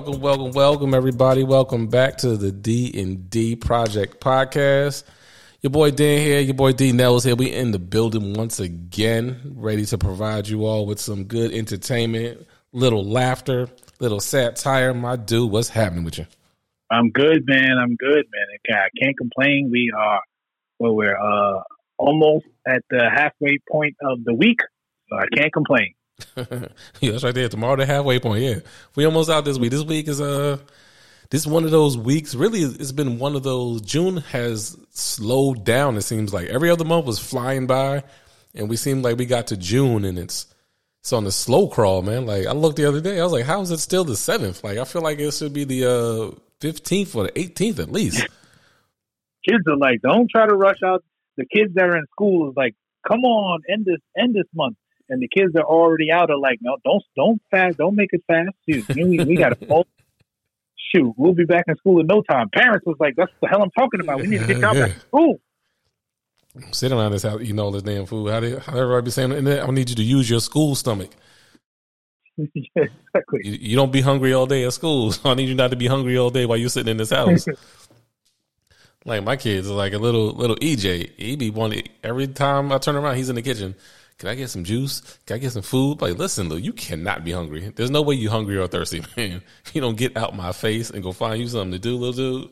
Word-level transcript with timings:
Welcome, 0.00 0.22
welcome, 0.22 0.52
welcome, 0.52 0.94
everybody. 0.94 1.44
Welcome 1.44 1.88
back 1.88 2.16
to 2.18 2.34
the 2.38 2.50
D 2.50 2.90
and 3.02 3.28
D 3.28 3.54
Project 3.54 4.18
Podcast. 4.18 5.04
Your 5.60 5.72
boy 5.72 5.90
Dan 5.90 6.22
here, 6.22 6.40
your 6.40 6.54
boy 6.54 6.72
D 6.72 6.92
Nels 6.92 7.24
here. 7.24 7.36
We 7.36 7.52
in 7.52 7.72
the 7.72 7.78
building 7.78 8.32
once 8.32 8.60
again, 8.60 9.56
ready 9.56 9.84
to 9.84 9.98
provide 9.98 10.48
you 10.48 10.64
all 10.64 10.86
with 10.86 11.00
some 11.00 11.24
good 11.24 11.52
entertainment, 11.52 12.46
little 12.72 13.04
laughter, 13.04 13.68
little 13.98 14.20
satire. 14.20 14.94
My 14.94 15.16
dude, 15.16 15.50
what's 15.50 15.68
happening 15.68 16.04
with 16.04 16.16
you? 16.16 16.26
I'm 16.90 17.10
good, 17.10 17.46
man. 17.46 17.76
I'm 17.78 17.94
good, 17.96 18.24
man. 18.32 18.46
I 18.70 18.88
can't 18.98 19.18
complain. 19.18 19.68
We 19.70 19.92
are 19.94 20.22
well, 20.78 20.94
we're 20.94 21.14
uh, 21.14 21.62
almost 21.98 22.46
at 22.66 22.82
the 22.88 23.10
halfway 23.14 23.58
point 23.70 23.96
of 24.00 24.24
the 24.24 24.32
week, 24.32 24.60
so 25.10 25.18
I 25.18 25.26
can't 25.36 25.52
complain. 25.52 25.92
Yeah, 26.36 27.12
that's 27.12 27.24
right 27.24 27.34
there. 27.34 27.48
Tomorrow 27.48 27.76
the 27.76 27.86
halfway 27.86 28.18
point. 28.20 28.42
Yeah, 28.42 28.58
we 28.94 29.04
almost 29.04 29.30
out 29.30 29.44
this 29.44 29.58
week. 29.58 29.70
This 29.70 29.84
week 29.84 30.08
is 30.08 30.20
uh 30.20 30.58
this 31.30 31.42
is 31.42 31.46
one 31.46 31.64
of 31.64 31.70
those 31.70 31.96
weeks. 31.96 32.34
Really, 32.34 32.60
it's 32.60 32.92
been 32.92 33.18
one 33.18 33.36
of 33.36 33.44
those. 33.44 33.80
June 33.82 34.18
has 34.18 34.76
slowed 34.90 35.64
down. 35.64 35.96
It 35.96 36.02
seems 36.02 36.34
like 36.34 36.48
every 36.48 36.70
other 36.70 36.84
month 36.84 37.06
was 37.06 37.18
flying 37.18 37.66
by, 37.66 38.02
and 38.54 38.68
we 38.68 38.76
seem 38.76 39.02
like 39.02 39.16
we 39.16 39.26
got 39.26 39.48
to 39.48 39.56
June 39.56 40.04
and 40.04 40.18
it's 40.18 40.46
it's 41.00 41.12
on 41.12 41.24
the 41.24 41.32
slow 41.32 41.68
crawl, 41.68 42.02
man. 42.02 42.26
Like 42.26 42.46
I 42.46 42.52
looked 42.52 42.76
the 42.76 42.88
other 42.88 43.00
day, 43.00 43.20
I 43.20 43.22
was 43.22 43.32
like, 43.32 43.44
how 43.44 43.60
is 43.60 43.70
it 43.70 43.78
still 43.78 44.04
the 44.04 44.16
seventh? 44.16 44.64
Like 44.64 44.78
I 44.78 44.84
feel 44.84 45.02
like 45.02 45.18
it 45.18 45.32
should 45.32 45.52
be 45.52 45.64
the 45.64 45.90
uh 45.90 46.36
fifteenth 46.60 47.14
or 47.14 47.24
the 47.24 47.38
eighteenth 47.38 47.78
at 47.78 47.92
least. 47.92 48.26
Kids 49.48 49.64
are 49.68 49.76
like, 49.76 50.02
don't 50.02 50.28
try 50.30 50.46
to 50.46 50.54
rush 50.54 50.82
out. 50.84 51.02
The 51.36 51.46
kids 51.46 51.72
that 51.74 51.84
are 51.84 51.96
in 51.96 52.04
school 52.10 52.50
is 52.50 52.56
like, 52.56 52.74
come 53.08 53.20
on, 53.20 53.62
end 53.72 53.86
this 53.86 54.00
end 54.18 54.34
this 54.34 54.48
month 54.54 54.76
and 55.10 55.20
the 55.20 55.28
kids 55.28 55.54
are 55.56 55.64
already 55.64 56.10
out 56.10 56.30
are 56.30 56.38
like, 56.38 56.58
no, 56.62 56.76
don't 56.84 57.02
don't 57.16 57.42
fast, 57.50 57.78
don't 57.78 57.96
make 57.96 58.10
it 58.12 58.22
fast. 58.26 58.50
Shoot, 58.68 58.88
we, 58.88 59.24
we 59.24 59.36
got 59.36 59.60
to 59.60 59.66
shoot. 60.94 61.14
We'll 61.16 61.34
be 61.34 61.44
back 61.44 61.64
in 61.68 61.76
school 61.76 62.00
in 62.00 62.06
no 62.06 62.22
time. 62.22 62.48
Parents 62.50 62.86
was 62.86 62.96
like, 62.98 63.14
that's 63.16 63.32
the 63.40 63.48
hell 63.48 63.62
I'm 63.62 63.70
talking 63.70 64.00
about. 64.00 64.20
We 64.20 64.28
need 64.28 64.40
to 64.40 64.46
get 64.46 64.58
y'all 64.58 64.74
back 64.74 64.94
to 64.94 65.00
school. 65.00 65.40
Sitting 66.72 66.98
around 66.98 67.12
this 67.12 67.22
house 67.22 67.40
eating 67.40 67.60
all 67.60 67.70
this 67.70 67.82
damn 67.82 68.06
food. 68.06 68.30
How, 68.30 68.40
did, 68.40 68.58
how 68.58 68.76
everybody 68.76 69.04
be 69.04 69.10
saying? 69.12 69.32
I 69.32 69.70
need 69.70 69.90
you 69.90 69.96
to 69.96 70.02
use 70.02 70.28
your 70.28 70.40
school 70.40 70.74
stomach. 70.74 71.10
yeah, 72.54 72.84
exactly. 73.14 73.40
You, 73.44 73.52
you, 73.52 73.76
don't 73.76 73.92
be 73.92 74.00
hungry 74.00 74.32
all 74.32 74.46
day 74.46 74.64
at 74.64 74.72
school. 74.72 75.12
So 75.12 75.30
I 75.30 75.34
need 75.34 75.48
you 75.48 75.54
not 75.54 75.70
to 75.70 75.76
be 75.76 75.86
hungry 75.86 76.18
all 76.18 76.30
day 76.30 76.46
while 76.46 76.58
you're 76.58 76.68
sitting 76.68 76.90
in 76.90 76.96
this 76.96 77.10
house. 77.10 77.46
like 79.04 79.22
my 79.22 79.36
kids 79.36 79.70
are 79.70 79.74
like 79.74 79.92
a 79.92 79.98
little 79.98 80.32
little 80.32 80.56
EJ. 80.56 81.12
He 81.16 81.36
be 81.36 81.50
wanting 81.50 81.88
every 82.02 82.26
time 82.26 82.72
I 82.72 82.78
turn 82.78 82.96
around, 82.96 83.16
he's 83.16 83.28
in 83.28 83.36
the 83.36 83.42
kitchen. 83.42 83.74
Can 84.20 84.28
I 84.28 84.34
get 84.34 84.50
some 84.50 84.64
juice? 84.64 85.00
Can 85.24 85.36
I 85.36 85.38
get 85.38 85.52
some 85.52 85.62
food? 85.62 86.02
Like, 86.02 86.18
listen, 86.18 86.50
Lou, 86.50 86.58
you 86.58 86.74
cannot 86.74 87.24
be 87.24 87.32
hungry. 87.32 87.72
There's 87.74 87.90
no 87.90 88.02
way 88.02 88.16
you're 88.16 88.30
hungry 88.30 88.58
or 88.58 88.66
thirsty, 88.66 89.02
man. 89.16 89.42
You 89.72 89.80
don't 89.80 89.96
get 89.96 90.14
out 90.14 90.36
my 90.36 90.52
face 90.52 90.90
and 90.90 91.02
go 91.02 91.12
find 91.12 91.40
you 91.40 91.48
something 91.48 91.72
to 91.72 91.78
do, 91.78 91.96
little 91.96 92.12
dude. 92.42 92.50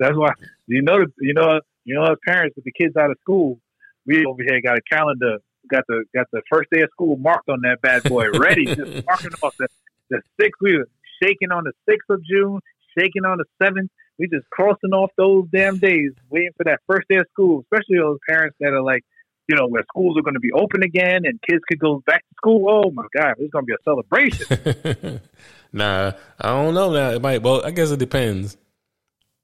That's 0.00 0.16
why 0.16 0.30
you 0.66 0.80
know 0.80 1.04
you 1.20 1.34
know 1.34 1.60
you 1.84 1.94
know 1.94 2.04
as 2.04 2.16
parents 2.24 2.56
with 2.56 2.64
the 2.64 2.72
kids 2.72 2.96
out 2.96 3.10
of 3.10 3.18
school, 3.20 3.60
we 4.06 4.24
over 4.24 4.42
here 4.42 4.62
got 4.62 4.78
a 4.78 4.80
calendar, 4.90 5.38
got 5.70 5.84
the 5.88 6.04
got 6.14 6.26
the 6.32 6.40
first 6.50 6.70
day 6.72 6.80
of 6.80 6.88
school 6.90 7.16
marked 7.16 7.50
on 7.50 7.60
that 7.64 7.82
bad 7.82 8.04
boy, 8.04 8.30
ready, 8.38 8.64
just 8.64 9.04
marking 9.04 9.32
off 9.42 9.54
the 9.58 9.68
the 10.08 10.22
sixth. 10.40 10.58
We 10.62 10.78
were 10.78 10.88
shaking 11.22 11.52
on 11.52 11.64
the 11.64 11.72
sixth 11.86 12.08
of 12.08 12.24
June, 12.24 12.60
shaking 12.98 13.26
on 13.26 13.36
the 13.36 13.44
seventh. 13.62 13.90
We 14.18 14.26
just 14.26 14.48
crossing 14.48 14.92
off 14.94 15.10
those 15.18 15.48
damn 15.52 15.76
days, 15.76 16.12
waiting 16.30 16.52
for 16.56 16.64
that 16.64 16.80
first 16.86 17.08
day 17.10 17.16
of 17.16 17.26
school. 17.30 17.60
Especially 17.60 17.98
those 17.98 18.18
parents 18.26 18.56
that 18.60 18.72
are 18.72 18.82
like 18.82 19.04
you 19.48 19.56
know, 19.56 19.66
where 19.66 19.82
schools 19.84 20.16
are 20.16 20.22
going 20.22 20.34
to 20.34 20.40
be 20.40 20.52
open 20.52 20.82
again 20.82 21.22
and 21.24 21.40
kids 21.42 21.62
could 21.68 21.78
go 21.78 22.02
back 22.06 22.20
to 22.20 22.34
school. 22.36 22.66
Oh 22.68 22.90
my 22.90 23.04
God, 23.14 23.34
it's 23.38 23.52
going 23.52 23.66
to 23.66 23.66
be 23.66 23.74
a 23.74 23.82
celebration. 23.84 25.20
nah, 25.72 26.12
I 26.40 26.48
don't 26.48 26.74
know. 26.74 26.92
Now 26.92 27.10
it 27.10 27.22
might. 27.22 27.42
Well, 27.42 27.64
I 27.64 27.70
guess 27.70 27.90
it 27.90 27.98
depends. 27.98 28.56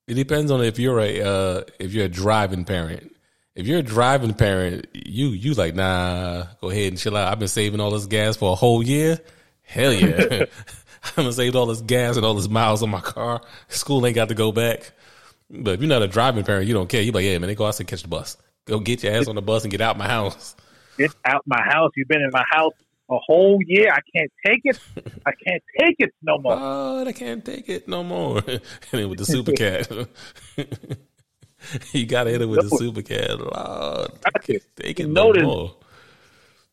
It 0.07 0.15
depends 0.15 0.51
on 0.51 0.63
if 0.63 0.79
you're 0.79 1.01
a 1.01 1.21
uh, 1.21 1.63
if 1.79 1.93
you're 1.93 2.07
a 2.07 2.11
driving 2.11 2.65
parent. 2.65 3.15
If 3.55 3.67
you're 3.67 3.81
a 3.81 3.83
driving 3.83 4.35
parent, 4.35 4.87
you 4.95 5.29
you 5.29 5.55
like 5.55 5.75
nah. 5.75 6.47
Go 6.61 6.71
ahead 6.71 6.93
and 6.93 6.99
chill 6.99 7.17
out. 7.17 7.31
I've 7.31 7.39
been 7.39 7.49
saving 7.49 7.81
all 7.81 7.91
this 7.91 8.07
gas 8.07 8.37
for 8.37 8.53
a 8.53 8.55
whole 8.55 8.83
year. 8.83 9.19
Hell 9.63 9.93
yeah. 9.93 10.47
I've 11.05 11.17
been 11.17 11.33
saving 11.33 11.57
all 11.57 11.67
this 11.67 11.81
gas 11.81 12.17
and 12.17 12.25
all 12.25 12.35
this 12.35 12.49
miles 12.49 12.83
on 12.83 12.91
my 12.91 13.01
car. 13.01 13.43
School 13.69 14.07
ain't 14.07 14.15
got 14.15 14.29
to 14.29 14.35
go 14.35 14.53
back. 14.53 14.93
But 15.51 15.75
if 15.75 15.81
you're 15.81 15.89
not 15.89 16.03
a 16.03 16.09
driving 16.09 16.45
parent, 16.45 16.67
you 16.67 16.75
don't 16.75 16.89
care. 16.89 17.03
You're 17.03 17.13
like, 17.13 17.25
yeah, 17.25 17.39
man, 17.39 17.49
they 17.49 17.55
go 17.55 17.67
out 17.67 17.79
and 17.81 17.89
catch 17.89 18.03
the 18.03 18.09
bus. 18.09 18.37
Go 18.69 18.81
get 18.81 19.03
your 19.03 19.15
ass 19.15 19.29
on 19.29 19.35
the 19.35 19.43
bus 19.43 19.65
and 19.65 19.71
get 19.71 19.81
out 19.81 19.97
my 19.97 20.07
house. 20.07 20.55
Get 20.99 21.15
out 21.25 21.43
my 21.47 21.63
house. 21.65 21.91
You've 21.97 22.07
been 22.07 22.21
in 22.21 22.29
my 22.31 22.45
house 22.51 22.75
a 23.11 23.17
whole 23.17 23.59
year. 23.67 23.91
I 23.91 24.01
can't 24.15 24.31
take 24.47 24.61
it. 24.65 24.79
I 25.25 25.33
can't 25.33 25.63
take 25.81 25.97
it 25.99 26.11
no 26.23 26.37
more. 26.37 26.55
Oh, 26.55 27.05
I 27.07 27.13
can't 27.13 27.43
take 27.43 27.71
it 27.71 27.89
no 27.89 28.05
more. 28.05 28.39
and 28.47 28.61
then 28.93 29.09
with 29.09 29.19
the 29.19 29.25
super 29.25 29.53
cat. 29.53 29.91
you 31.93 32.05
got 32.05 32.25
to 32.25 32.31
hit 32.31 32.43
it 32.43 32.47
with 32.47 32.63
no. 32.63 32.69
the 32.69 32.77
super 32.77 33.01
cat. 33.01 33.39
Lord, 33.39 34.11
I 34.27 34.39
can't 34.39 34.63
take 34.77 35.01
it 35.01 35.09
no 35.09 35.33
more. 35.33 35.77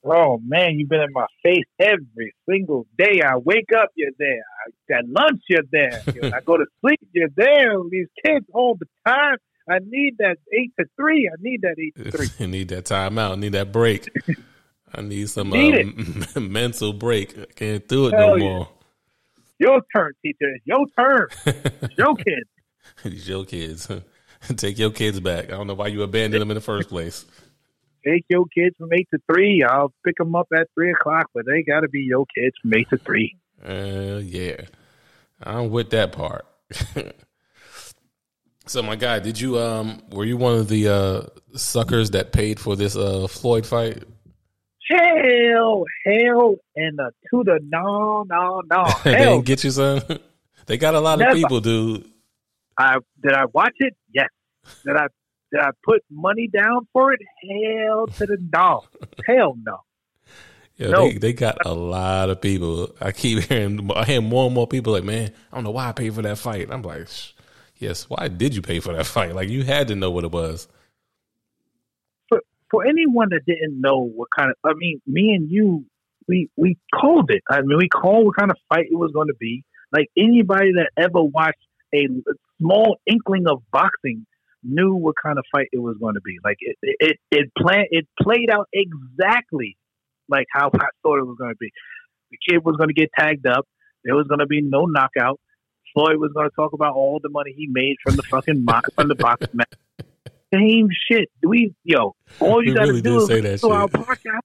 Oh 0.03 0.39
man, 0.45 0.77
you've 0.77 0.89
been 0.89 1.01
in 1.01 1.13
my 1.13 1.27
face 1.41 1.63
every 1.79 2.35
single 2.47 2.85
day. 2.97 3.21
I 3.25 3.37
wake 3.37 3.69
up, 3.75 3.89
you're 3.95 4.11
there. 4.19 4.43
I, 4.91 4.99
at 4.99 5.07
lunch, 5.07 5.41
you're 5.49 5.63
there. 5.71 6.03
I 6.33 6.41
go 6.41 6.57
to 6.57 6.65
sleep, 6.81 6.99
you're 7.13 7.29
there. 7.35 7.77
These 7.89 8.09
kids 8.23 8.45
all 8.53 8.77
the 8.77 8.85
time. 9.07 9.37
I 9.69 9.79
need 9.79 10.17
that 10.19 10.37
eight 10.53 10.73
to 10.79 10.85
three. 10.95 11.27
I 11.27 11.35
need 11.41 11.61
that 11.61 11.75
eight 11.79 11.95
to 11.95 12.11
three. 12.17 12.27
I 12.39 12.47
need 12.47 12.69
that 12.69 12.85
timeout. 12.85 13.31
I 13.31 13.35
need 13.35 13.53
that 13.53 13.71
break. 13.71 14.09
I 14.93 15.01
need 15.01 15.29
some 15.29 15.49
need 15.49 15.93
um, 16.35 16.51
mental 16.51 16.93
break. 16.93 17.37
I 17.37 17.45
can't 17.53 17.87
do 17.87 18.07
it 18.07 18.13
Hell 18.13 18.27
no 18.29 18.35
yeah. 18.35 18.43
more. 18.43 18.69
Your 19.57 19.81
turn, 19.95 20.13
teacher. 20.21 20.49
It's 20.55 20.65
your 20.65 20.85
turn. 20.97 21.27
It's 21.81 21.97
your 21.97 22.15
kids. 22.15 22.49
it's 23.03 23.27
your 23.27 23.45
kids. 23.45 23.87
Take 24.57 24.77
your 24.77 24.91
kids 24.91 25.19
back. 25.19 25.45
I 25.45 25.51
don't 25.57 25.67
know 25.67 25.73
why 25.73 25.87
you 25.87 26.03
abandoned 26.03 26.41
them 26.41 26.51
in 26.51 26.55
the 26.55 26.61
first 26.61 26.89
place. 26.89 27.25
Take 28.05 28.25
your 28.29 28.45
kids 28.53 28.75
from 28.77 28.93
eight 28.93 29.07
to 29.11 29.19
three. 29.31 29.63
I'll 29.63 29.91
pick 30.05 30.17
them 30.17 30.35
up 30.35 30.47
at 30.53 30.67
three 30.75 30.91
o'clock, 30.91 31.31
but 31.33 31.45
they 31.47 31.63
got 31.63 31.79
to 31.79 31.87
be 31.89 32.01
your 32.01 32.25
kids 32.35 32.55
from 32.61 32.73
eight 32.75 32.89
to 32.89 32.97
three. 32.97 33.35
Uh, 33.67 34.19
yeah, 34.23 34.61
I'm 35.41 35.71
with 35.71 35.89
that 35.91 36.11
part. 36.11 36.45
So 38.67 38.81
my 38.81 38.95
guy, 38.95 39.19
did 39.19 39.39
you 39.39 39.59
um 39.59 40.01
were 40.09 40.25
you 40.25 40.37
one 40.37 40.55
of 40.55 40.67
the 40.67 40.87
uh 40.87 41.57
suckers 41.57 42.11
that 42.11 42.31
paid 42.31 42.59
for 42.59 42.75
this 42.75 42.95
uh 42.95 43.27
Floyd 43.27 43.65
fight? 43.65 44.03
Hell, 44.89 45.83
hell, 46.05 46.55
and 46.75 46.97
the 46.97 47.11
to 47.29 47.43
the 47.43 47.59
no, 47.63 48.23
no, 48.23 48.61
no. 48.69 48.85
they 49.03 49.17
didn't 49.17 49.45
get 49.45 49.63
you 49.63 49.71
son. 49.71 50.01
they 50.65 50.77
got 50.77 50.95
a 50.95 50.99
lot 50.99 51.19
Never. 51.19 51.31
of 51.31 51.37
people, 51.37 51.61
dude. 51.61 52.05
I 52.77 52.97
did 53.21 53.33
I 53.33 53.45
watch 53.45 53.75
it? 53.77 53.95
Yes. 54.13 54.29
Did 54.83 54.95
I 54.95 55.07
did 55.51 55.61
I 55.61 55.69
put 55.83 56.03
money 56.09 56.47
down 56.47 56.87
for 56.91 57.13
it? 57.13 57.21
Hell 57.41 58.07
to 58.07 58.25
the 58.25 58.37
no. 58.51 58.83
hell 59.27 59.55
no. 59.63 59.81
Yeah, 60.77 60.89
no. 60.89 61.07
they, 61.07 61.17
they 61.17 61.33
got 61.33 61.65
a 61.65 61.73
lot 61.73 62.29
of 62.29 62.41
people. 62.41 62.93
I 62.99 63.11
keep 63.11 63.43
hearing 63.43 63.89
I 63.95 64.03
hear 64.05 64.21
more 64.21 64.45
and 64.47 64.55
more 64.55 64.67
people 64.67 64.91
like, 64.91 65.05
man, 65.05 65.31
I 65.51 65.55
don't 65.55 65.63
know 65.63 65.71
why 65.71 65.87
I 65.87 65.91
paid 65.93 66.13
for 66.13 66.23
that 66.23 66.37
fight. 66.37 66.69
I'm 66.69 66.81
like, 66.81 67.07
yes, 67.77 68.09
why 68.09 68.27
did 68.27 68.55
you 68.55 68.61
pay 68.61 68.79
for 68.79 68.93
that 68.93 69.05
fight? 69.15 69.35
Like 69.35 69.49
you 69.49 69.63
had 69.63 69.87
to 69.89 69.95
know 69.95 70.11
what 70.11 70.23
it 70.23 70.31
was. 70.31 70.67
For 72.29 72.41
for 72.69 72.85
anyone 72.85 73.29
that 73.29 73.41
didn't 73.45 73.79
know 73.79 73.99
what 74.01 74.29
kind 74.35 74.51
of, 74.51 74.55
I 74.63 74.73
mean, 74.75 75.01
me 75.05 75.33
and 75.33 75.49
you, 75.49 75.85
we 76.27 76.49
we 76.55 76.77
called 76.93 77.29
it. 77.31 77.43
I 77.49 77.61
mean, 77.61 77.77
we 77.77 77.89
called 77.89 78.25
what 78.25 78.37
kind 78.37 78.51
of 78.51 78.57
fight 78.69 78.87
it 78.89 78.95
was 78.95 79.11
going 79.13 79.27
to 79.27 79.35
be. 79.39 79.63
Like 79.91 80.07
anybody 80.17 80.73
that 80.73 80.89
ever 80.97 81.23
watched 81.23 81.59
a 81.93 82.07
small 82.59 82.97
inkling 83.05 83.45
of 83.47 83.61
boxing 83.71 84.25
knew 84.63 84.95
what 84.95 85.15
kind 85.23 85.37
of 85.37 85.45
fight 85.51 85.67
it 85.71 85.79
was 85.79 85.95
going 85.99 86.15
to 86.15 86.21
be. 86.21 86.37
Like 86.43 86.57
it 86.59 86.77
it 86.81 87.17
it 87.31 87.51
plan 87.57 87.85
it 87.91 88.07
played 88.19 88.49
out 88.49 88.67
exactly 88.73 89.77
like 90.27 90.47
how 90.51 90.69
I 90.73 90.87
thought 91.03 91.19
it 91.19 91.25
was 91.25 91.37
going 91.39 91.51
to 91.51 91.57
be. 91.59 91.71
The 92.31 92.37
kid 92.49 92.65
was 92.65 92.75
going 92.77 92.89
to 92.89 92.93
get 92.93 93.09
tagged 93.17 93.45
up. 93.45 93.65
There 94.03 94.15
was 94.15 94.27
going 94.27 94.39
to 94.39 94.47
be 94.47 94.61
no 94.61 94.85
knockout. 94.85 95.39
Floyd 95.95 96.17
was 96.17 96.31
going 96.33 96.49
to 96.49 96.55
talk 96.55 96.73
about 96.73 96.93
all 96.93 97.19
the 97.23 97.29
money 97.29 97.53
he 97.55 97.67
made 97.67 97.95
from 98.03 98.17
the 98.17 98.23
fucking 98.23 98.65
box, 98.65 98.89
from 98.93 99.07
the 99.07 99.15
box 99.15 99.47
match. 99.53 99.73
Same 100.53 100.89
shit. 101.09 101.31
We 101.41 101.73
yo, 101.83 102.15
all 102.39 102.63
you 102.63 102.75
got 102.75 102.81
to 102.81 102.87
really 102.89 103.01
do 103.01 103.17
is 103.21 103.29
listen 103.29 103.69
to 103.69 103.75
our 103.75 103.87
podcast. 103.87 104.41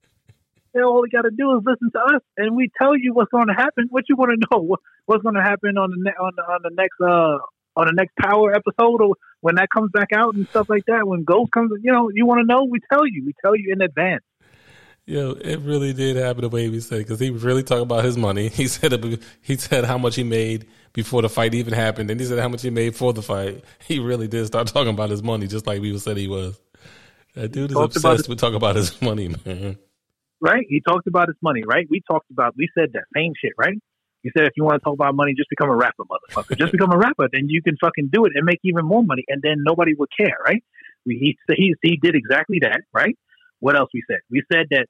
And 0.73 0.85
all 0.85 1.03
you 1.05 1.11
got 1.11 1.23
to 1.23 1.31
do 1.31 1.57
is 1.57 1.63
listen 1.65 1.91
to 1.91 1.99
us, 2.15 2.21
and 2.37 2.55
we 2.55 2.71
tell 2.81 2.95
you 2.95 3.13
what's 3.13 3.29
going 3.29 3.47
to 3.47 3.53
happen. 3.53 3.87
What 3.89 4.05
you 4.07 4.15
want 4.15 4.31
to 4.31 4.47
know? 4.49 4.61
What, 4.63 4.79
what's 5.05 5.21
going 5.21 5.35
to 5.35 5.43
happen 5.43 5.77
on 5.77 5.91
the 5.91 5.97
ne- 5.99 6.17
on 6.19 6.31
the, 6.37 6.43
on 6.43 6.59
the 6.63 6.71
next 6.73 6.99
uh 7.01 7.37
on 7.75 7.87
the 7.87 7.93
next 7.93 8.15
Power 8.15 8.55
episode, 8.55 9.01
or 9.01 9.15
when 9.41 9.55
that 9.55 9.67
comes 9.69 9.91
back 9.91 10.09
out 10.15 10.33
and 10.35 10.47
stuff 10.47 10.69
like 10.69 10.85
that. 10.87 11.05
When 11.05 11.25
Ghost 11.25 11.51
comes, 11.51 11.71
you 11.83 11.91
know, 11.91 12.09
you 12.13 12.25
want 12.25 12.39
to 12.39 12.45
know? 12.45 12.63
We 12.63 12.79
tell 12.91 13.05
you. 13.05 13.23
We 13.25 13.33
tell 13.43 13.55
you 13.55 13.73
in 13.73 13.81
advance. 13.81 14.23
Yo, 15.11 15.31
it 15.31 15.59
really 15.59 15.91
did 15.91 16.15
happen 16.15 16.39
the 16.39 16.47
way 16.47 16.69
we 16.69 16.79
said 16.79 16.99
because 16.99 17.19
he 17.19 17.31
was 17.31 17.43
really 17.43 17.63
talking 17.63 17.83
about 17.83 18.05
his 18.05 18.15
money. 18.15 18.47
He 18.61 18.67
said 18.69 18.93
he 19.41 19.57
said 19.57 19.83
how 19.83 19.97
much 19.97 20.15
he 20.15 20.23
made 20.23 20.67
before 20.93 21.21
the 21.21 21.27
fight 21.27 21.53
even 21.53 21.73
happened, 21.73 22.09
and 22.09 22.17
he 22.17 22.25
said 22.25 22.39
how 22.39 22.47
much 22.47 22.61
he 22.61 22.69
made 22.69 22.95
for 22.95 23.11
the 23.11 23.21
fight. 23.21 23.61
He 23.85 23.99
really 23.99 24.29
did 24.29 24.47
start 24.47 24.67
talking 24.67 24.93
about 24.93 25.09
his 25.09 25.21
money, 25.21 25.47
just 25.47 25.67
like 25.67 25.81
we 25.81 25.97
said 25.97 26.15
he 26.15 26.29
was. 26.29 26.61
That 27.33 27.51
dude 27.51 27.71
is 27.71 27.77
obsessed 27.77 28.29
with 28.29 28.39
talking 28.39 28.55
about 28.55 28.77
his 28.77 29.01
money, 29.09 29.35
man. 29.43 29.77
Right? 30.39 30.65
He 30.69 30.79
talked 30.79 31.07
about 31.07 31.27
his 31.27 31.35
money, 31.41 31.63
right? 31.67 31.85
We 31.89 32.01
talked 32.09 32.31
about, 32.31 32.55
we 32.55 32.69
said 32.73 32.93
that 32.93 33.03
same 33.13 33.33
shit, 33.35 33.51
right? 33.57 33.77
He 34.23 34.31
said, 34.31 34.45
if 34.45 34.53
you 34.55 34.63
want 34.63 34.79
to 34.79 34.83
talk 34.85 34.93
about 34.93 35.13
money, 35.13 35.33
just 35.35 35.49
become 35.49 35.69
a 35.69 35.75
rapper, 35.75 36.03
motherfucker. 36.05 36.57
just 36.57 36.71
become 36.71 36.93
a 36.93 36.97
rapper, 36.97 37.27
then 37.33 37.49
you 37.49 37.61
can 37.61 37.75
fucking 37.81 38.11
do 38.13 38.23
it 38.23 38.31
and 38.35 38.45
make 38.45 38.59
even 38.63 38.85
more 38.85 39.03
money, 39.03 39.25
and 39.27 39.41
then 39.41 39.57
nobody 39.57 39.93
would 39.93 40.09
care, 40.17 40.37
right? 40.45 40.63
He 41.03 41.37
he 41.49 41.75
he 41.81 41.97
did 41.97 42.15
exactly 42.15 42.59
that, 42.61 42.79
right? 42.93 43.17
What 43.59 43.75
else 43.75 43.89
we 43.93 44.03
said? 44.07 44.19
We 44.29 44.43
said 44.51 44.67
that 44.71 44.87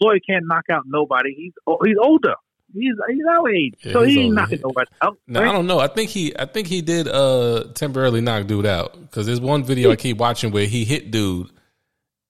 Floyd 0.00 0.22
can't 0.26 0.46
knock 0.46 0.64
out 0.70 0.84
nobody. 0.86 1.34
He's 1.34 1.52
oh, 1.66 1.78
he's 1.84 1.96
older. 2.02 2.34
He's 2.72 2.94
he's 3.08 3.24
our 3.28 3.50
age, 3.50 3.74
yeah, 3.82 3.92
so 3.92 4.02
he 4.02 4.20
ain't 4.20 4.34
knocking 4.34 4.60
nobody 4.62 4.90
out. 5.02 5.18
No, 5.26 5.40
right? 5.40 5.48
I 5.48 5.52
don't 5.52 5.66
know. 5.66 5.80
I 5.80 5.88
think 5.88 6.10
he 6.10 6.32
I 6.38 6.46
think 6.46 6.68
he 6.68 6.82
did 6.82 7.08
uh 7.08 7.64
temporarily 7.74 8.20
knock 8.20 8.46
dude 8.46 8.66
out 8.66 9.00
because 9.00 9.26
there's 9.26 9.40
one 9.40 9.64
video 9.64 9.90
I 9.90 9.96
keep 9.96 10.18
watching 10.18 10.52
where 10.52 10.66
he 10.66 10.84
hit 10.84 11.10
dude 11.10 11.50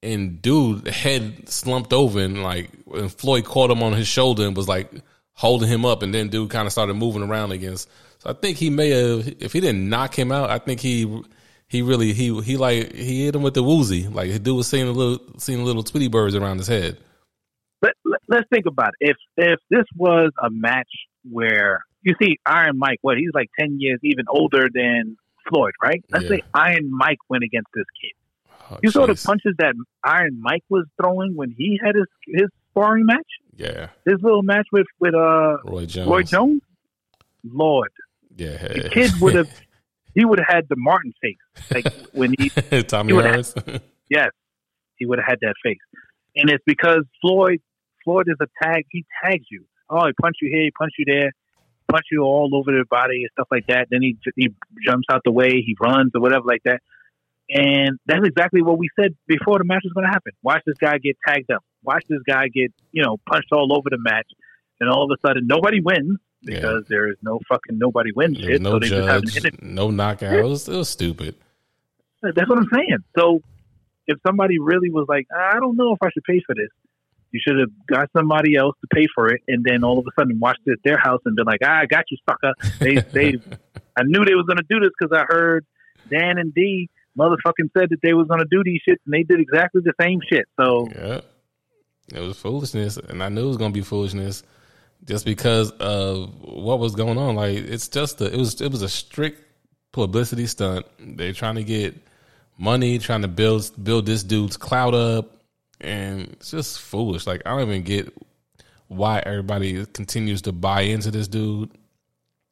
and 0.03 0.41
dude 0.41 0.89
head 0.89 1.49
slumped 1.49 1.93
over 1.93 2.21
and 2.21 2.43
like 2.43 2.71
and 2.95 3.13
Floyd 3.13 3.45
caught 3.45 3.71
him 3.71 3.83
on 3.83 3.93
his 3.93 4.09
shoulder 4.09 4.47
and 4.47 4.57
was 4.57 4.69
like 4.69 4.91
holding 5.35 5.69
him 5.69 5.85
up 5.85 6.03
and 6.03 6.15
then 6.15 6.29
dude 6.29 6.51
kind 6.51 6.67
of 6.67 6.73
started 6.73 6.95
moving 6.95 7.23
around 7.23 7.53
again. 7.53 7.77
So 7.77 7.89
I 8.31 8.33
think 8.33 8.57
he 8.57 8.71
may 8.71 8.91
have 8.91 9.29
if 9.41 9.53
he 9.53 9.61
didn't 9.61 9.89
knock 9.91 10.19
him 10.19 10.33
out, 10.33 10.49
I 10.49 10.59
think 10.59 10.81
he 10.81 11.23
he 11.69 11.83
really 11.83 12.15
he 12.15 12.41
he 12.41 12.57
like 12.57 12.95
he 12.95 13.27
hit 13.27 13.35
him 13.35 13.43
with 13.43 13.55
the 13.55 13.63
woozy. 13.63 14.09
Like 14.09 14.43
dude 14.43 14.57
was 14.57 14.69
seeing 14.69 14.89
a 14.89 14.93
little 14.93 15.21
seeing 15.39 15.65
little 15.67 15.83
Tweety 15.83 16.09
birds 16.09 16.35
around 16.35 16.59
his 16.59 16.67
head. 16.67 16.97
But 17.81 17.95
let's 18.29 18.47
think 18.53 18.67
about 18.67 18.91
it. 19.01 19.11
If 19.11 19.17
if 19.37 19.59
this 19.71 19.85
was 19.97 20.33
a 20.43 20.51
match 20.51 20.91
where 21.31 21.85
you 22.03 22.15
see 22.21 22.39
Iron 22.47 22.79
Mike, 22.79 22.99
what 23.03 23.17
he's 23.17 23.31
like 23.35 23.49
ten 23.59 23.77
years 23.79 23.99
even 24.03 24.27
older 24.29 24.69
than 24.73 25.17
Floyd, 25.49 25.73
right? 25.83 26.03
Let's 26.11 26.25
yeah. 26.25 26.31
say 26.31 26.43
Iron 26.55 26.91
Mike 26.91 27.19
went 27.29 27.45
against 27.45 27.69
this 27.75 27.87
kid. 28.01 28.13
Oh, 28.71 28.79
you 28.83 28.89
geez. 28.89 28.93
saw 28.93 29.07
the 29.07 29.15
punches 29.15 29.55
that 29.59 29.75
Iron 30.05 30.39
Mike 30.41 30.65
was 30.69 30.87
throwing 31.01 31.35
when 31.35 31.55
he 31.57 31.81
had 31.83 31.95
his 31.95 32.07
his 32.27 32.49
sparring 32.71 33.07
match. 33.07 33.27
Yeah, 33.57 33.89
his 34.07 34.17
little 34.23 34.43
match 34.43 34.67
with 34.73 34.87
with 34.99 35.15
uh 35.15 35.59
Roy 35.65 35.87
Jones. 35.87 36.09
Roy 36.09 36.23
Jones. 36.23 36.63
Lord, 37.43 37.91
yeah, 38.37 38.59
the 38.59 38.91
kid 38.93 39.13
would 39.21 39.35
have 39.35 39.51
he 40.15 40.25
would 40.25 40.39
have 40.39 40.49
had 40.49 40.69
the 40.69 40.77
Martin 40.77 41.13
face, 41.23 41.71
like 41.71 41.93
when 42.13 42.35
he 42.39 42.49
Tommy 42.83 43.13
he 43.13 43.19
Hearns. 43.19 43.55
Have, 43.55 43.83
yes, 44.11 44.29
he 44.97 45.07
would 45.07 45.19
have 45.19 45.27
had 45.27 45.39
that 45.41 45.55
face, 45.63 45.79
and 46.37 46.51
it's 46.51 46.63
because 46.67 47.05
Floyd 47.21 47.61
Floyd 48.05 48.27
is 48.29 48.37
a 48.41 48.47
tag. 48.63 48.87
He 48.91 49.05
tags 49.23 49.47
you. 49.51 49.65
Oh, 49.89 50.07
he 50.07 50.13
punch 50.13 50.37
you 50.41 50.51
here, 50.53 50.63
he 50.63 50.71
punch 50.71 50.93
you 50.99 51.05
there, 51.07 51.33
punch 51.91 52.07
you 52.13 52.23
all 52.23 52.51
over 52.55 52.71
the 52.71 52.85
body 52.89 53.23
and 53.23 53.31
stuff 53.33 53.49
like 53.51 53.67
that. 53.67 53.89
Then 53.91 54.03
he 54.03 54.17
he 54.37 54.51
jumps 54.85 55.07
out 55.11 55.23
the 55.25 55.33
way, 55.33 55.63
he 55.63 55.77
runs 55.81 56.13
or 56.15 56.21
whatever 56.21 56.45
like 56.45 56.63
that. 56.65 56.81
And 57.51 57.99
that's 58.07 58.25
exactly 58.25 58.63
what 58.63 58.79
we 58.79 58.89
said 58.99 59.17
before 59.27 59.59
the 59.59 59.65
match 59.65 59.83
was 59.83 59.93
going 59.93 60.07
to 60.07 60.13
happen. 60.13 60.33
Watch 60.43 60.63
this 60.65 60.77
guy 60.81 60.99
get 60.99 61.17
tagged 61.27 61.51
up. 61.51 61.65
Watch 61.83 62.05
this 62.09 62.21
guy 62.25 62.47
get, 62.47 62.73
you 62.93 63.03
know, 63.03 63.17
punched 63.29 63.49
all 63.53 63.77
over 63.77 63.91
the 63.91 63.99
match. 63.99 64.29
And 64.79 64.89
all 64.89 65.05
of 65.05 65.11
a 65.11 65.27
sudden, 65.27 65.47
nobody 65.47 65.81
wins 65.81 66.19
because 66.43 66.85
yeah. 66.85 66.89
there 66.89 67.09
is 67.11 67.17
no 67.23 67.41
fucking 67.49 67.77
nobody 67.77 68.13
wins 68.13 68.39
shit. 68.39 68.63
No 68.63 68.81
so 68.81 69.21
judge, 69.21 69.61
no 69.61 69.91
knockout. 69.91 70.33
It 70.33 70.45
was, 70.45 70.69
it 70.69 70.77
was 70.77 70.89
stupid. 70.89 71.35
That's 72.23 72.49
what 72.49 72.59
I'm 72.59 72.69
saying. 72.73 72.99
So 73.19 73.43
if 74.07 74.19
somebody 74.27 74.59
really 74.59 74.91
was 74.91 75.07
like, 75.09 75.27
I 75.37 75.59
don't 75.59 75.77
know 75.77 75.93
if 75.93 75.99
I 76.03 76.11
should 76.11 76.25
pay 76.25 76.41
for 76.47 76.55
this, 76.55 76.71
you 77.33 77.41
should 77.47 77.59
have 77.59 77.71
got 77.87 78.09
somebody 78.17 78.57
else 78.57 78.75
to 78.81 78.87
pay 78.95 79.07
for 79.15 79.29
it, 79.29 79.43
and 79.49 79.65
then 79.65 79.85
all 79.85 79.99
of 79.99 80.07
a 80.07 80.11
sudden 80.19 80.39
watched 80.41 80.61
it 80.67 80.73
at 80.73 80.79
their 80.85 80.99
house 80.99 81.21
and 81.25 81.37
been 81.37 81.47
like, 81.47 81.61
ah, 81.65 81.81
I 81.81 81.87
got 81.87 82.05
you, 82.11 82.19
sucker. 82.29 82.53
They, 82.79 82.95
they, 83.13 83.39
I 83.97 84.03
knew 84.05 84.25
they 84.25 84.35
was 84.35 84.47
gonna 84.49 84.67
do 84.69 84.81
this 84.81 84.91
because 84.99 85.17
I 85.17 85.25
heard 85.29 85.67
Dan 86.11 86.39
and 86.39 86.55
D 86.55 86.89
motherfucking 87.19 87.71
said 87.77 87.91
that 87.91 87.99
they 88.03 88.15
was 88.15 88.27
gonna 88.29 88.45
do 88.51 88.63
these 88.65 88.81
shits, 88.89 88.99
and 89.05 89.13
they 89.13 89.23
did 89.23 89.41
exactly 89.41 89.83
the 89.85 89.95
same 90.01 90.21
shit. 90.31 90.47
So 90.59 90.89
yeah, 90.95 91.21
it 92.15 92.21
was 92.21 92.37
foolishness, 92.39 92.97
and 92.97 93.23
I 93.23 93.29
knew 93.29 93.45
it 93.45 93.49
was 93.49 93.57
gonna 93.57 93.73
be 93.73 93.83
foolishness 93.83 94.43
just 95.05 95.25
because 95.25 95.71
of 95.73 96.41
what 96.43 96.79
was 96.79 96.95
going 96.95 97.19
on. 97.19 97.37
Like 97.37 97.57
it's 97.57 97.89
just 97.89 98.21
a, 98.21 98.33
it 98.33 98.37
was 98.37 98.61
it 98.61 98.71
was 98.71 98.83
a 98.83 98.89
strict 98.89 99.43
publicity 99.93 100.47
stunt. 100.47 100.87
They're 100.99 101.33
trying 101.33 101.57
to 101.57 101.65
get 101.65 101.97
money, 102.59 102.99
trying 102.99 103.23
to 103.23 103.29
build 103.29 103.73
build 103.83 104.07
this 104.07 104.23
dude's 104.23 104.57
clout 104.57 104.95
up, 104.95 105.40
and 105.81 106.29
it's 106.33 106.51
just 106.51 106.81
foolish. 106.81 107.27
Like 107.27 107.43
I 107.47 107.51
don't 107.51 107.69
even 107.69 107.83
get 107.83 108.13
why 108.89 109.23
everybody 109.25 109.85
continues 109.87 110.43
to 110.43 110.53
buy 110.53 110.83
into 110.83 111.11
this 111.11 111.29
dude. 111.29 111.71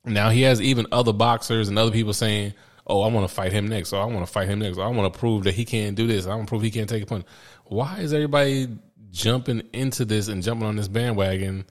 Now 0.04 0.30
he 0.30 0.42
has 0.42 0.60
even 0.60 0.86
other 0.92 1.12
boxers 1.12 1.68
and 1.68 1.78
other 1.78 1.90
people 1.90 2.12
saying, 2.12 2.54
"Oh, 2.86 3.02
I 3.02 3.08
want 3.08 3.28
to 3.28 3.34
fight 3.34 3.52
him 3.52 3.68
next. 3.68 3.92
Oh, 3.92 4.00
I 4.00 4.04
want 4.04 4.26
to 4.26 4.32
fight 4.32 4.48
him 4.48 4.60
next. 4.60 4.78
Oh, 4.78 4.82
I 4.82 4.88
want 4.88 5.12
to 5.12 5.18
prove 5.18 5.44
that 5.44 5.54
he 5.54 5.64
can't 5.64 5.96
do 5.96 6.06
this. 6.06 6.26
I 6.26 6.34
want 6.34 6.46
to 6.46 6.50
prove 6.50 6.62
he 6.62 6.70
can't 6.70 6.88
take 6.88 7.02
a 7.02 7.06
punch." 7.06 7.26
Why 7.64 7.98
is 7.98 8.12
everybody 8.12 8.68
jumping 9.10 9.62
into 9.72 10.04
this 10.04 10.28
and 10.28 10.42
jumping 10.42 10.66
on 10.66 10.76
this 10.76 10.88
bandwagon? 10.88 11.64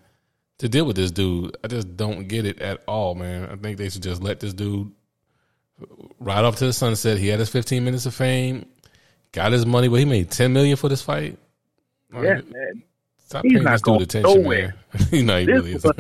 to 0.59 0.69
deal 0.69 0.85
with 0.85 0.95
this 0.95 1.11
dude. 1.11 1.55
I 1.63 1.67
just 1.67 1.95
don't 1.95 2.27
get 2.27 2.45
it 2.45 2.59
at 2.59 2.81
all, 2.87 3.15
man. 3.15 3.49
I 3.49 3.55
think 3.55 3.77
they 3.77 3.89
should 3.89 4.03
just 4.03 4.21
let 4.21 4.39
this 4.39 4.53
dude 4.53 4.91
ride 6.19 6.45
off 6.45 6.57
to 6.57 6.65
the 6.65 6.73
sunset. 6.73 7.17
He 7.17 7.27
had 7.27 7.39
his 7.39 7.49
15 7.49 7.83
minutes 7.83 8.05
of 8.05 8.15
fame, 8.15 8.65
got 9.31 9.51
his 9.51 9.65
money, 9.65 9.87
but 9.87 9.97
he 9.97 10.05
made 10.05 10.31
10 10.31 10.53
million 10.53 10.77
for 10.77 10.89
this 10.89 11.01
fight. 11.01 11.37
Like, 12.11 12.23
yeah, 12.23 12.33
man. 12.33 12.83
Stop 13.17 13.43
He's 13.43 13.53
paying 13.53 13.63
this 13.65 13.81
dude 13.81 14.01
attention, 14.01 14.41
nowhere. 14.41 14.75
man. 14.93 15.07
you 15.11 15.23
know, 15.23 15.39
he 15.39 15.45
this 15.45 15.55
really 15.55 15.73
is. 15.73 15.83
Was, 15.83 15.95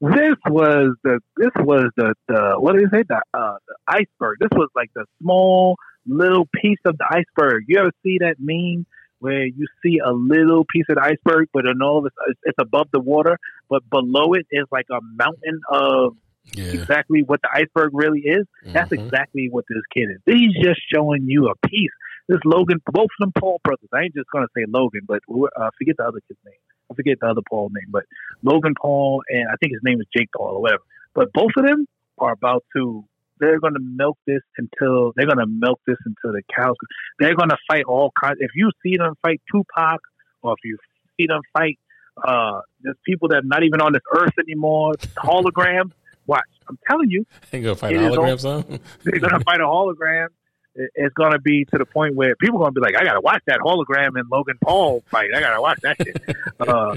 this 0.00 0.36
was 0.46 0.96
the 1.02 1.20
this 1.36 1.50
was 1.56 1.90
the, 1.96 2.14
the 2.28 2.56
what 2.58 2.74
do 2.74 2.80
you 2.80 2.88
say 2.92 3.04
the 3.08 3.20
uh, 3.32 3.56
the 3.66 3.76
iceberg. 3.88 4.38
This 4.40 4.50
was 4.52 4.68
like 4.76 4.90
the 4.94 5.06
small 5.20 5.76
little 6.06 6.46
piece 6.60 6.80
of 6.84 6.98
the 6.98 7.06
iceberg. 7.10 7.64
You 7.68 7.78
ever 7.78 7.92
see 8.02 8.18
that 8.20 8.36
meme 8.38 8.86
where 9.20 9.46
you 9.46 9.66
see 9.82 9.98
a 10.04 10.12
little 10.12 10.66
piece 10.70 10.84
of 10.90 10.96
the 10.96 11.02
iceberg, 11.02 11.48
but 11.54 11.64
in 11.64 11.80
all 11.80 12.00
of 12.00 12.06
it, 12.06 12.36
it's 12.42 12.58
above 12.60 12.88
the 12.92 13.00
water, 13.00 13.38
but 13.70 13.88
below 13.88 14.34
it 14.34 14.46
is 14.50 14.66
like 14.70 14.86
a 14.90 15.00
mountain 15.00 15.60
of 15.70 16.16
yeah. 16.52 16.64
exactly 16.64 17.22
what 17.22 17.40
the 17.40 17.48
iceberg 17.54 17.90
really 17.94 18.20
is. 18.20 18.44
Mm-hmm. 18.62 18.72
That's 18.74 18.92
exactly 18.92 19.48
what 19.50 19.64
this 19.68 19.82
kid 19.92 20.10
is. 20.10 20.20
He's 20.26 20.52
just 20.62 20.80
showing 20.92 21.24
you 21.26 21.48
a 21.48 21.68
piece. 21.68 21.90
This 22.28 22.40
Logan, 22.44 22.80
both 22.86 23.04
of 23.04 23.20
them 23.20 23.32
Paul 23.38 23.60
brothers. 23.64 23.88
I 23.92 24.02
ain't 24.02 24.14
just 24.14 24.28
gonna 24.32 24.46
say 24.56 24.64
Logan, 24.68 25.02
but 25.06 25.20
uh, 25.28 25.70
forget 25.78 25.96
the 25.98 26.04
other 26.04 26.20
kid's 26.26 26.40
name. 26.44 26.54
I 26.90 26.94
forget 26.94 27.18
the 27.20 27.26
other 27.26 27.42
Paul 27.48 27.70
name, 27.72 27.90
but 27.90 28.04
Logan 28.42 28.74
Paul 28.80 29.22
and 29.28 29.48
I 29.48 29.56
think 29.60 29.72
his 29.72 29.82
name 29.82 30.00
is 30.00 30.06
Jake 30.16 30.30
Paul 30.36 30.56
or 30.56 30.62
whatever. 30.62 30.82
But 31.14 31.32
both 31.32 31.52
of 31.56 31.66
them 31.66 31.86
are 32.18 32.32
about 32.32 32.64
to 32.76 33.04
they're 33.40 33.60
going 33.60 33.74
to 33.74 33.80
milk 33.80 34.18
this 34.26 34.42
until 34.58 35.12
they're 35.16 35.26
going 35.26 35.38
to 35.38 35.46
milk 35.46 35.80
this 35.86 35.96
until 36.04 36.32
the 36.32 36.42
cows. 36.54 36.76
They're 37.18 37.34
going 37.34 37.48
to 37.48 37.56
fight 37.68 37.84
all 37.84 38.12
kinds. 38.20 38.38
If 38.40 38.52
you 38.54 38.70
see 38.82 38.96
them 38.96 39.14
fight 39.22 39.40
Tupac, 39.50 40.00
or 40.42 40.52
if 40.52 40.58
you 40.64 40.78
see 41.18 41.26
them 41.26 41.40
fight, 41.52 41.78
uh, 42.22 42.60
there's 42.82 42.96
people 43.04 43.28
that 43.28 43.38
are 43.38 43.42
not 43.42 43.64
even 43.64 43.80
on 43.80 43.92
this 43.92 44.02
earth 44.16 44.34
anymore. 44.38 44.94
Holograms. 45.16 45.92
Watch, 46.26 46.40
I'm 46.70 46.78
telling 46.88 47.10
you, 47.10 47.26
they 47.50 47.60
gonna 47.60 47.74
fight 47.74 47.94
a 47.94 47.98
hologram, 47.98 48.40
son. 48.40 48.80
They're 49.02 49.20
gonna 49.20 49.44
fight 49.44 49.60
a 49.60 49.64
hologram. 49.64 50.28
It's 50.74 51.14
gonna 51.14 51.38
be 51.38 51.64
to 51.66 51.78
the 51.78 51.86
point 51.86 52.16
where 52.16 52.34
people 52.36 52.58
are 52.58 52.64
gonna 52.64 52.72
be 52.72 52.80
like, 52.80 52.96
I 52.96 53.04
gotta 53.04 53.20
watch 53.20 53.42
that 53.46 53.60
hologram 53.60 54.18
and 54.18 54.28
Logan 54.30 54.58
Paul 54.62 55.02
fight. 55.10 55.30
I 55.34 55.40
gotta 55.40 55.60
watch 55.60 55.80
that 55.82 55.96
shit. 55.96 56.36
uh, 56.60 56.96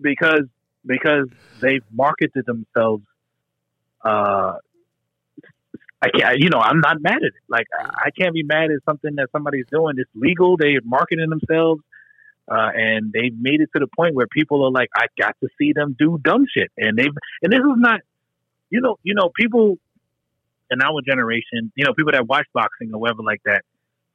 because 0.00 0.46
because 0.84 1.28
they've 1.60 1.84
marketed 1.92 2.44
themselves 2.44 3.04
uh, 4.04 4.54
I 6.02 6.08
can't, 6.08 6.38
you 6.38 6.50
know, 6.50 6.58
I'm 6.58 6.80
not 6.80 7.00
mad 7.00 7.18
at 7.18 7.22
it. 7.22 7.34
Like, 7.48 7.66
I 7.78 8.10
can't 8.10 8.34
be 8.34 8.42
mad 8.42 8.70
at 8.72 8.82
something 8.84 9.14
that 9.16 9.28
somebody's 9.30 9.66
doing. 9.70 9.94
It's 9.98 10.10
legal. 10.14 10.56
They're 10.56 10.80
marketing 10.84 11.30
themselves. 11.30 11.82
Uh, 12.50 12.70
and 12.74 13.12
they've 13.12 13.34
made 13.38 13.60
it 13.60 13.70
to 13.72 13.78
the 13.78 13.86
point 13.86 14.16
where 14.16 14.26
people 14.26 14.64
are 14.64 14.70
like, 14.72 14.88
I 14.96 15.06
got 15.16 15.36
to 15.40 15.48
see 15.58 15.72
them 15.72 15.94
do 15.96 16.18
dumb 16.22 16.44
shit. 16.52 16.72
And 16.76 16.98
they've, 16.98 17.14
and 17.40 17.52
this 17.52 17.60
is 17.60 17.76
not, 17.76 18.00
you 18.68 18.80
know, 18.80 18.98
you 19.04 19.14
know, 19.14 19.30
people 19.34 19.78
in 20.72 20.82
our 20.82 21.00
generation, 21.02 21.70
you 21.76 21.84
know, 21.84 21.94
people 21.94 22.12
that 22.12 22.26
watch 22.26 22.46
boxing 22.54 22.90
or 22.92 23.00
whatever 23.00 23.22
like 23.22 23.42
that, 23.44 23.62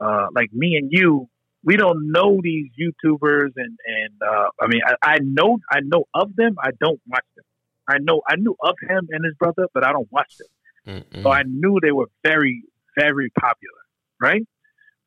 uh, 0.01 0.27
like 0.33 0.51
me 0.51 0.75
and 0.75 0.89
you, 0.91 1.29
we 1.63 1.75
don't 1.75 2.11
know 2.11 2.39
these 2.41 2.67
YouTubers 2.79 3.51
and, 3.55 3.77
and, 3.85 4.13
uh, 4.21 4.49
I 4.59 4.67
mean, 4.67 4.81
I, 4.85 4.95
I 5.03 5.17
know, 5.21 5.59
I 5.71 5.79
know 5.81 6.05
of 6.13 6.35
them. 6.35 6.55
I 6.61 6.71
don't 6.79 6.99
watch 7.07 7.25
them. 7.35 7.45
I 7.89 7.97
know, 7.99 8.21
I 8.27 8.35
knew 8.35 8.55
of 8.61 8.75
him 8.81 9.07
and 9.11 9.25
his 9.25 9.33
brother, 9.35 9.67
but 9.73 9.85
I 9.85 9.91
don't 9.91 10.11
watch 10.11 10.33
them. 10.37 11.03
Mm-mm. 11.13 11.23
So 11.23 11.29
I 11.29 11.43
knew 11.43 11.79
they 11.81 11.91
were 11.91 12.09
very, 12.23 12.63
very 12.97 13.29
popular, 13.39 13.79
right? 14.21 14.45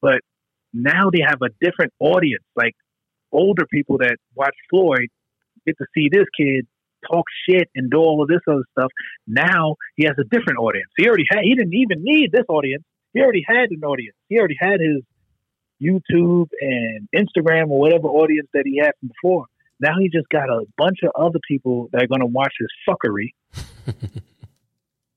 But 0.00 0.21
now 0.73 1.11
they 1.11 1.21
have 1.26 1.40
a 1.42 1.50
different 1.61 1.92
audience. 1.99 2.45
Like 2.57 2.75
older 3.33 3.66
people 3.66 3.99
that 3.99 4.16
watch 4.35 4.54
Floyd 4.69 5.09
get 5.66 5.76
to 5.78 5.87
see 5.95 6.09
this 6.11 6.26
kid 6.37 6.66
talk 7.11 7.25
shit 7.49 7.69
and 7.75 7.90
do 7.90 7.99
all 7.99 8.23
of 8.23 8.28
this 8.28 8.40
other 8.49 8.64
stuff. 8.73 8.90
Now 9.26 9.76
he 9.97 10.07
has 10.07 10.16
a 10.19 10.25
different 10.25 10.59
audience. 10.59 10.90
He 10.97 11.07
already 11.07 11.26
had. 11.30 11.40
He 11.42 11.54
didn't 11.54 11.75
even 11.75 12.02
need 12.02 12.33
this 12.33 12.47
audience. 12.49 12.85
He 13.12 13.21
already 13.21 13.45
had 13.47 13.71
an 13.71 13.83
audience. 13.85 14.16
He 14.28 14.38
already 14.38 14.57
had 14.59 14.80
his 14.80 15.02
YouTube 15.83 16.49
and 16.61 17.09
Instagram 17.14 17.71
or 17.71 17.80
whatever 17.80 18.09
audience 18.09 18.49
that 18.54 18.64
he 18.66 18.78
had 18.78 18.92
before. 19.00 19.47
Now 19.80 19.95
he 19.99 20.11
just 20.11 20.28
got 20.28 20.49
a 20.50 20.64
bunch 20.76 20.99
of 21.02 21.11
other 21.19 21.38
people 21.49 21.88
that 21.92 22.02
are 22.02 22.07
going 22.07 22.21
to 22.21 22.26
watch 22.26 22.52
his 22.59 22.69
fuckery 22.87 23.33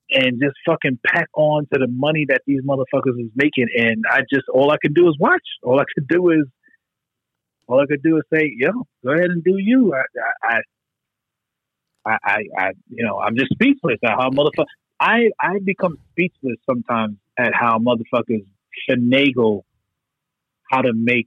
and 0.10 0.42
just 0.42 0.56
fucking 0.66 1.00
pack 1.06 1.28
on 1.36 1.68
to 1.74 1.80
the 1.80 1.88
money 1.88 2.26
that 2.30 2.42
these 2.48 2.62
motherfuckers 2.62 3.20
is 3.20 3.30
making. 3.36 3.68
And 3.76 4.06
I 4.10 4.22
just 4.22 4.46
all 4.52 4.72
I 4.72 4.78
can 4.82 4.94
do 4.94 5.10
is 5.10 5.18
watch. 5.20 5.44
All 5.64 5.80
I 5.80 5.84
could 5.94 6.08
do 6.08 6.30
is 6.30 6.46
all 7.68 7.82
I 7.82 7.86
could 7.88 8.04
do 8.04 8.18
is 8.18 8.24
say, 8.34 8.52
"Yo, 8.56 8.72
go 9.04 9.12
ahead 9.12 9.32
and 9.32 9.44
do 9.44 9.58
you." 9.58 9.94
I, 9.94 10.04
I, 10.48 10.56
I, 10.56 10.60
I, 12.06 12.44
I 12.58 12.72
you 12.90 13.06
know, 13.06 13.20
I'm 13.20 13.36
just 13.38 13.52
speechless 13.54 13.98
at 14.04 14.12
how 14.12 14.30
motherfucker. 14.30 14.66
I 15.00 15.30
I 15.40 15.60
become 15.64 15.98
speechless 16.12 16.58
sometimes 16.70 17.18
at 17.38 17.54
how 17.54 17.80
motherfuckers 17.80 18.46
finagle 18.90 19.64
how 20.72 20.82
to 20.82 20.94
make 20.94 21.26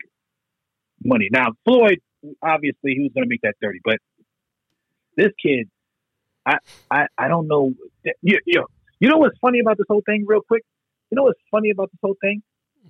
money. 1.05 1.29
Now 1.31 1.53
Floyd, 1.65 2.01
obviously, 2.43 2.95
he 2.95 3.01
was 3.01 3.13
going 3.15 3.25
to 3.25 3.29
make 3.29 3.43
that 3.43 3.55
thirty, 3.63 3.81
but 3.85 3.99
this 5.17 5.33
kid, 5.43 5.69
I 6.45 6.59
I, 6.91 7.07
I 7.17 7.29
don't 7.29 7.49
know. 7.49 7.73
You, 8.23 8.39
you 8.45 8.61
know, 8.61 8.67
you 9.01 9.09
know 9.09 9.19
what's 9.19 9.39
funny 9.41 9.61
about 9.61 9.79
this 9.79 9.87
whole 9.89 10.03
thing, 10.05 10.25
real 10.27 10.43
quick. 10.47 10.63
You 11.11 11.17
know 11.17 11.25
what's 11.25 11.41
funny 11.51 11.71
about 11.71 11.91
this 11.91 12.01
whole 12.03 12.17
thing? 12.21 12.43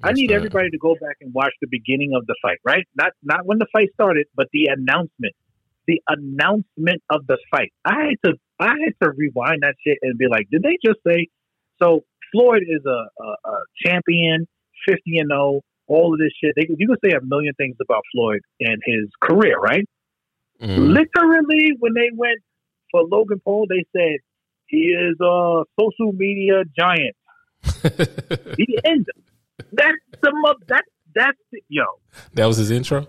I 0.02 0.12
need 0.12 0.30
everybody 0.30 0.70
to 0.70 0.78
go 0.78 0.94
back 1.00 1.16
and 1.20 1.32
watch 1.32 1.52
the 1.60 1.68
beginning 1.70 2.12
of 2.14 2.26
the 2.26 2.34
fight, 2.42 2.58
right? 2.64 2.86
Not 2.96 3.12
not 3.22 3.46
when 3.46 3.58
the 3.58 3.66
fight 3.72 3.88
started, 3.94 4.26
but 4.34 4.48
the 4.52 4.66
announcement. 4.66 5.34
The 5.86 6.00
announcement 6.08 7.02
of 7.10 7.26
the 7.26 7.38
fight. 7.50 7.72
I 7.84 8.08
had 8.08 8.30
to 8.30 8.32
I 8.58 8.74
had 8.84 8.94
to 9.02 9.12
rewind 9.16 9.62
that 9.62 9.74
shit 9.86 9.98
and 10.02 10.18
be 10.18 10.26
like, 10.30 10.48
did 10.50 10.62
they 10.62 10.78
just 10.84 10.98
say? 11.06 11.28
So 11.82 12.04
Floyd 12.32 12.62
is 12.62 12.82
a, 12.86 13.22
a, 13.22 13.50
a 13.50 13.58
champion, 13.84 14.46
fifty 14.88 15.18
and 15.18 15.30
zero, 15.30 15.60
all 15.86 16.14
of 16.14 16.18
this 16.18 16.32
shit. 16.42 16.54
They, 16.56 16.66
you 16.76 16.88
could 16.88 16.98
say 17.04 17.14
a 17.14 17.24
million 17.24 17.54
things 17.54 17.76
about 17.80 18.02
Floyd 18.12 18.40
and 18.60 18.80
his 18.84 19.08
career, 19.22 19.58
right? 19.58 19.84
Mm. 20.60 20.94
Literally, 20.94 21.72
when 21.78 21.94
they 21.94 22.10
went 22.14 22.40
for 22.90 23.02
Logan 23.02 23.40
Paul, 23.44 23.66
they 23.68 23.84
said 23.96 24.18
he 24.66 24.88
is 24.88 25.16
a 25.20 25.64
social 25.78 26.12
media 26.12 26.64
giant. 26.78 27.16
the 27.82 28.80
end. 28.84 29.06
That's 29.72 29.96
the 30.22 30.56
that 30.68 30.84
that's 31.14 31.38
the, 31.52 31.62
yo. 31.68 31.84
That 32.34 32.46
was 32.46 32.56
his 32.56 32.70
intro. 32.70 33.06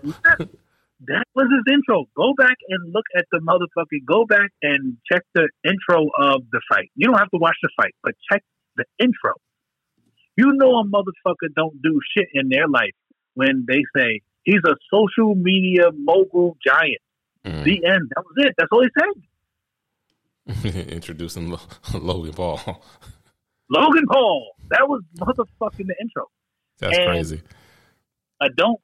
That, 1.06 1.24
was 1.34 1.46
his 1.46 1.72
intro. 1.72 2.06
Go 2.16 2.34
back 2.36 2.56
and 2.68 2.92
look 2.92 3.04
at 3.16 3.24
the 3.30 3.38
motherfucking. 3.38 4.04
Go 4.04 4.24
back 4.26 4.50
and 4.62 4.96
check 5.10 5.22
the 5.34 5.48
intro 5.64 6.06
of 6.18 6.42
the 6.50 6.60
fight. 6.68 6.90
You 6.96 7.06
don't 7.06 7.18
have 7.18 7.30
to 7.30 7.38
watch 7.38 7.56
the 7.62 7.70
fight, 7.80 7.94
but 8.02 8.14
check 8.30 8.42
the 8.76 8.84
intro. 8.98 9.34
You 10.36 10.52
know 10.54 10.78
a 10.78 10.84
motherfucker 10.84 11.54
don't 11.54 11.80
do 11.82 12.00
shit 12.16 12.28
in 12.34 12.48
their 12.48 12.68
life 12.68 12.94
when 13.34 13.64
they 13.68 13.82
say 13.96 14.20
he's 14.42 14.62
a 14.66 14.74
social 14.92 15.34
media 15.34 15.90
mogul 15.96 16.56
giant. 16.64 17.02
Mm. 17.44 17.64
The 17.64 17.84
end. 17.86 18.10
That 18.14 18.24
was 18.24 18.34
it. 18.36 18.54
That's 18.56 18.68
all 18.72 18.82
he 18.82 18.90
said. 18.98 20.88
Introducing 20.92 21.56
Logan 21.94 22.32
Paul. 22.32 22.60
Logan 23.70 24.06
Paul. 24.10 24.52
That 24.70 24.88
was 24.88 25.02
motherfucking 25.18 25.86
the 25.86 25.94
intro. 26.00 26.24
That's 26.78 26.96
and 26.96 27.06
crazy. 27.08 27.42
I 28.40 28.48
don't. 28.56 28.80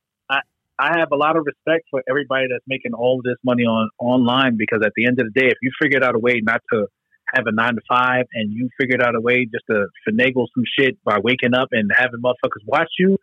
I 0.78 0.98
have 0.98 1.08
a 1.12 1.16
lot 1.16 1.36
of 1.36 1.44
respect 1.46 1.86
for 1.90 2.02
everybody 2.08 2.46
that's 2.50 2.64
making 2.66 2.94
all 2.94 3.20
this 3.22 3.36
money 3.44 3.62
on 3.62 3.90
online 3.98 4.56
because 4.56 4.80
at 4.84 4.92
the 4.96 5.06
end 5.06 5.20
of 5.20 5.26
the 5.32 5.40
day, 5.40 5.46
if 5.46 5.58
you 5.62 5.70
figured 5.80 6.02
out 6.02 6.14
a 6.14 6.18
way 6.18 6.40
not 6.42 6.60
to 6.72 6.86
have 7.32 7.44
a 7.46 7.52
nine 7.52 7.74
to 7.74 7.80
five 7.88 8.26
and 8.34 8.52
you 8.52 8.68
figured 8.78 9.02
out 9.02 9.14
a 9.14 9.20
way 9.20 9.46
just 9.46 9.64
to 9.70 9.86
finagle 10.08 10.46
some 10.54 10.64
shit 10.78 11.02
by 11.04 11.18
waking 11.22 11.54
up 11.54 11.68
and 11.72 11.90
having 11.96 12.20
motherfuckers 12.20 12.64
watch 12.66 12.90
you, 12.98 13.16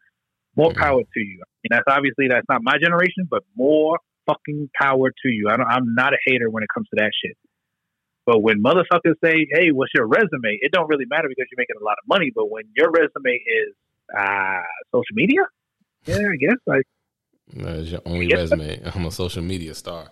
more 0.56 0.70
mm-hmm. 0.70 0.80
power 0.80 1.02
to 1.02 1.20
you. 1.20 1.42
And 1.64 1.78
that's 1.78 1.86
obviously 1.88 2.28
that's 2.30 2.48
not 2.50 2.62
my 2.64 2.78
generation, 2.82 3.28
but 3.30 3.44
more 3.56 4.00
fucking 4.26 4.70
power 4.80 5.10
to 5.10 5.30
you. 5.30 5.50
I 5.50 5.58
don't, 5.58 5.68
I'm 5.68 5.94
not 5.94 6.14
a 6.14 6.18
hater 6.26 6.50
when 6.50 6.64
it 6.64 6.70
comes 6.74 6.88
to 6.90 6.96
that 6.98 7.12
shit. 7.24 7.38
But 8.26 8.40
when 8.40 8.62
motherfuckers 8.62 9.16
say, 9.24 9.48
"Hey, 9.52 9.72
what's 9.72 9.92
your 9.96 10.06
resume?" 10.06 10.60
It 10.62 10.72
don't 10.72 10.88
really 10.88 11.06
matter 11.10 11.28
because 11.28 11.48
you're 11.52 11.58
making 11.58 11.78
a 11.82 11.84
lot 11.84 11.98
of 12.02 12.08
money. 12.08 12.32
But 12.34 12.52
when 12.52 12.64
your 12.78 12.92
resume 12.92 13.34
is 13.34 13.74
uh, 14.16 14.62
social 14.94 15.16
media, 15.16 15.42
yeah, 16.06 16.30
I 16.32 16.38
guess 16.40 16.58
like 16.68 16.86
that's 17.54 17.90
your 17.90 18.02
only 18.06 18.34
resume. 18.34 18.82
I'm 18.96 19.06
a 19.06 19.12
social 19.12 19.42
media 19.42 19.76
star. 19.76 20.08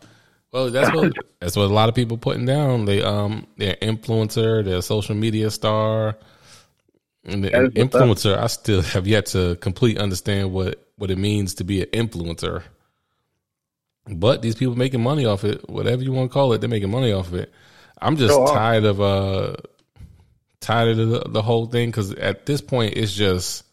Well, 0.51 0.71
that's 0.71 0.93
what 0.95 1.13
that's 1.39 1.55
what 1.55 1.65
a 1.65 1.73
lot 1.73 1.89
of 1.89 1.95
people 1.95 2.17
putting 2.17 2.45
down. 2.45 2.85
They 2.85 3.03
um 3.03 3.47
they're 3.57 3.75
influencer, 3.75 4.63
they're 4.65 4.81
social 4.81 5.15
media 5.15 5.51
star. 5.51 6.17
And 7.25 7.43
the 7.43 7.49
influencer, 7.49 8.37
I 8.37 8.47
still 8.47 8.81
have 8.81 9.05
yet 9.05 9.27
to 9.27 9.55
completely 9.57 10.01
understand 10.01 10.51
what 10.51 10.83
what 10.95 11.11
it 11.11 11.17
means 11.17 11.55
to 11.55 11.63
be 11.63 11.81
an 11.81 11.89
influencer. 11.89 12.63
But 14.07 14.41
these 14.41 14.55
people 14.55 14.75
making 14.75 15.03
money 15.03 15.25
off 15.25 15.43
it, 15.43 15.69
whatever 15.69 16.01
you 16.01 16.11
want 16.11 16.31
to 16.31 16.33
call 16.33 16.53
it, 16.53 16.61
they're 16.61 16.69
making 16.69 16.89
money 16.89 17.11
off 17.11 17.27
of 17.27 17.35
it. 17.35 17.53
I'm 18.01 18.17
just 18.17 18.35
tired 18.51 18.85
of 18.85 19.01
uh 19.01 19.57
tired 20.61 20.97
of 20.97 21.09
the, 21.09 21.19
the 21.29 21.41
whole 21.41 21.67
thing 21.67 21.89
because 21.89 22.11
at 22.13 22.45
this 22.45 22.61
point 22.61 22.95
it's 22.97 23.13
just 23.13 23.63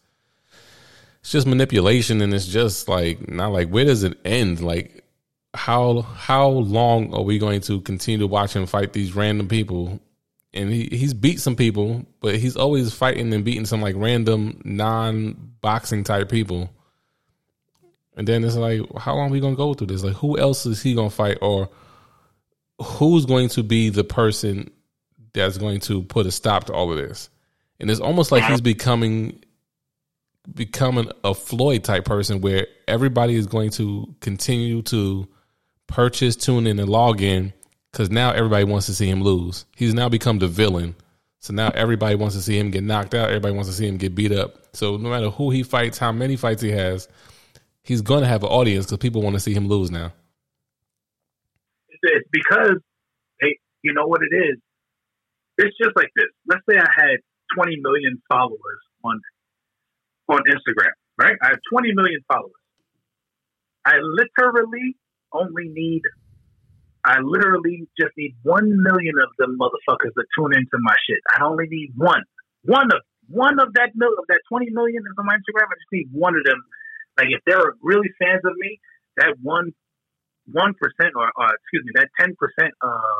it's 1.27 1.33
just 1.33 1.45
manipulation 1.45 2.21
and 2.21 2.33
it's 2.33 2.47
just 2.47 2.87
like 2.87 3.27
not 3.27 3.51
like 3.51 3.67
where 3.67 3.83
does 3.83 4.03
it 4.03 4.17
end? 4.23 4.61
Like 4.61 5.03
how 5.53 6.01
how 6.03 6.47
long 6.47 7.13
are 7.13 7.21
we 7.21 7.37
going 7.37 7.59
to 7.61 7.81
continue 7.81 8.19
to 8.19 8.27
watch 8.27 8.55
him 8.55 8.65
fight 8.65 8.93
these 8.93 9.13
random 9.13 9.49
people? 9.49 9.99
And 10.53 10.71
he, 10.71 10.87
he's 10.89 11.13
beat 11.13 11.41
some 11.41 11.57
people 11.57 12.05
but 12.21 12.35
he's 12.37 12.55
always 12.55 12.93
fighting 12.93 13.33
and 13.33 13.43
beating 13.43 13.65
some 13.65 13.81
like 13.81 13.95
random 13.97 14.61
non-boxing 14.63 16.05
type 16.05 16.29
people. 16.29 16.69
And 18.15 18.25
then 18.25 18.45
it's 18.45 18.55
like 18.55 18.79
how 18.97 19.15
long 19.15 19.27
are 19.27 19.33
we 19.33 19.41
gonna 19.41 19.57
go 19.57 19.73
through 19.73 19.87
this? 19.87 20.05
Like 20.05 20.15
who 20.15 20.37
else 20.37 20.65
is 20.65 20.81
he 20.81 20.93
gonna 20.93 21.09
fight? 21.09 21.39
Or 21.41 21.69
who's 22.81 23.25
going 23.25 23.49
to 23.49 23.63
be 23.63 23.89
the 23.89 24.05
person 24.05 24.71
that's 25.33 25.57
going 25.57 25.81
to 25.81 26.03
put 26.03 26.25
a 26.25 26.31
stop 26.31 26.67
to 26.67 26.73
all 26.73 26.89
of 26.89 26.97
this? 26.97 27.29
And 27.81 27.91
it's 27.91 27.99
almost 27.99 28.31
like 28.31 28.45
he's 28.45 28.61
becoming 28.61 29.43
becoming 30.53 31.11
a 31.23 31.33
Floyd 31.33 31.83
type 31.83 32.05
person 32.05 32.41
where 32.41 32.67
everybody 32.87 33.35
is 33.35 33.47
going 33.47 33.71
to 33.71 34.15
continue 34.21 34.81
to 34.83 35.27
purchase, 35.87 36.35
tune 36.35 36.67
in, 36.67 36.79
and 36.79 36.89
log 36.89 37.21
in 37.21 37.53
because 37.91 38.09
now 38.09 38.31
everybody 38.31 38.63
wants 38.63 38.85
to 38.87 38.93
see 38.93 39.09
him 39.09 39.21
lose. 39.21 39.65
He's 39.75 39.93
now 39.93 40.09
become 40.09 40.39
the 40.39 40.47
villain. 40.47 40.95
So 41.39 41.53
now 41.53 41.69
everybody 41.69 42.15
wants 42.15 42.35
to 42.35 42.41
see 42.41 42.57
him 42.57 42.71
get 42.71 42.83
knocked 42.83 43.13
out. 43.13 43.29
Everybody 43.29 43.53
wants 43.53 43.69
to 43.69 43.75
see 43.75 43.87
him 43.87 43.97
get 43.97 44.15
beat 44.15 44.31
up. 44.31 44.75
So 44.75 44.97
no 44.97 45.09
matter 45.09 45.29
who 45.29 45.51
he 45.51 45.63
fights, 45.63 45.97
how 45.97 46.11
many 46.11 46.35
fights 46.35 46.61
he 46.61 46.71
has, 46.71 47.07
he's 47.83 48.01
going 48.01 48.21
to 48.21 48.27
have 48.27 48.43
an 48.43 48.49
audience 48.49 48.85
because 48.85 48.97
people 48.97 49.21
want 49.21 49.35
to 49.35 49.39
see 49.39 49.53
him 49.53 49.67
lose 49.67 49.91
now. 49.91 50.13
It's 51.89 52.29
because 52.31 52.77
hey, 53.41 53.57
you 53.81 53.93
know 53.93 54.05
what 54.05 54.21
it 54.21 54.35
is. 54.35 54.57
It's 55.57 55.75
just 55.81 55.95
like 55.95 56.09
this. 56.15 56.27
Let's 56.47 56.61
say 56.69 56.77
I 56.77 56.87
had 56.95 57.17
20 57.55 57.77
million 57.81 58.21
followers 58.29 58.81
on 59.03 59.19
on 60.29 60.39
Instagram, 60.47 60.93
right? 61.17 61.35
I 61.41 61.47
have 61.49 61.59
20 61.71 61.93
million 61.93 62.21
followers. 62.27 62.51
I 63.85 63.95
literally 64.01 64.97
only 65.31 65.69
need, 65.69 66.01
I 67.05 67.19
literally 67.21 67.87
just 67.99 68.11
need 68.17 68.35
one 68.43 68.81
million 68.83 69.15
of 69.21 69.29
them 69.37 69.57
motherfuckers 69.57 70.13
to 70.17 70.23
tune 70.37 70.53
into 70.53 70.77
my 70.81 70.95
shit. 71.07 71.19
I 71.33 71.45
only 71.45 71.67
need 71.69 71.91
one, 71.95 72.23
one 72.63 72.91
of 72.91 73.01
one 73.29 73.59
of 73.59 73.73
that 73.73 73.91
mil- 73.95 74.15
of 74.17 74.25
that 74.29 74.39
20 74.49 74.71
million 74.71 75.03
is 75.03 75.15
on 75.19 75.25
my 75.25 75.35
Instagram. 75.35 75.67
I 75.67 75.75
just 75.75 75.91
need 75.91 76.07
one 76.11 76.35
of 76.35 76.43
them. 76.45 76.63
Like 77.17 77.27
if 77.29 77.41
they're 77.45 77.75
really 77.81 78.07
fans 78.19 78.41
of 78.45 78.53
me, 78.57 78.79
that 79.17 79.35
one 79.41 79.71
one 80.51 80.73
percent 80.79 81.13
or, 81.15 81.27
or 81.35 81.47
excuse 81.55 81.83
me, 81.83 81.91
that 81.95 82.07
ten 82.19 82.35
percent, 82.39 82.73
uh, 82.81 83.19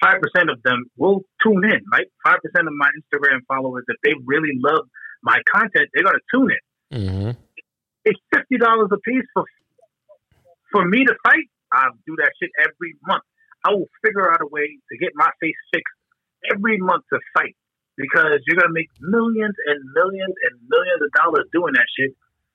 five 0.00 0.20
percent 0.20 0.48
of 0.48 0.62
them 0.62 0.86
will 0.96 1.20
tune 1.42 1.64
in. 1.64 1.84
Right, 1.92 2.08
five 2.24 2.38
percent 2.40 2.66
of 2.66 2.74
my 2.76 2.88
Instagram 2.96 3.40
followers, 3.48 3.84
if 3.88 3.96
they 4.02 4.14
really 4.24 4.56
love 4.56 4.88
my 5.22 5.38
content, 5.52 5.88
they're 5.94 6.04
gonna 6.04 6.26
tune 6.32 6.50
it. 6.50 6.64
Mm-hmm. 6.94 7.30
It's 8.04 8.20
fifty 8.32 8.58
dollars 8.58 8.88
a 8.92 8.98
piece 8.98 9.26
for 9.34 9.44
for 10.70 10.84
me 10.86 11.04
to 11.04 11.14
fight. 11.24 11.48
I 11.72 11.88
do 12.06 12.16
that 12.18 12.32
shit 12.40 12.50
every 12.60 12.96
month. 13.06 13.24
I 13.64 13.72
will 13.72 13.88
figure 14.04 14.30
out 14.30 14.40
a 14.42 14.46
way 14.46 14.78
to 14.90 14.98
get 14.98 15.12
my 15.14 15.30
face 15.40 15.56
fixed 15.72 15.94
every 16.52 16.78
month 16.78 17.04
to 17.12 17.18
fight 17.34 17.56
because 17.96 18.42
you're 18.46 18.58
gonna 18.58 18.74
make 18.74 18.90
millions 19.00 19.54
and 19.66 19.78
millions 19.94 20.34
and 20.42 20.60
millions 20.68 21.00
of 21.02 21.10
dollars 21.12 21.46
doing 21.52 21.74
that 21.74 21.86
shit 21.96 22.12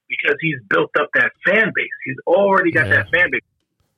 because 0.09 0.37
he's 0.41 0.59
built 0.69 0.91
up 0.99 1.09
that 1.13 1.31
fan 1.45 1.71
base. 1.75 1.97
He's 2.05 2.19
already 2.25 2.71
got 2.71 2.87
yeah. 2.87 3.03
that 3.03 3.09
fan 3.11 3.29
base. 3.31 3.43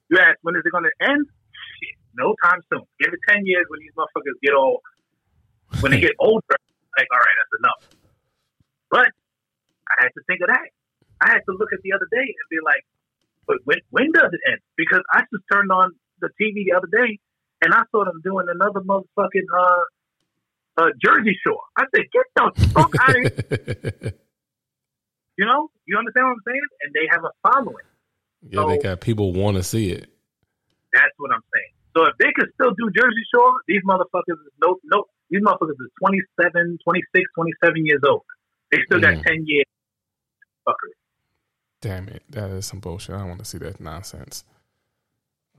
You 0.09 0.17
ask, 0.17 0.37
when 0.41 0.55
is 0.55 0.63
it 0.65 0.71
going 0.71 0.85
to 0.85 0.95
end? 1.05 1.25
Shit, 1.25 1.95
no 2.15 2.35
time 2.43 2.61
soon. 2.71 2.81
Give 2.99 3.13
it 3.13 3.19
10 3.29 3.45
years 3.45 3.65
when 3.69 3.79
these 3.79 3.93
motherfuckers 3.93 4.37
get 4.41 4.53
all, 4.53 4.81
when 5.81 5.91
they 5.91 5.99
get 6.07 6.13
older, 6.19 6.57
like, 6.97 7.07
all 7.13 7.19
right, 7.19 7.37
that's 7.37 7.55
enough. 7.61 7.98
But 8.89 9.09
I 9.89 9.95
had 10.03 10.11
to 10.15 10.21
think 10.27 10.41
of 10.41 10.47
that. 10.47 10.69
I 11.21 11.31
had 11.31 11.41
to 11.49 11.53
look 11.57 11.69
at 11.73 11.79
the 11.83 11.93
other 11.93 12.07
day 12.11 12.23
and 12.23 12.45
be 12.49 12.57
like, 12.63 12.83
but 13.45 13.57
when, 13.65 13.79
when 13.89 14.11
does 14.11 14.31
it 14.31 14.41
end? 14.49 14.61
Because 14.77 15.01
I 15.11 15.21
just 15.33 15.43
turned 15.51 15.71
on 15.71 15.91
the 16.21 16.29
TV 16.39 16.65
the 16.65 16.77
other 16.77 16.87
day 16.87 17.19
and 17.61 17.73
I 17.73 17.83
saw 17.91 18.05
them 18.05 18.21
doing 18.23 18.47
another 18.47 18.79
motherfucking 18.81 19.49
uh, 19.51 20.83
uh, 20.83 20.89
Jersey 21.03 21.37
Shore. 21.45 21.61
I 21.75 21.83
said, 21.93 22.05
get 22.13 22.25
the 22.35 22.51
fuck 22.73 22.91
out 23.01 23.15
of 23.15 23.21
here. 23.21 24.13
you 25.37 25.45
know, 25.45 25.69
you 25.85 25.97
understand 25.97 26.27
what 26.27 26.37
I'm 26.39 26.45
saying? 26.47 26.67
And 26.83 26.93
they 26.93 27.07
have 27.11 27.23
a 27.25 27.33
following. 27.43 27.89
Yeah, 28.47 28.61
so, 28.61 28.69
they 28.69 28.77
got 28.77 29.01
people 29.01 29.33
want 29.33 29.57
to 29.57 29.63
see 29.63 29.91
it. 29.91 30.07
That's 30.93 31.13
what 31.17 31.31
I'm 31.31 31.43
saying. 31.53 31.73
So 31.97 32.05
if 32.05 32.15
they 32.19 32.31
could 32.35 32.49
still 32.53 32.71
do 32.77 32.89
Jersey 32.95 33.25
Shore, 33.33 33.59
these 33.67 33.81
motherfuckers 33.83 34.39
is 34.39 34.53
no 34.61 34.77
no 34.85 35.05
these 35.29 35.41
motherfuckers 35.41 35.77
is 35.77 35.91
27, 36.01 36.79
26, 36.83 37.29
27 37.35 37.85
years 37.85 38.01
old. 38.07 38.23
They 38.71 38.79
still 38.85 38.99
got 39.01 39.23
10 39.23 39.45
years 39.45 39.65
fuckery. 40.67 40.93
Damn 41.81 42.09
it. 42.09 42.23
That 42.29 42.49
is 42.51 42.65
some 42.65 42.79
bullshit. 42.79 43.15
I 43.15 43.19
don't 43.19 43.29
want 43.29 43.39
to 43.39 43.45
see 43.45 43.57
that 43.59 43.79
nonsense. 43.79 44.43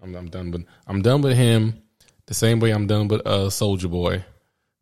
I'm, 0.02 0.14
I'm 0.14 0.29
done 0.29 0.50
with 0.50 0.64
I'm 0.87 1.02
done 1.02 1.23
with 1.23 1.37
him. 1.37 1.83
the 2.26 2.35
same 2.35 2.61
way 2.61 2.71
I'm 2.71 2.87
done 2.87 3.09
with 3.09 3.26
uh 3.26 3.49
Soulja 3.49 3.90
Boy 3.90 4.25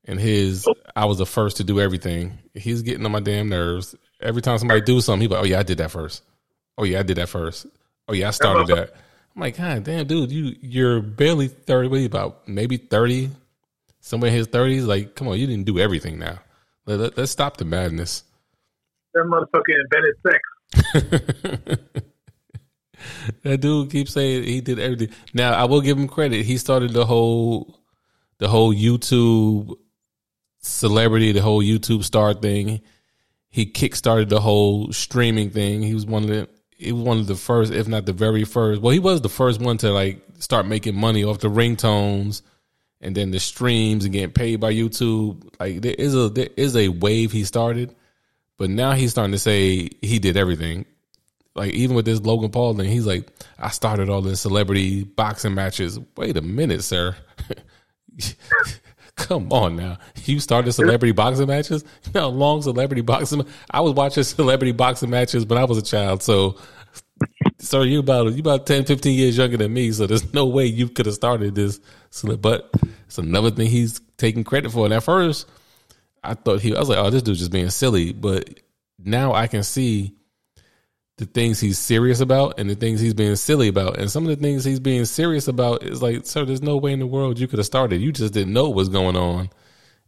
and 0.05 0.19
his. 0.19 0.67
I 0.95 1.05
was 1.07 1.19
the 1.19 1.27
first 1.27 1.59
to 1.59 1.65
do 1.65 1.81
everything. 1.81 2.39
He's 2.55 2.83
getting 2.83 3.05
on 3.05 3.13
my 3.13 3.21
damn 3.21 3.49
nerves. 3.49 3.95
Every 4.21 4.43
time 4.43 4.59
somebody 4.59 4.81
do 4.81 5.01
something, 5.01 5.23
he's 5.23 5.31
like, 5.31 5.43
"Oh 5.43 5.47
yeah, 5.47 5.61
I 5.61 5.63
did 5.63 5.79
that 5.79 5.91
first. 5.91 6.23
Oh 6.77 6.85
yeah, 6.85 7.01
I 7.01 7.03
did 7.03 7.19
that 7.19 7.29
first. 7.29 7.67
Oh 8.09 8.15
yeah, 8.15 8.29
I 8.29 8.31
started 8.33 8.67
that." 8.69 8.95
I'm 9.35 9.43
like, 9.43 9.57
God 9.57 9.85
damn, 9.85 10.07
dude, 10.07 10.33
you 10.33 10.57
you're 10.61 11.01
barely 11.01 11.49
thirty. 11.49 11.89
What 11.89 12.05
about 12.05 12.49
maybe 12.49 12.77
thirty? 12.77 13.31
Somewhere 14.01 14.31
in 14.31 14.37
his 14.37 14.47
thirties. 14.49 14.85
Like, 14.85 15.15
come 15.15 15.29
on, 15.29 15.39
you 15.39 15.47
didn't 15.47 15.67
do 15.67 15.79
everything 15.79 16.19
now. 16.19 16.39
Let, 16.89 17.19
let's 17.19 17.33
stop 17.33 17.59
the 17.59 17.65
madness. 17.67 18.25
That 19.13 19.25
motherfucker 19.25 19.75
invented 19.85 20.15
sex. 20.27 20.41
that 23.43 23.61
dude 23.61 23.91
keeps 23.91 24.13
saying 24.13 24.45
he 24.45 24.61
did 24.61 24.79
everything. 24.79 25.11
Now 25.35 25.53
I 25.53 25.65
will 25.65 25.83
give 25.83 25.99
him 25.99 26.09
credit. 26.09 26.47
He 26.47 26.57
started 26.57 26.93
the 26.93 27.05
whole 27.05 27.79
the 28.39 28.49
whole 28.49 28.73
YouTube 28.73 29.77
celebrity, 30.61 31.33
the 31.33 31.43
whole 31.43 31.63
YouTube 31.63 32.05
star 32.05 32.33
thing. 32.33 32.81
He 33.51 33.67
kickstarted 33.67 34.29
the 34.29 34.41
whole 34.41 34.93
streaming 34.93 35.51
thing. 35.51 35.83
He 35.83 35.95
was 35.95 36.07
one 36.07 36.23
of 36.23 36.29
the 36.29 36.49
he 36.71 36.93
was 36.93 37.03
one 37.03 37.19
of 37.19 37.27
the 37.27 37.35
first, 37.35 37.73
if 37.73 37.87
not 37.87 38.07
the 38.07 38.13
very 38.15 38.45
first. 38.45 38.81
Well, 38.81 38.93
he 38.93 38.99
was 38.99 39.21
the 39.21 39.29
first 39.29 39.61
one 39.61 39.77
to 39.79 39.91
like 39.91 40.23
start 40.39 40.65
making 40.65 40.95
money 40.95 41.25
off 41.25 41.41
the 41.41 41.51
ringtones 41.51 42.43
and 43.01 43.15
then 43.15 43.31
the 43.31 43.41
streams 43.41 44.05
and 44.05 44.13
getting 44.13 44.31
paid 44.31 44.57
by 44.61 44.73
YouTube. 44.73 45.43
Like 45.61 45.83
there 45.83 45.95
is 45.97 46.15
a 46.15 46.29
there 46.29 46.49
is 46.57 46.77
a 46.77 46.89
wave 46.89 47.33
he 47.33 47.45
started, 47.45 47.95
but 48.57 48.71
now 48.71 48.93
he's 48.93 49.11
starting 49.11 49.33
to 49.33 49.39
say 49.39 49.89
he 50.03 50.19
did 50.19 50.37
everything. 50.37 50.85
Like 51.55 51.73
even 51.73 51.97
with 51.97 52.05
this 52.05 52.21
Logan 52.21 52.51
Paul 52.51 52.75
thing, 52.75 52.89
he's 52.89 53.07
like, 53.07 53.29
I 53.59 53.71
started 53.71 54.09
all 54.09 54.23
the 54.23 54.37
celebrity 54.37 55.05
boxing 55.05 55.55
matches. 55.55 55.99
Wait 56.17 56.37
a 56.37 56.43
minute, 56.43 56.85
sir. 56.85 57.17
Come 59.17 59.53
on 59.53 59.75
now. 59.75 59.99
You 60.25 60.39
started 60.39 60.73
celebrity 60.73 61.13
boxing 61.13 61.49
matches? 61.49 61.85
You 62.07 62.13
know 62.15 62.29
long 62.29 62.63
celebrity 62.63 63.03
boxing 63.03 63.45
I 63.71 63.81
was 63.81 63.93
watching 63.93 64.23
celebrity 64.25 64.73
boxing 64.73 65.11
matches 65.11 65.45
when 65.45 65.59
I 65.59 65.65
was 65.65 65.79
a 65.79 65.83
child, 65.83 66.23
so 66.23 66.57
so 67.69 67.83
you 67.83 68.01
about 68.01 68.33
you 68.33 68.41
about 68.41 68.67
10, 68.67 68.87
15 68.87 69.15
years 69.17 69.37
younger 69.37 69.59
than 69.59 69.73
me, 69.73 69.93
so 69.93 70.07
there's 70.07 70.33
no 70.33 70.47
way 70.47 70.65
you 70.65 70.89
could 70.89 71.07
have 71.07 71.15
started 71.15 71.55
this. 71.55 71.81
But 72.41 72.71
it's 73.07 73.19
another 73.19 73.51
thing 73.51 73.69
he's 73.69 74.01
taking 74.17 74.43
credit 74.43 74.73
for. 74.73 74.87
And 74.87 74.95
at 74.95 75.03
first, 75.03 75.47
I 76.25 76.35
thought 76.35 76.63
he, 76.63 76.75
I 76.75 76.79
was 76.79 76.89
like, 76.89 76.99
oh, 76.99 77.11
this 77.11 77.23
dude's 77.23 77.41
just 77.41 77.53
being 77.53 77.71
silly. 77.71 78.13
But 78.13 78.61
now 78.99 79.35
I 79.35 79.47
can 79.49 79.63
see 79.63 80.15
the 81.19 81.27
things 81.27 81.61
he's 81.61 81.79
serious 81.79 82.21
about 82.21 82.59
and 82.59 82.71
the 82.71 82.75
things 82.75 83.01
he's 83.01 83.15
being 83.15 83.37
silly 83.37 83.69
about. 83.69 83.99
And 83.99 84.11
some 84.11 84.25
of 84.25 84.31
the 84.31 84.43
things 84.43 84.65
he's 84.65 84.81
being 84.81 85.05
serious 85.05 85.47
about 85.47 85.83
is 85.83 86.01
like, 86.01 86.25
sir, 86.25 86.45
there's 86.45 86.63
no 86.63 86.79
way 86.79 86.93
in 86.93 87.01
the 87.01 87.07
world 87.07 87.39
you 87.39 87.49
could 87.49 87.59
have 87.59 87.67
started. 87.67 88.01
You 88.01 88.13
just 88.13 88.33
didn't 88.33 88.53
know 88.53 88.69
what 88.69 88.77
was 88.77 88.89
going 88.89 89.17
on. 89.17 89.51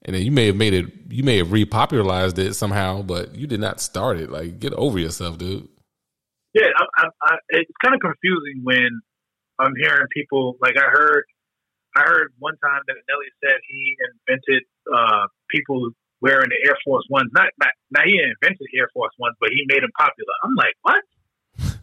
And 0.02 0.16
then 0.16 0.22
you 0.22 0.30
may 0.30 0.46
have 0.46 0.56
made 0.56 0.72
it, 0.72 0.86
you 1.10 1.24
may 1.24 1.36
have 1.36 1.48
repopularized 1.48 2.38
it 2.38 2.54
somehow, 2.54 3.02
but 3.02 3.34
you 3.34 3.46
did 3.46 3.60
not 3.60 3.80
start 3.80 4.18
it. 4.18 4.30
Like, 4.30 4.58
get 4.58 4.72
over 4.72 4.98
yourself, 4.98 5.36
dude. 5.36 5.68
Yeah, 6.54 6.66
I, 6.76 6.84
I, 6.96 7.04
I, 7.22 7.34
it's 7.50 7.70
kind 7.82 7.94
of 7.94 8.00
confusing 8.00 8.62
when 8.62 9.00
I'm 9.58 9.74
hearing 9.76 10.06
people 10.12 10.56
like 10.60 10.76
I 10.76 10.88
heard. 10.90 11.24
I 11.96 12.02
heard 12.06 12.32
one 12.38 12.54
time 12.62 12.82
that 12.86 12.94
Nelly 13.10 13.30
said 13.42 13.58
he 13.66 13.96
invented 13.98 14.62
uh, 14.86 15.26
people 15.50 15.90
wearing 16.20 16.48
the 16.48 16.68
Air 16.68 16.78
Force 16.84 17.04
Ones. 17.10 17.30
Not, 17.34 17.50
not, 17.58 17.74
now 17.90 18.02
he 18.06 18.14
invented 18.14 18.66
Air 18.78 18.88
Force 18.94 19.10
Ones, 19.18 19.34
but 19.40 19.50
he 19.50 19.66
made 19.66 19.82
them 19.82 19.90
popular. 19.98 20.30
I'm 20.44 20.54
like, 20.54 20.74
what? 20.82 21.02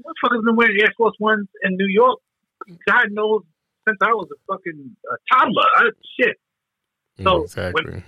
what 0.00 0.16
fuckers 0.24 0.44
been 0.44 0.56
wearing 0.56 0.80
Air 0.80 0.92
Force 0.96 1.16
Ones 1.20 1.48
in 1.62 1.76
New 1.76 1.88
York? 1.88 2.18
God 2.88 3.12
knows 3.12 3.42
since 3.86 3.98
I 4.00 4.12
was 4.16 4.28
a 4.32 4.38
fucking 4.48 4.96
uh, 5.04 5.16
toddler. 5.30 5.68
I, 5.76 5.90
shit. 6.18 6.36
So 7.22 7.44
exactly. 7.44 7.84
when 7.84 8.04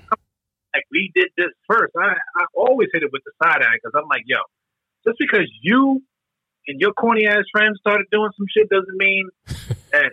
like 0.74 0.84
we 0.90 1.10
did 1.14 1.28
this 1.36 1.52
first, 1.68 1.92
I, 1.96 2.12
I 2.12 2.44
always 2.54 2.88
hit 2.92 3.02
it 3.02 3.10
with 3.12 3.22
the 3.24 3.32
side 3.42 3.62
eye 3.62 3.76
because 3.76 3.92
I'm 3.96 4.08
like, 4.08 4.24
yo, 4.26 4.38
just 5.08 5.18
because 5.18 5.48
you 5.62 6.02
and 6.66 6.80
your 6.80 6.92
corny 6.92 7.26
ass 7.26 7.44
friends 7.50 7.78
started 7.80 8.06
doing 8.12 8.30
some 8.36 8.46
shit 8.54 8.68
doesn't 8.68 8.96
mean 8.96 9.28
that 9.92 10.12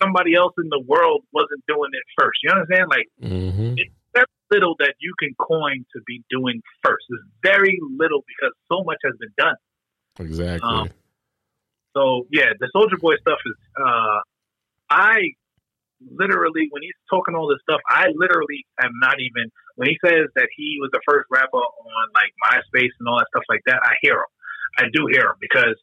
somebody 0.00 0.34
else 0.34 0.54
in 0.58 0.68
the 0.70 0.82
world 0.86 1.22
wasn't 1.32 1.62
doing 1.68 1.90
it 1.92 2.04
first. 2.18 2.38
You 2.42 2.50
understand? 2.52 2.88
Like 2.88 3.08
mm-hmm. 3.22 3.74
it's 3.76 3.92
very 4.14 4.26
little 4.50 4.74
that 4.78 4.94
you 5.00 5.14
can 5.18 5.34
coin 5.38 5.84
to 5.94 6.00
be 6.06 6.24
doing 6.30 6.62
first. 6.82 7.04
It's 7.10 7.22
very 7.42 7.78
little 7.96 8.24
because 8.26 8.52
so 8.70 8.82
much 8.84 8.98
has 9.04 9.14
been 9.18 9.34
done. 9.36 9.56
Exactly. 10.18 10.68
Um, 10.68 10.90
so 11.96 12.26
yeah, 12.30 12.56
the 12.58 12.68
Soulja 12.74 12.98
Boy 13.00 13.14
stuff 13.20 13.38
is. 13.46 13.56
Uh, 13.78 14.20
I 14.90 15.20
literally 16.00 16.68
when 16.70 16.82
he's 16.82 16.98
talking 17.10 17.34
all 17.34 17.48
this 17.48 17.60
stuff, 17.68 17.80
I 17.88 18.06
literally 18.14 18.64
am 18.80 18.92
not 19.00 19.16
even 19.20 19.50
when 19.76 19.88
he 19.90 19.96
says 20.04 20.30
that 20.36 20.48
he 20.54 20.78
was 20.80 20.90
the 20.92 21.02
first 21.06 21.26
rapper 21.30 21.58
on 21.58 22.04
like 22.14 22.30
MySpace 22.46 22.94
and 22.98 23.08
all 23.08 23.18
that 23.18 23.28
stuff 23.34 23.46
like 23.48 23.62
that. 23.66 23.82
I 23.82 23.98
hear 24.02 24.14
him. 24.14 24.32
I 24.78 24.84
do 24.90 25.06
hear 25.10 25.30
him 25.30 25.38
because 25.40 25.78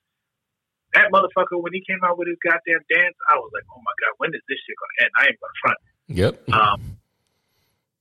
that 0.93 1.11
motherfucker 1.11 1.59
when 1.59 1.71
he 1.71 1.83
came 1.87 2.03
out 2.03 2.17
with 2.17 2.27
his 2.27 2.39
goddamn 2.43 2.83
dance, 2.91 3.15
I 3.31 3.35
was 3.39 3.51
like, 3.55 3.63
oh 3.71 3.79
my 3.79 3.95
god, 4.03 4.13
when 4.19 4.31
is 4.35 4.43
this 4.47 4.59
shit 4.63 4.75
gonna 4.75 4.97
end? 5.07 5.11
I 5.15 5.23
ain't 5.31 5.39
gonna 5.39 5.59
front. 5.63 5.79
Yep. 6.11 6.33
Um. 6.51 6.79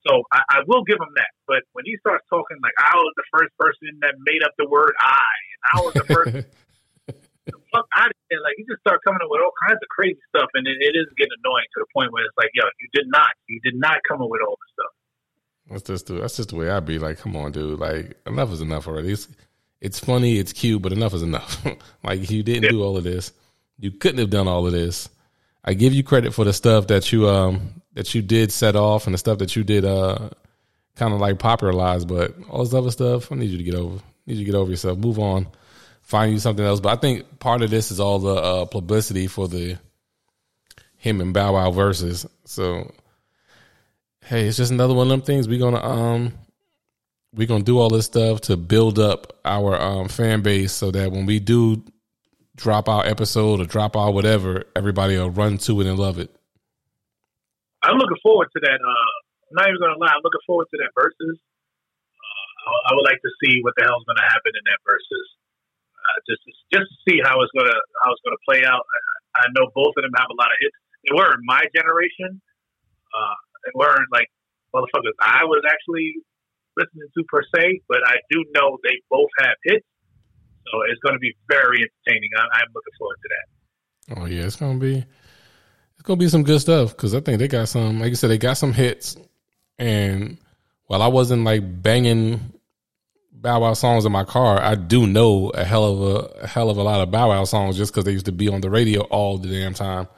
So 0.08 0.24
I, 0.32 0.40
I 0.48 0.58
will 0.64 0.82
give 0.82 0.96
him 0.96 1.12
that, 1.20 1.28
but 1.44 1.60
when 1.76 1.84
he 1.84 1.94
starts 2.00 2.24
talking 2.32 2.56
like 2.64 2.72
I 2.80 2.96
was 2.96 3.12
the 3.20 3.28
first 3.30 3.52
person 3.60 4.00
that 4.00 4.16
made 4.24 4.42
up 4.42 4.56
the 4.56 4.66
word 4.66 4.96
I, 4.96 5.28
and 5.52 5.60
I 5.76 5.76
was 5.84 5.92
the 5.92 6.08
first 6.08 6.32
fuck 7.70 7.86
out 7.96 8.10
of 8.10 8.18
here. 8.28 8.42
Like 8.42 8.58
you 8.58 8.66
just 8.66 8.82
start 8.82 9.00
coming 9.06 9.22
up 9.22 9.30
with 9.30 9.42
all 9.42 9.54
kinds 9.66 9.78
of 9.78 9.88
crazy 9.90 10.20
stuff, 10.30 10.50
and 10.54 10.66
it, 10.66 10.78
it 10.82 10.94
is 10.98 11.06
getting 11.14 11.34
annoying 11.42 11.68
to 11.76 11.78
the 11.86 11.90
point 11.94 12.10
where 12.12 12.26
it's 12.26 12.36
like, 12.36 12.50
yo, 12.54 12.66
you 12.82 12.88
did 12.92 13.06
not, 13.08 13.32
you 13.46 13.60
did 13.62 13.78
not 13.78 14.02
come 14.06 14.20
up 14.22 14.30
with 14.30 14.42
all 14.42 14.58
this 14.58 14.72
stuff. 14.74 14.89
That's 15.70 15.82
just 15.82 16.06
the, 16.06 16.14
that's 16.14 16.36
just 16.36 16.50
the 16.50 16.56
way 16.56 16.70
I 16.70 16.80
be. 16.80 16.98
Like, 16.98 17.18
come 17.18 17.36
on, 17.36 17.52
dude. 17.52 17.78
Like 17.78 18.16
enough 18.26 18.52
is 18.52 18.60
enough 18.60 18.88
already. 18.88 19.12
It's, 19.12 19.28
it's 19.80 19.98
funny, 19.98 20.38
it's 20.38 20.52
cute, 20.52 20.82
but 20.82 20.92
enough 20.92 21.14
is 21.14 21.22
enough. 21.22 21.64
like 22.04 22.30
you 22.30 22.42
didn't 22.42 22.70
do 22.70 22.82
all 22.82 22.96
of 22.96 23.04
this. 23.04 23.32
You 23.78 23.90
couldn't 23.90 24.18
have 24.18 24.30
done 24.30 24.48
all 24.48 24.66
of 24.66 24.72
this. 24.72 25.08
I 25.64 25.74
give 25.74 25.94
you 25.94 26.02
credit 26.02 26.34
for 26.34 26.44
the 26.44 26.52
stuff 26.52 26.88
that 26.88 27.12
you 27.12 27.28
um 27.28 27.82
that 27.94 28.14
you 28.14 28.22
did 28.22 28.52
set 28.52 28.76
off 28.76 29.06
and 29.06 29.14
the 29.14 29.18
stuff 29.18 29.38
that 29.38 29.56
you 29.56 29.64
did 29.64 29.84
uh 29.84 30.30
kind 30.96 31.14
of 31.14 31.20
like 31.20 31.38
popularize, 31.38 32.04
but 32.04 32.34
all 32.50 32.64
this 32.64 32.74
other 32.74 32.90
stuff, 32.90 33.32
I 33.32 33.36
need 33.36 33.50
you 33.50 33.58
to 33.58 33.64
get 33.64 33.74
over. 33.74 33.96
I 33.96 34.02
need 34.26 34.38
you 34.38 34.44
to 34.44 34.52
get 34.52 34.58
over 34.58 34.70
yourself. 34.70 34.98
Move 34.98 35.18
on 35.18 35.46
find 36.10 36.32
you 36.32 36.40
something 36.40 36.64
else. 36.64 36.80
But 36.80 36.98
I 36.98 37.00
think 37.00 37.38
part 37.38 37.62
of 37.62 37.70
this 37.70 37.90
is 37.90 38.00
all 38.00 38.18
the 38.18 38.34
uh, 38.34 38.64
publicity 38.66 39.28
for 39.28 39.46
the 39.48 39.78
him 40.96 41.20
and 41.20 41.32
Bow 41.32 41.54
Wow 41.54 41.70
Verzuz. 41.70 42.26
So 42.44 42.92
hey, 44.24 44.46
it's 44.46 44.56
just 44.56 44.72
another 44.72 44.94
one 44.94 45.06
of 45.06 45.10
them 45.10 45.22
things. 45.22 45.48
We're 45.48 45.58
gonna 45.58 45.82
um 45.84 46.32
we're 47.34 47.46
gonna 47.46 47.64
do 47.64 47.78
all 47.78 47.88
this 47.88 48.06
stuff 48.06 48.40
to 48.42 48.56
build 48.56 48.98
up 48.98 49.38
our 49.44 49.80
um 49.80 50.08
fan 50.08 50.42
base 50.42 50.72
so 50.72 50.90
that 50.90 51.12
when 51.12 51.26
we 51.26 51.40
do 51.40 51.82
drop 52.56 52.88
our 52.88 53.06
episode 53.06 53.60
or 53.60 53.64
drop 53.64 53.96
our 53.96 54.10
whatever, 54.10 54.64
everybody 54.76 55.16
will 55.16 55.30
run 55.30 55.58
to 55.58 55.80
it 55.80 55.86
and 55.86 55.98
love 55.98 56.18
it. 56.18 56.30
I'm 57.82 57.96
looking 57.96 58.18
forward 58.22 58.48
to 58.52 58.60
that. 58.60 58.78
Uh, 58.80 59.10
I'm 59.50 59.54
not 59.56 59.68
even 59.68 59.80
gonna 59.80 59.98
lie. 59.98 60.12
I'm 60.12 60.22
looking 60.22 60.44
forward 60.46 60.66
to 60.70 60.78
that 60.78 60.92
Verzuz. 60.92 61.38
Uh, 61.38 62.80
I 62.86 62.94
would 62.94 63.06
like 63.08 63.20
to 63.22 63.32
see 63.42 63.60
what 63.62 63.74
the 63.76 63.84
hell's 63.84 64.04
gonna 64.04 64.28
happen 64.28 64.52
in 64.52 64.64
that 64.66 64.80
Verzuz 64.84 65.40
uh, 66.10 66.18
just 66.26 66.42
just 66.72 66.86
to 66.88 66.96
see 67.06 67.18
how 67.22 67.38
it's 67.40 67.52
gonna 67.56 67.78
how 68.02 68.12
it's 68.12 68.22
gonna 68.24 68.42
play 68.48 68.64
out. 68.64 68.82
I, 68.82 68.98
I 69.40 69.54
know 69.54 69.70
both 69.74 69.94
of 69.96 70.02
them 70.02 70.14
have 70.16 70.30
a 70.30 70.36
lot 70.36 70.50
of 70.50 70.58
hits. 70.60 70.76
They 71.06 71.12
were 71.16 71.30
my 71.44 71.62
generation. 71.72 72.40
Uh, 73.10 73.36
they 73.64 73.72
weren't 73.74 74.08
like 74.12 74.28
motherfuckers 74.74 75.16
I 75.20 75.44
was 75.44 75.62
actually 75.66 76.14
listening 76.76 77.08
to 77.16 77.24
per 77.24 77.42
se, 77.54 77.80
but 77.88 77.98
I 78.06 78.16
do 78.30 78.44
know 78.54 78.78
they 78.82 78.96
both 79.10 79.30
have 79.40 79.56
hits. 79.64 79.86
So 80.66 80.82
it's 80.88 81.00
going 81.00 81.14
to 81.14 81.18
be 81.18 81.34
very 81.50 81.78
entertaining. 81.82 82.30
I, 82.36 82.42
I'm 82.42 82.70
looking 82.74 82.94
forward 82.98 83.18
to 83.22 83.28
that. 83.28 83.46
Oh 84.16 84.26
yeah, 84.26 84.42
it's 84.42 84.56
gonna 84.56 84.78
be 84.78 84.96
it's 84.96 86.02
gonna 86.02 86.16
be 86.16 86.28
some 86.28 86.42
good 86.42 86.60
stuff 86.60 86.90
because 86.90 87.14
I 87.14 87.20
think 87.20 87.38
they 87.38 87.48
got 87.48 87.68
some. 87.68 88.00
Like 88.00 88.10
you 88.10 88.16
said, 88.16 88.30
they 88.30 88.38
got 88.38 88.54
some 88.54 88.72
hits. 88.72 89.16
And 89.78 90.38
while 90.86 91.02
I 91.02 91.06
wasn't 91.06 91.44
like 91.44 91.82
banging 91.82 92.52
Bow 93.32 93.60
Wow 93.60 93.74
songs 93.74 94.04
in 94.04 94.12
my 94.12 94.24
car, 94.24 94.60
I 94.60 94.74
do 94.74 95.06
know 95.06 95.50
a 95.50 95.64
hell 95.64 95.84
of 95.84 96.00
a, 96.02 96.40
a 96.42 96.46
hell 96.46 96.70
of 96.70 96.76
a 96.76 96.82
lot 96.82 97.00
of 97.00 97.10
Bow 97.10 97.28
Wow 97.28 97.44
songs 97.44 97.76
just 97.76 97.92
because 97.92 98.04
they 98.04 98.12
used 98.12 98.26
to 98.26 98.32
be 98.32 98.48
on 98.48 98.60
the 98.60 98.70
radio 98.70 99.02
all 99.02 99.38
the 99.38 99.48
damn 99.48 99.74
time. 99.74 100.08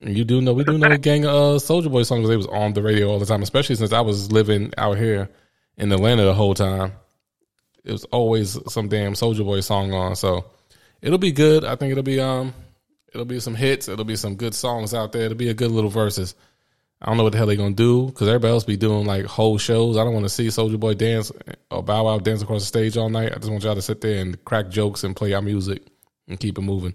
You 0.00 0.24
do 0.24 0.40
know 0.40 0.54
we 0.54 0.64
do 0.64 0.78
know 0.78 0.90
a 0.90 0.98
gang 1.10 1.26
of 1.26 1.34
uh, 1.34 1.58
Soulja 1.58 1.90
Boy 1.90 2.04
songs. 2.04 2.28
They 2.28 2.36
was 2.36 2.46
on 2.46 2.72
the 2.72 2.82
radio 2.82 3.10
all 3.10 3.18
the 3.18 3.26
time, 3.26 3.42
especially 3.42 3.76
since 3.76 3.92
I 3.92 4.00
was 4.00 4.32
living 4.32 4.72
out 4.78 4.96
here 4.96 5.28
in 5.76 5.92
Atlanta 5.92 6.22
the 6.24 6.34
whole 6.34 6.54
time. 6.54 6.92
It 7.84 7.92
was 7.92 8.04
always 8.04 8.58
some 8.72 8.88
damn 8.88 9.12
Soulja 9.12 9.44
Boy 9.44 9.60
song 9.60 9.92
on. 9.92 10.16
So 10.16 10.46
it'll 11.02 11.18
be 11.18 11.32
good. 11.32 11.64
I 11.64 11.76
think 11.76 11.92
it'll 11.92 12.02
be 12.02 12.20
um 12.20 12.54
it'll 13.12 13.26
be 13.26 13.40
some 13.40 13.54
hits. 13.54 13.88
It'll 13.88 14.04
be 14.06 14.16
some 14.16 14.36
good 14.36 14.54
songs 14.54 14.94
out 14.94 15.12
there. 15.12 15.22
It'll 15.22 15.36
be 15.36 15.50
a 15.50 15.54
good 15.54 15.70
little 15.70 15.90
Verzuz. 15.90 16.34
I 17.02 17.06
don't 17.06 17.16
know 17.16 17.24
what 17.24 17.32
the 17.32 17.38
hell 17.38 17.46
they 17.46 17.56
gonna 17.56 17.74
do 17.74 18.06
because 18.06 18.28
everybody 18.28 18.52
else 18.52 18.64
be 18.64 18.76
doing 18.76 19.06
like 19.06 19.26
whole 19.26 19.58
shows. 19.58 19.98
I 19.98 20.04
don't 20.04 20.14
want 20.14 20.26
to 20.26 20.30
see 20.30 20.48
Soulja 20.48 20.80
Boy 20.80 20.94
dance 20.94 21.30
or 21.70 21.82
Bow 21.82 22.04
Wow 22.04 22.18
dance 22.18 22.42
across 22.42 22.62
the 22.62 22.66
stage 22.66 22.96
all 22.96 23.10
night. 23.10 23.32
I 23.32 23.36
just 23.36 23.50
want 23.50 23.64
y'all 23.64 23.74
to 23.74 23.82
sit 23.82 24.00
there 24.00 24.20
and 24.20 24.42
crack 24.44 24.70
jokes 24.70 25.04
and 25.04 25.14
play 25.16 25.34
our 25.34 25.42
music 25.42 25.82
and 26.28 26.38
keep 26.40 26.58
it 26.58 26.62
moving. 26.62 26.94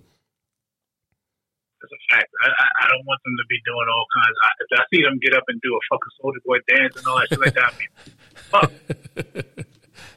That's 1.82 1.92
a 1.92 2.16
fact. 2.16 2.30
I, 2.44 2.50
I 2.84 2.85
don't 2.96 3.06
want 3.06 3.22
them 3.24 3.36
to 3.38 3.46
be 3.50 3.62
doing 3.66 3.88
all 3.92 4.06
kinds. 4.16 4.38
Of, 4.40 4.44
if 4.64 4.72
I 4.80 4.82
see 4.94 5.02
them 5.04 5.20
get 5.20 5.34
up 5.36 5.44
and 5.48 5.60
do 5.62 5.76
a 5.76 5.80
fucking 5.92 6.14
Soulja 6.20 6.42
Boy 6.46 6.60
dance 6.68 6.96
and 6.96 7.08
all 7.08 7.18
that 7.20 7.28
shit 7.30 7.40
like 7.40 7.54
that, 7.54 7.64
I 7.64 7.72
mean, 7.78 7.90
fuck. 8.36 8.72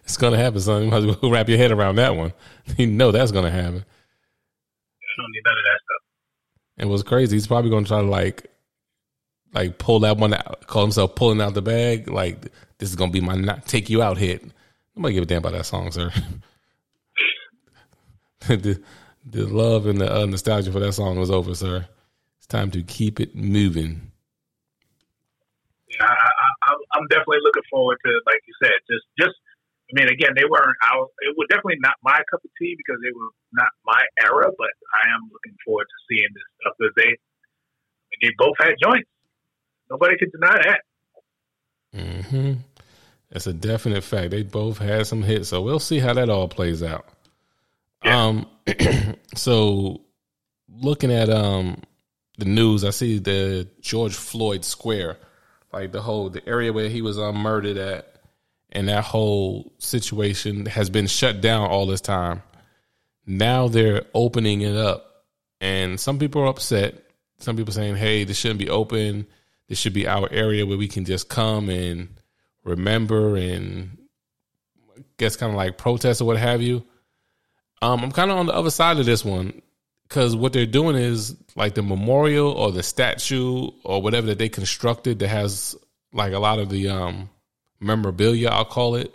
it's 0.05 0.17
gonna 0.17 0.37
happen, 0.37 0.61
son. 0.61 0.85
You 0.85 0.91
might 0.91 0.99
as 0.99 1.07
well 1.07 1.31
wrap 1.31 1.49
your 1.49 1.59
head 1.59 1.73
around 1.73 1.97
that 1.97 2.15
one. 2.17 2.33
You 2.77 2.87
know 2.87 3.13
that's 3.13 3.33
gonna 3.33 3.51
happen. 3.51 3.79
I 3.79 5.17
don't 5.17 5.33
need 5.33 5.43
none 5.43 5.57
of 5.57 5.65
that 5.65 5.81
stuff. 5.81 6.03
And 6.77 6.91
what's 6.91 7.03
crazy, 7.03 7.35
he's 7.35 7.47
probably 7.47 7.71
gonna 7.71 7.87
try 7.87 8.03
to 8.03 8.07
like, 8.07 8.51
like 9.55 9.79
pull 9.79 10.01
that 10.01 10.19
one 10.19 10.35
out, 10.35 10.67
call 10.67 10.83
himself 10.83 11.15
pulling 11.15 11.41
out 11.41 11.55
the 11.55 11.63
bag. 11.63 12.11
Like 12.11 12.43
this 12.77 12.91
is 12.91 12.95
gonna 12.95 13.11
be 13.11 13.23
my 13.23 13.37
not 13.37 13.65
take 13.65 13.89
you 13.89 14.03
out 14.03 14.19
hit. 14.19 14.45
Nobody 14.95 15.15
give 15.15 15.23
a 15.23 15.27
damn 15.27 15.39
about 15.39 15.53
that 15.53 15.65
song, 15.65 15.91
sir. 15.91 16.13
the, 18.49 18.83
the 19.25 19.47
love 19.47 19.87
and 19.87 19.99
the 19.99 20.15
uh, 20.15 20.27
nostalgia 20.27 20.71
for 20.71 20.81
that 20.81 20.93
song 20.93 21.19
was 21.19 21.31
over, 21.31 21.55
sir. 21.55 21.89
Time 22.49 22.71
to 22.73 22.83
keep 22.83 23.21
it 23.21 23.37
moving. 23.37 24.11
Yeah, 25.91 26.05
I, 26.09 26.29
I, 26.69 26.73
I'm 26.97 27.07
definitely 27.09 27.45
looking 27.45 27.65
forward 27.71 27.99
to, 28.05 28.11
like 28.27 28.41
you 28.47 28.55
said, 28.63 28.77
just 28.91 29.05
just. 29.19 29.37
I 29.89 29.97
mean, 29.97 30.09
again, 30.13 30.33
they 30.37 30.45
weren't. 30.45 30.77
I 30.85 30.97
was, 30.97 31.09
it 31.25 31.33
was 31.37 31.47
definitely 31.49 31.81
not 31.81 31.95
my 32.03 32.21
cup 32.31 32.45
of 32.45 32.51
tea 32.61 32.77
because 32.77 33.01
they 33.03 33.09
were 33.09 33.33
not 33.53 33.69
my 33.87 34.03
era. 34.23 34.53
But 34.57 34.69
I 34.93 35.09
am 35.09 35.29
looking 35.33 35.57
forward 35.65 35.85
to 35.89 35.99
seeing 36.09 36.29
this 36.33 36.45
stuff 36.61 36.75
because 36.79 36.95
they 36.97 37.17
they 38.23 38.33
both 38.37 38.57
had 38.61 38.75
joints. 38.83 39.09
Nobody 39.91 40.17
could 40.19 40.33
deny 40.33 40.61
that. 40.63 40.81
hmm 41.95 42.53
That's 43.31 43.47
a 43.47 43.53
definite 43.53 44.05
fact. 44.05 44.31
They 44.31 44.43
both 44.43 44.79
had 44.79 45.07
some 45.07 45.23
hits, 45.23 45.49
so 45.49 45.63
we'll 45.63 45.81
see 45.81 45.99
how 45.99 46.13
that 46.15 46.29
all 46.29 46.49
plays 46.49 46.83
out. 46.83 47.07
Yeah. 48.05 48.27
Um, 48.27 48.47
so 49.35 50.03
looking 50.69 51.13
at 51.13 51.31
um 51.31 51.83
the 52.39 52.45
news, 52.45 52.85
I 52.85 52.91
see 52.91 53.19
the 53.19 53.69
George 53.81 54.15
Floyd 54.15 54.65
Square, 54.65 55.19
like 55.73 55.91
the 55.91 56.01
whole 56.01 56.31
the 56.31 56.49
area 56.49 56.73
where 56.73 56.89
he 56.89 57.03
was 57.03 57.19
um, 57.19 57.37
murdered 57.37 57.77
at, 57.77 58.15
and 58.71 58.89
that 58.89 59.05
whole 59.05 59.73
situation 59.79 60.67
has 60.67 60.89
been 60.89 61.09
shut 61.09 61.41
down 61.41 61.69
all 61.69 61.87
this 61.87 62.01
time. 62.01 62.43
Now 63.27 63.67
they're 63.67 64.05
opening 64.15 64.61
it 64.63 64.77
up, 64.77 65.25
and 65.61 65.99
some 65.99 66.19
people 66.19 66.43
are 66.43 66.47
upset. 66.47 67.05
Some 67.39 67.57
people 67.57 67.75
saying, 67.75 67.97
"Hey, 67.97 68.23
this 68.23 68.39
shouldn't 68.39 68.61
be 68.61 68.71
open. 68.71 69.27
This 69.69 69.79
should 69.79 69.93
be 69.93 70.07
our 70.07 70.31
area 70.31 70.65
where 70.65 70.79
we 70.79 70.89
can 70.89 71.05
just 71.05 71.29
come 71.29 71.69
and 71.69 72.09
remember 72.65 73.37
and 73.37 73.99
I 74.97 75.03
guess 75.19 75.37
kind 75.37 75.51
of 75.51 75.57
like 75.57 75.77
protest 75.77 76.21
or 76.21 76.25
what 76.25 76.37
have 76.37 76.63
you." 76.63 76.85
Um, 77.83 78.03
I'm 78.03 78.13
kind 78.13 78.31
of 78.31 78.39
on 78.39 78.47
the 78.47 78.55
other 78.55 78.71
side 78.71 78.99
of 78.99 79.07
this 79.07 79.25
one 79.25 79.61
because 80.09 80.35
what 80.35 80.53
they're 80.53 80.67
doing 80.67 80.97
is 80.97 81.37
like 81.55 81.75
the 81.75 81.83
memorial 81.83 82.51
or 82.51 82.73
the 82.73 82.83
statue 82.83 83.71
or 83.85 84.01
whatever 84.01 84.29
that 84.29 84.39
they 84.39 84.49
constructed 84.49 85.19
that 85.19 85.29
has 85.29 85.77
like 86.13 86.33
a 86.33 86.39
lot 86.39 86.59
of 86.59 86.71
the 86.71 86.89
um, 86.89 87.29
memorabilia, 87.81 88.49
I'll 88.49 88.65
call 88.65 88.95
it. 88.95 89.15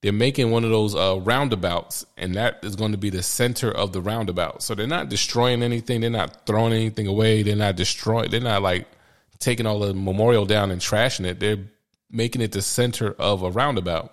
They're 0.00 0.12
making 0.12 0.50
one 0.50 0.64
of 0.64 0.70
those 0.70 0.96
uh, 0.96 1.20
roundabouts, 1.20 2.04
and 2.16 2.34
that 2.34 2.58
is 2.64 2.74
going 2.74 2.90
to 2.90 2.98
be 2.98 3.10
the 3.10 3.22
center 3.22 3.70
of 3.70 3.92
the 3.92 4.00
roundabout. 4.00 4.62
So 4.62 4.74
they're 4.74 4.86
not 4.86 5.08
destroying 5.08 5.62
anything. 5.62 6.00
They're 6.00 6.10
not 6.10 6.44
throwing 6.44 6.72
anything 6.72 7.06
away. 7.06 7.44
They're 7.44 7.54
not 7.54 7.76
destroying. 7.76 8.30
They're 8.30 8.40
not 8.40 8.62
like 8.62 8.88
taking 9.38 9.64
all 9.66 9.78
the 9.78 9.94
memorial 9.94 10.44
down 10.44 10.72
and 10.72 10.80
trashing 10.80 11.26
it. 11.26 11.38
They're 11.38 11.58
making 12.10 12.42
it 12.42 12.50
the 12.50 12.62
center 12.62 13.12
of 13.12 13.44
a 13.44 13.50
roundabout. 13.50 14.12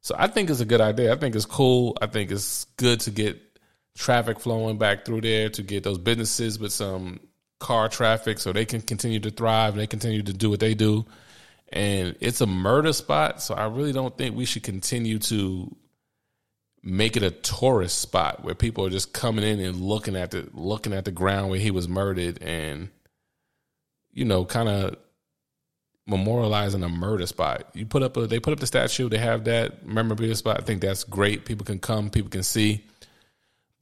So 0.00 0.14
I 0.18 0.28
think 0.28 0.48
it's 0.48 0.60
a 0.60 0.64
good 0.64 0.80
idea. 0.80 1.12
I 1.12 1.16
think 1.16 1.36
it's 1.36 1.44
cool. 1.44 1.96
I 2.00 2.06
think 2.06 2.30
it's 2.30 2.64
good 2.76 3.00
to 3.00 3.10
get 3.10 3.38
traffic 3.96 4.40
flowing 4.40 4.78
back 4.78 5.04
through 5.04 5.20
there 5.20 5.48
to 5.50 5.62
get 5.62 5.84
those 5.84 5.98
businesses 5.98 6.58
with 6.58 6.72
some 6.72 7.20
car 7.60 7.88
traffic 7.88 8.38
so 8.38 8.52
they 8.52 8.64
can 8.64 8.80
continue 8.80 9.20
to 9.20 9.30
thrive 9.30 9.74
and 9.74 9.80
they 9.80 9.86
continue 9.86 10.22
to 10.22 10.32
do 10.32 10.50
what 10.50 10.60
they 10.60 10.74
do. 10.74 11.04
And 11.72 12.16
it's 12.20 12.40
a 12.40 12.46
murder 12.46 12.92
spot, 12.92 13.42
so 13.42 13.54
I 13.54 13.66
really 13.66 13.92
don't 13.92 14.16
think 14.16 14.36
we 14.36 14.44
should 14.44 14.62
continue 14.62 15.18
to 15.20 15.74
make 16.82 17.16
it 17.16 17.22
a 17.22 17.30
tourist 17.30 18.00
spot 18.00 18.44
where 18.44 18.54
people 18.54 18.84
are 18.84 18.90
just 18.90 19.12
coming 19.12 19.44
in 19.44 19.60
and 19.60 19.80
looking 19.80 20.16
at 20.16 20.32
the 20.32 20.48
looking 20.52 20.92
at 20.92 21.04
the 21.04 21.12
ground 21.12 21.48
where 21.48 21.60
he 21.60 21.70
was 21.70 21.88
murdered 21.88 22.42
and 22.42 22.90
you 24.12 24.24
know, 24.24 24.44
kind 24.44 24.68
of 24.68 24.96
memorializing 26.08 26.84
a 26.84 26.88
murder 26.88 27.26
spot. 27.26 27.66
You 27.74 27.86
put 27.86 28.02
up 28.02 28.16
a 28.16 28.26
they 28.26 28.40
put 28.40 28.52
up 28.52 28.60
the 28.60 28.66
statue, 28.66 29.08
they 29.08 29.18
have 29.18 29.44
that 29.44 29.86
memorabilia 29.86 30.34
spot. 30.34 30.60
I 30.60 30.64
think 30.64 30.82
that's 30.82 31.04
great. 31.04 31.44
People 31.44 31.64
can 31.64 31.78
come, 31.78 32.10
people 32.10 32.30
can 32.30 32.42
see. 32.42 32.84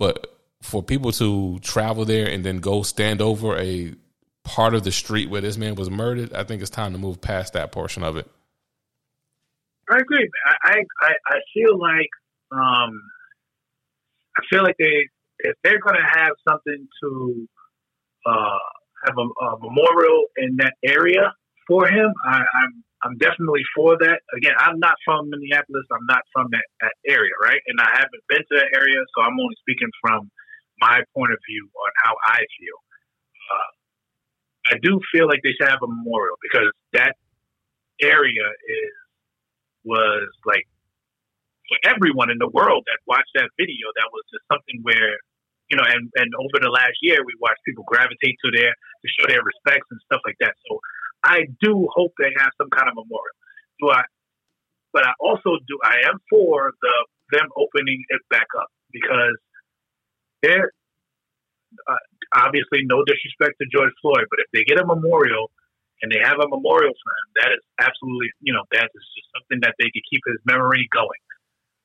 But 0.00 0.34
for 0.62 0.82
people 0.82 1.12
to 1.12 1.58
travel 1.58 2.06
there 2.06 2.26
and 2.26 2.42
then 2.42 2.56
go 2.58 2.82
stand 2.82 3.20
over 3.20 3.58
a 3.58 3.92
part 4.44 4.74
of 4.74 4.82
the 4.82 4.90
street 4.90 5.28
where 5.28 5.42
this 5.42 5.58
man 5.58 5.74
was 5.74 5.90
murdered, 5.90 6.32
I 6.32 6.42
think 6.42 6.62
it's 6.62 6.70
time 6.70 6.92
to 6.92 6.98
move 6.98 7.20
past 7.20 7.52
that 7.52 7.70
portion 7.70 8.02
of 8.02 8.16
it. 8.16 8.26
I 9.90 9.98
agree. 9.98 10.26
I 10.64 10.78
I, 11.02 11.12
I 11.26 11.38
feel 11.52 11.78
like 11.78 12.08
um, 12.50 13.02
I 14.38 14.42
feel 14.48 14.62
like 14.62 14.76
they 14.78 15.06
if 15.40 15.54
they're 15.62 15.80
going 15.80 15.96
to 15.96 16.18
have 16.18 16.32
something 16.48 16.88
to 17.02 17.48
uh, 18.24 18.58
have 19.04 19.16
a, 19.18 19.44
a 19.44 19.58
memorial 19.60 20.24
in 20.38 20.56
that 20.56 20.74
area 20.82 21.34
for 21.66 21.86
him, 21.86 22.10
I, 22.24 22.38
I'm 22.38 22.84
I'm 23.02 23.16
definitely 23.16 23.64
for 23.74 23.96
that. 23.96 24.20
Again, 24.36 24.52
I'm 24.58 24.78
not 24.78 24.96
from 25.04 25.30
Minneapolis. 25.30 25.88
I'm 25.92 26.04
not 26.04 26.20
from 26.32 26.48
that, 26.52 26.66
that 26.80 26.94
area, 27.08 27.32
right? 27.42 27.60
And 27.66 27.80
I 27.80 27.88
haven't 27.96 28.24
been 28.28 28.44
to 28.44 28.54
that 28.60 28.76
area, 28.76 29.00
so 29.16 29.24
I'm 29.24 29.40
only 29.40 29.56
speaking 29.60 29.88
from 30.04 30.30
my 30.80 31.00
point 31.16 31.32
of 31.32 31.40
view 31.48 31.64
on 31.64 31.90
how 32.04 32.12
I 32.24 32.40
feel. 32.60 32.78
Uh, 33.48 33.70
I 34.72 34.74
do 34.82 35.00
feel 35.12 35.26
like 35.26 35.40
they 35.42 35.56
should 35.56 35.68
have 35.68 35.82
a 35.82 35.88
memorial 35.88 36.36
because 36.44 36.68
that 36.92 37.16
area 38.00 38.44
is 38.44 38.94
was 39.80 40.28
like 40.44 40.68
for 41.72 41.80
everyone 41.88 42.28
in 42.28 42.36
the 42.36 42.52
world 42.52 42.84
that 42.84 43.00
watched 43.08 43.32
that 43.34 43.48
video. 43.56 43.88
That 43.96 44.12
was 44.12 44.24
just 44.28 44.44
something 44.52 44.84
where 44.84 45.16
you 45.70 45.78
know, 45.78 45.86
and 45.86 46.10
and 46.18 46.28
over 46.34 46.58
the 46.58 46.68
last 46.68 46.98
year, 47.00 47.22
we 47.24 47.32
watched 47.40 47.62
people 47.64 47.86
gravitate 47.86 48.36
to 48.44 48.50
there 48.50 48.74
to 48.74 49.06
show 49.16 49.24
their 49.30 49.40
respects 49.40 49.86
and 49.88 50.00
stuff 50.04 50.20
like 50.26 50.36
that. 50.42 50.52
So 50.66 50.76
I 51.24 51.46
do 51.61 51.88
hope 51.92 52.12
they 52.18 52.33
have 52.38 52.50
some 52.56 52.70
kind 52.70 52.88
of 52.88 52.94
memorial. 52.94 53.37
Do 53.80 53.90
I? 53.90 54.02
But 54.92 55.06
I 55.06 55.12
also 55.20 55.59
do. 55.68 55.78
I 55.85 56.09
am 56.09 56.18
for 56.28 56.72
the 56.80 56.94
them 57.33 57.48
opening 57.56 58.02
it 58.09 58.22
back 58.30 58.46
up 58.59 58.68
because 58.92 59.37
there. 60.42 60.72
Uh, 61.87 62.02
obviously, 62.35 62.83
no 62.83 63.04
disrespect 63.06 63.54
to 63.62 63.66
George 63.70 63.94
Floyd, 64.02 64.26
but 64.26 64.42
if 64.42 64.50
they 64.50 64.66
get 64.66 64.83
a 64.83 64.85
memorial 64.85 65.54
and 66.02 66.11
they 66.11 66.18
have 66.18 66.35
a 66.42 66.48
memorial 66.50 66.90
for 66.90 67.12
him, 67.14 67.28
that 67.38 67.50
is 67.54 67.62
absolutely, 67.78 68.26
you 68.42 68.52
know, 68.52 68.66
that 68.74 68.90
is 68.90 69.04
just 69.14 69.28
something 69.38 69.62
that 69.62 69.78
they 69.78 69.87
could 69.87 70.02
keep 70.11 70.18
his 70.26 70.42
memory 70.42 70.88
going. 70.90 71.22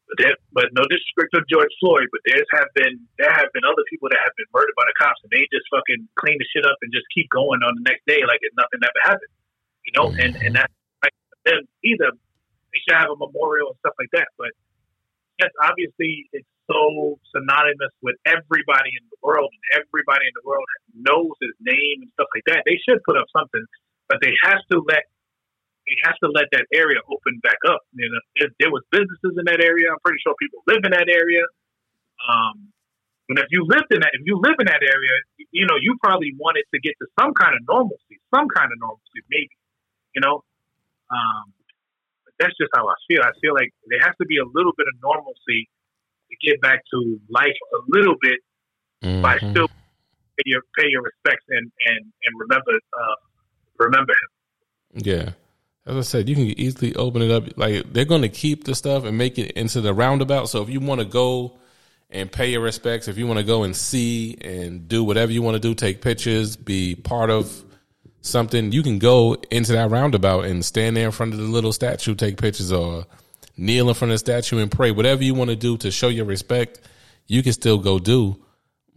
But 0.05 0.17
there, 0.21 0.37
but 0.53 0.69
no 0.77 0.85
disrespect 0.85 1.33
to 1.33 1.41
George 1.49 1.73
Floyd, 1.81 2.05
but 2.13 2.21
there's 2.29 2.45
have 2.53 2.69
been 2.77 3.01
there 3.17 3.33
have 3.33 3.49
been 3.57 3.65
other 3.65 3.81
people 3.89 4.05
that 4.13 4.21
have 4.21 4.37
been 4.37 4.45
murdered 4.53 4.77
by 4.77 4.85
the 4.85 4.97
cops, 5.01 5.17
and 5.25 5.33
they 5.33 5.49
just 5.49 5.65
fucking 5.73 6.05
clean 6.13 6.37
the 6.37 6.47
shit 6.53 6.61
up 6.61 6.77
and 6.85 6.93
just 6.93 7.09
keep 7.09 7.25
going 7.33 7.65
on 7.65 7.73
the 7.81 7.85
next 7.89 8.05
day 8.05 8.21
like 8.21 8.37
if 8.45 8.53
nothing 8.53 8.85
ever 8.85 9.01
happened, 9.01 9.33
you 9.81 9.93
know. 9.97 10.13
And 10.13 10.37
and 10.45 10.53
that's 10.53 10.73
like 11.01 11.15
then 11.41 11.65
either 11.81 12.13
they 12.13 12.79
should 12.85 13.01
have 13.01 13.09
a 13.09 13.17
memorial 13.17 13.73
and 13.73 13.79
stuff 13.81 13.97
like 13.97 14.13
that. 14.13 14.29
But 14.37 14.53
yes, 15.41 15.49
obviously 15.65 16.29
it's 16.37 16.49
so 16.69 17.17
synonymous 17.33 17.93
with 18.05 18.17
everybody 18.29 18.93
in 18.93 19.03
the 19.09 19.19
world, 19.25 19.49
and 19.49 19.81
everybody 19.81 20.29
in 20.29 20.35
the 20.37 20.45
world 20.45 20.65
knows 20.93 21.33
his 21.41 21.57
name 21.65 22.05
and 22.05 22.13
stuff 22.13 22.29
like 22.29 22.45
that. 22.45 22.61
They 22.69 22.77
should 22.85 23.01
put 23.05 23.17
up 23.17 23.25
something, 23.33 23.65
but 24.05 24.21
they 24.21 24.37
have 24.45 24.61
to 24.69 24.85
let 24.85 25.09
they 25.85 25.97
have 26.03 26.17
to 26.21 26.27
let 26.33 26.49
that 26.51 26.65
area 26.73 26.97
open 27.09 27.39
back 27.41 27.57
up. 27.69 27.85
You 27.93 28.09
know, 28.09 28.21
there, 28.37 28.49
there 28.59 28.71
was 28.73 28.81
businesses 28.91 29.37
in 29.37 29.45
that 29.45 29.61
area. 29.61 29.93
I'm 29.93 30.01
pretty 30.01 30.19
sure 30.25 30.33
people 30.41 30.61
live 30.67 30.81
in 30.83 30.91
that 30.91 31.09
area. 31.09 31.45
Um, 32.25 32.73
and 33.29 33.37
if 33.39 33.49
you 33.49 33.65
lived 33.65 33.89
in 33.89 34.01
that, 34.01 34.13
if 34.13 34.21
you 34.25 34.37
live 34.37 34.57
in 34.59 34.67
that 34.69 34.81
area, 34.81 35.15
you 35.49 35.65
know, 35.65 35.77
you 35.81 35.97
probably 36.01 36.33
wanted 36.37 36.65
to 36.73 36.77
get 36.81 36.93
to 37.01 37.05
some 37.17 37.33
kind 37.33 37.53
of 37.53 37.61
normalcy, 37.65 38.21
some 38.33 38.45
kind 38.49 38.69
of 38.69 38.77
normalcy, 38.77 39.21
maybe. 39.29 39.53
You 40.13 40.21
know, 40.21 40.45
um, 41.11 41.51
but 42.23 42.33
that's 42.39 42.55
just 42.57 42.71
how 42.73 42.87
I 42.87 42.97
feel. 43.09 43.21
I 43.21 43.33
feel 43.41 43.53
like 43.53 43.73
there 43.89 44.01
has 44.01 44.13
to 44.21 44.25
be 44.25 44.37
a 44.37 44.47
little 44.47 44.73
bit 44.77 44.87
of 44.89 44.95
normalcy 45.01 45.69
to 46.29 46.35
get 46.41 46.61
back 46.61 46.81
to 46.93 47.19
life 47.29 47.57
a 47.73 47.81
little 47.89 48.15
bit 48.21 48.39
Mm-hmm. 49.05 49.21
by 49.21 49.37
still 49.37 49.67
pay 49.67 50.43
your 50.45 50.61
pay 50.77 50.87
your 50.89 51.03
respects 51.03 51.45
and 51.49 51.71
and 51.85 51.99
and 51.99 52.39
remember 52.39 52.71
uh, 52.71 53.15
remember 53.77 54.13
him. 54.13 55.01
Yeah. 55.03 55.31
As 55.87 55.95
I 55.95 56.01
said, 56.01 56.27
you 56.27 56.35
can 56.35 56.45
easily 56.59 56.95
open 56.95 57.21
it 57.21 57.31
up. 57.31 57.57
Like 57.57 57.93
they're 57.93 58.05
going 58.05 58.23
to 58.23 58.29
keep 58.29 58.63
the 58.63 58.73
stuff 58.73 59.03
and 59.03 59.17
make 59.17 59.37
it 59.37 59.51
into 59.51 59.81
the 59.81 59.93
roundabout. 59.93 60.45
So 60.49 60.63
if 60.63 60.69
you 60.69 60.79
want 60.79 60.99
to 61.01 61.05
go 61.05 61.57
and 62.09 62.31
pay 62.31 62.51
your 62.51 62.61
respects, 62.61 63.07
if 63.07 63.17
you 63.17 63.27
want 63.27 63.39
to 63.39 63.45
go 63.45 63.63
and 63.63 63.75
see 63.75 64.35
and 64.41 64.87
do 64.87 65.03
whatever 65.03 65.31
you 65.31 65.43
want 65.43 65.55
to 65.55 65.59
do, 65.59 65.75
take 65.75 66.01
pictures, 66.01 66.55
be 66.55 66.95
part 66.95 67.29
of 67.29 67.63
something, 68.21 68.71
you 68.71 68.81
can 68.81 68.97
go 68.97 69.35
into 69.51 69.73
that 69.73 69.91
roundabout 69.91 70.45
and 70.45 70.65
stand 70.65 70.97
there 70.97 71.05
in 71.05 71.11
front 71.11 71.33
of 71.33 71.39
the 71.39 71.45
little 71.45 71.73
statue, 71.73 72.15
take 72.15 72.37
pictures, 72.37 72.71
or 72.71 73.05
kneel 73.55 73.87
in 73.87 73.95
front 73.95 74.11
of 74.11 74.15
the 74.15 74.19
statue 74.19 74.57
and 74.57 74.71
pray. 74.71 74.89
Whatever 74.89 75.23
you 75.23 75.35
want 75.35 75.51
to 75.51 75.55
do 75.55 75.77
to 75.77 75.91
show 75.91 76.07
your 76.07 76.25
respect, 76.25 76.81
you 77.27 77.43
can 77.43 77.53
still 77.53 77.77
go 77.77 77.99
do. 77.99 78.41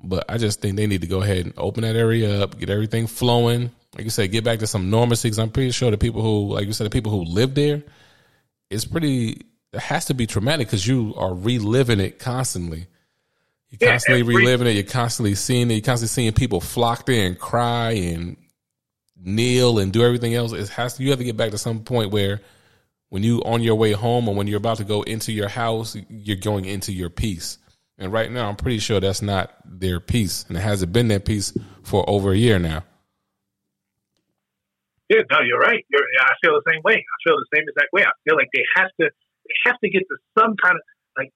But 0.03 0.25
I 0.29 0.39
just 0.39 0.63
think 0.63 0.77
they 0.77 0.87
need 0.87 1.03
to 1.03 1.07
go 1.07 1.23
ahead 1.23 1.45
and 1.45 1.55
open 1.57 1.83
that 1.83 1.97
area 1.97 2.43
up, 2.43 2.59
get 2.59 2.71
everything 2.71 3.07
flowing. 3.07 3.73
Like 3.95 4.05
you 4.05 4.11
said, 4.11 4.31
get 4.31 4.45
back 4.45 4.59
to 4.61 4.67
some 4.67 4.91
normalcy. 4.91 5.29
Because 5.29 5.39
I'm 5.39 5.51
pretty 5.51 5.71
sure 5.71 5.91
the 5.91 5.99
people 5.99 6.23
who, 6.23 6.55
like 6.55 6.67
you 6.67 6.73
said, 6.73 6.85
the 6.85 6.91
people 6.91 7.13
who 7.13 7.25
live 7.25 7.55
there, 7.55 7.83
it's 8.71 8.85
pretty. 8.85 9.43
It 9.73 9.81
has 9.81 10.07
to 10.07 10.15
be 10.15 10.27
traumatic 10.27 10.67
because 10.67 10.87
you 10.87 11.15
are 11.17 11.35
reliving 11.35 12.01
it 12.01 12.19
constantly. 12.19 12.87
You're 13.71 13.91
constantly 13.91 14.23
reliving 14.23 14.67
it. 14.67 14.73
You're 14.73 14.85
constantly 14.85 15.35
seeing 15.35 15.71
it. 15.71 15.75
You're 15.75 15.83
constantly 15.83 16.09
seeing 16.09 16.33
people 16.33 16.61
flock 16.61 17.05
there 17.05 17.27
and 17.27 17.39
cry 17.39 17.91
and 17.93 18.37
kneel 19.21 19.79
and 19.79 19.93
do 19.93 20.03
everything 20.03 20.35
else. 20.35 20.53
It 20.53 20.69
has 20.71 20.95
to, 20.95 21.03
you 21.03 21.11
have 21.11 21.19
to 21.19 21.25
get 21.25 21.37
back 21.37 21.51
to 21.51 21.59
some 21.59 21.81
point 21.81 22.11
where 22.11 22.41
when 23.11 23.23
you 23.23 23.43
on 23.45 23.63
your 23.63 23.75
way 23.75 23.93
home 23.93 24.29
or 24.29 24.35
when 24.35 24.47
you're 24.47 24.59
about 24.59 24.79
to 24.79 24.85
go 24.85 25.03
into 25.03 25.33
your 25.33 25.49
house, 25.49 25.97
you're 26.09 26.37
going 26.37 26.65
into 26.65 26.93
your 26.93 27.11
peace. 27.11 27.59
And 27.99 28.13
right 28.13 28.31
now, 28.31 28.49
I'm 28.49 28.57
pretty 28.57 28.79
sure 28.79 29.01
that's 29.01 29.23
not 29.23 29.53
their 29.65 29.99
peace, 29.99 30.45
and 30.49 30.57
it 30.57 30.61
hasn't 30.61 30.93
been 30.93 31.09
their 31.09 31.19
peace 31.19 31.53
for 31.83 32.09
over 32.09 32.33
a 32.33 32.37
year 32.37 32.59
now. 32.59 32.85
Yeah, 35.09 35.25
no, 35.31 35.41
you're 35.41 35.61
right. 35.61 35.85
You're, 35.89 36.05
I 36.21 36.37
feel 36.45 36.61
the 36.61 36.69
same 36.69 36.83
way. 36.85 37.01
I 37.01 37.17
feel 37.25 37.37
the 37.37 37.49
same 37.55 37.65
exact 37.65 37.93
way. 37.93 38.05
I 38.05 38.13
feel 38.29 38.37
like 38.37 38.53
they 38.53 38.65
have 38.77 38.93
to, 39.01 39.09
they 39.09 39.57
have 39.65 39.81
to 39.81 39.89
get 39.89 40.05
to 40.05 40.17
some 40.37 40.53
kind 40.61 40.77
of 40.77 40.83
like, 41.17 41.33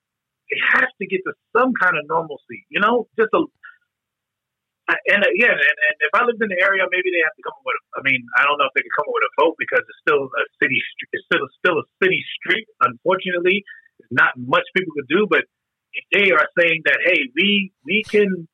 they 0.52 0.61
have 0.76 0.92
to 1.00 1.04
get 1.08 1.24
to 1.24 1.32
some 1.56 1.72
kind 1.80 1.96
of 1.96 2.04
normalcy. 2.08 2.68
You 2.68 2.80
know, 2.80 3.08
just 3.16 3.32
a 3.32 3.40
and 4.88 5.22
uh, 5.22 5.30
again, 5.30 5.54
and, 5.56 5.76
and 5.88 5.94
if 6.02 6.12
I 6.12 6.26
lived 6.26 6.42
in 6.42 6.50
the 6.50 6.61
area, 6.61 6.85
maybe 6.90 7.08
they 7.14 7.22
have 7.22 7.37
to 7.38 7.44
come 7.44 7.54
up 7.54 7.64
with. 7.64 7.78
A, 7.78 7.82
I 7.96 8.00
mean, 8.02 8.20
I 8.37 8.44
don't 8.44 8.58
know 8.58 8.66
if 8.66 8.74
they 8.74 8.82
could 8.82 8.96
come 8.98 9.08
up 9.08 9.14
with 9.14 9.30
a 9.30 9.35
vote 9.40 9.56
because 9.56 9.85
it's 9.87 10.00
still 10.02 10.26
a 10.26 10.44
city. 10.61 10.78
It's 11.14 11.24
still 11.30 11.44
still 11.62 11.76
a 11.80 11.87
city 12.02 12.20
street. 12.40 12.66
Unfortunately, 12.82 13.62
there's 13.98 14.12
not 14.12 14.35
much 14.37 14.66
people 14.74 14.92
could 14.92 15.08
do. 15.08 15.24
But 15.30 15.46
if 15.94 16.04
they 16.11 16.35
are 16.35 16.48
saying 16.58 16.82
that, 16.90 16.98
hey, 17.06 17.30
we 17.32 17.72
we 17.87 18.02
can 18.04 18.48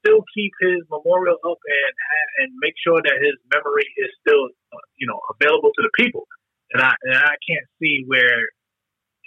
still 0.00 0.22
keep 0.34 0.52
his 0.60 0.82
memorial 0.90 1.36
up 1.44 1.58
and 1.58 1.94
and 2.38 2.48
make 2.62 2.74
sure 2.78 3.02
that 3.02 3.16
his 3.18 3.34
memory 3.52 3.86
is 3.98 4.10
still, 4.22 4.48
you 4.96 5.06
know, 5.06 5.18
available 5.34 5.70
to 5.74 5.82
the 5.82 5.92
people, 5.98 6.26
and 6.72 6.82
I 6.82 6.92
and 7.02 7.16
I 7.16 7.34
can't 7.44 7.66
see 7.82 8.04
where 8.06 8.46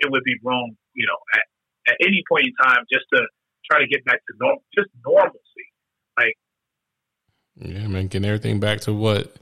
it 0.02 0.10
would 0.10 0.24
be 0.24 0.36
wrong, 0.44 0.76
you 0.94 1.06
know, 1.06 1.20
at, 1.36 1.46
at 1.94 1.98
any 2.02 2.24
point 2.30 2.48
in 2.48 2.54
time, 2.58 2.86
just 2.92 3.06
to 3.14 3.22
try 3.70 3.80
to 3.80 3.88
get 3.88 4.04
back 4.06 4.18
to 4.26 4.34
normal, 4.40 4.64
just 4.74 4.90
normalcy 5.06 5.68
like, 6.18 6.38
yeah, 7.56 7.88
man, 7.88 8.08
getting 8.08 8.28
everything 8.28 8.60
back 8.60 8.82
to 8.82 8.94
what 8.94 9.36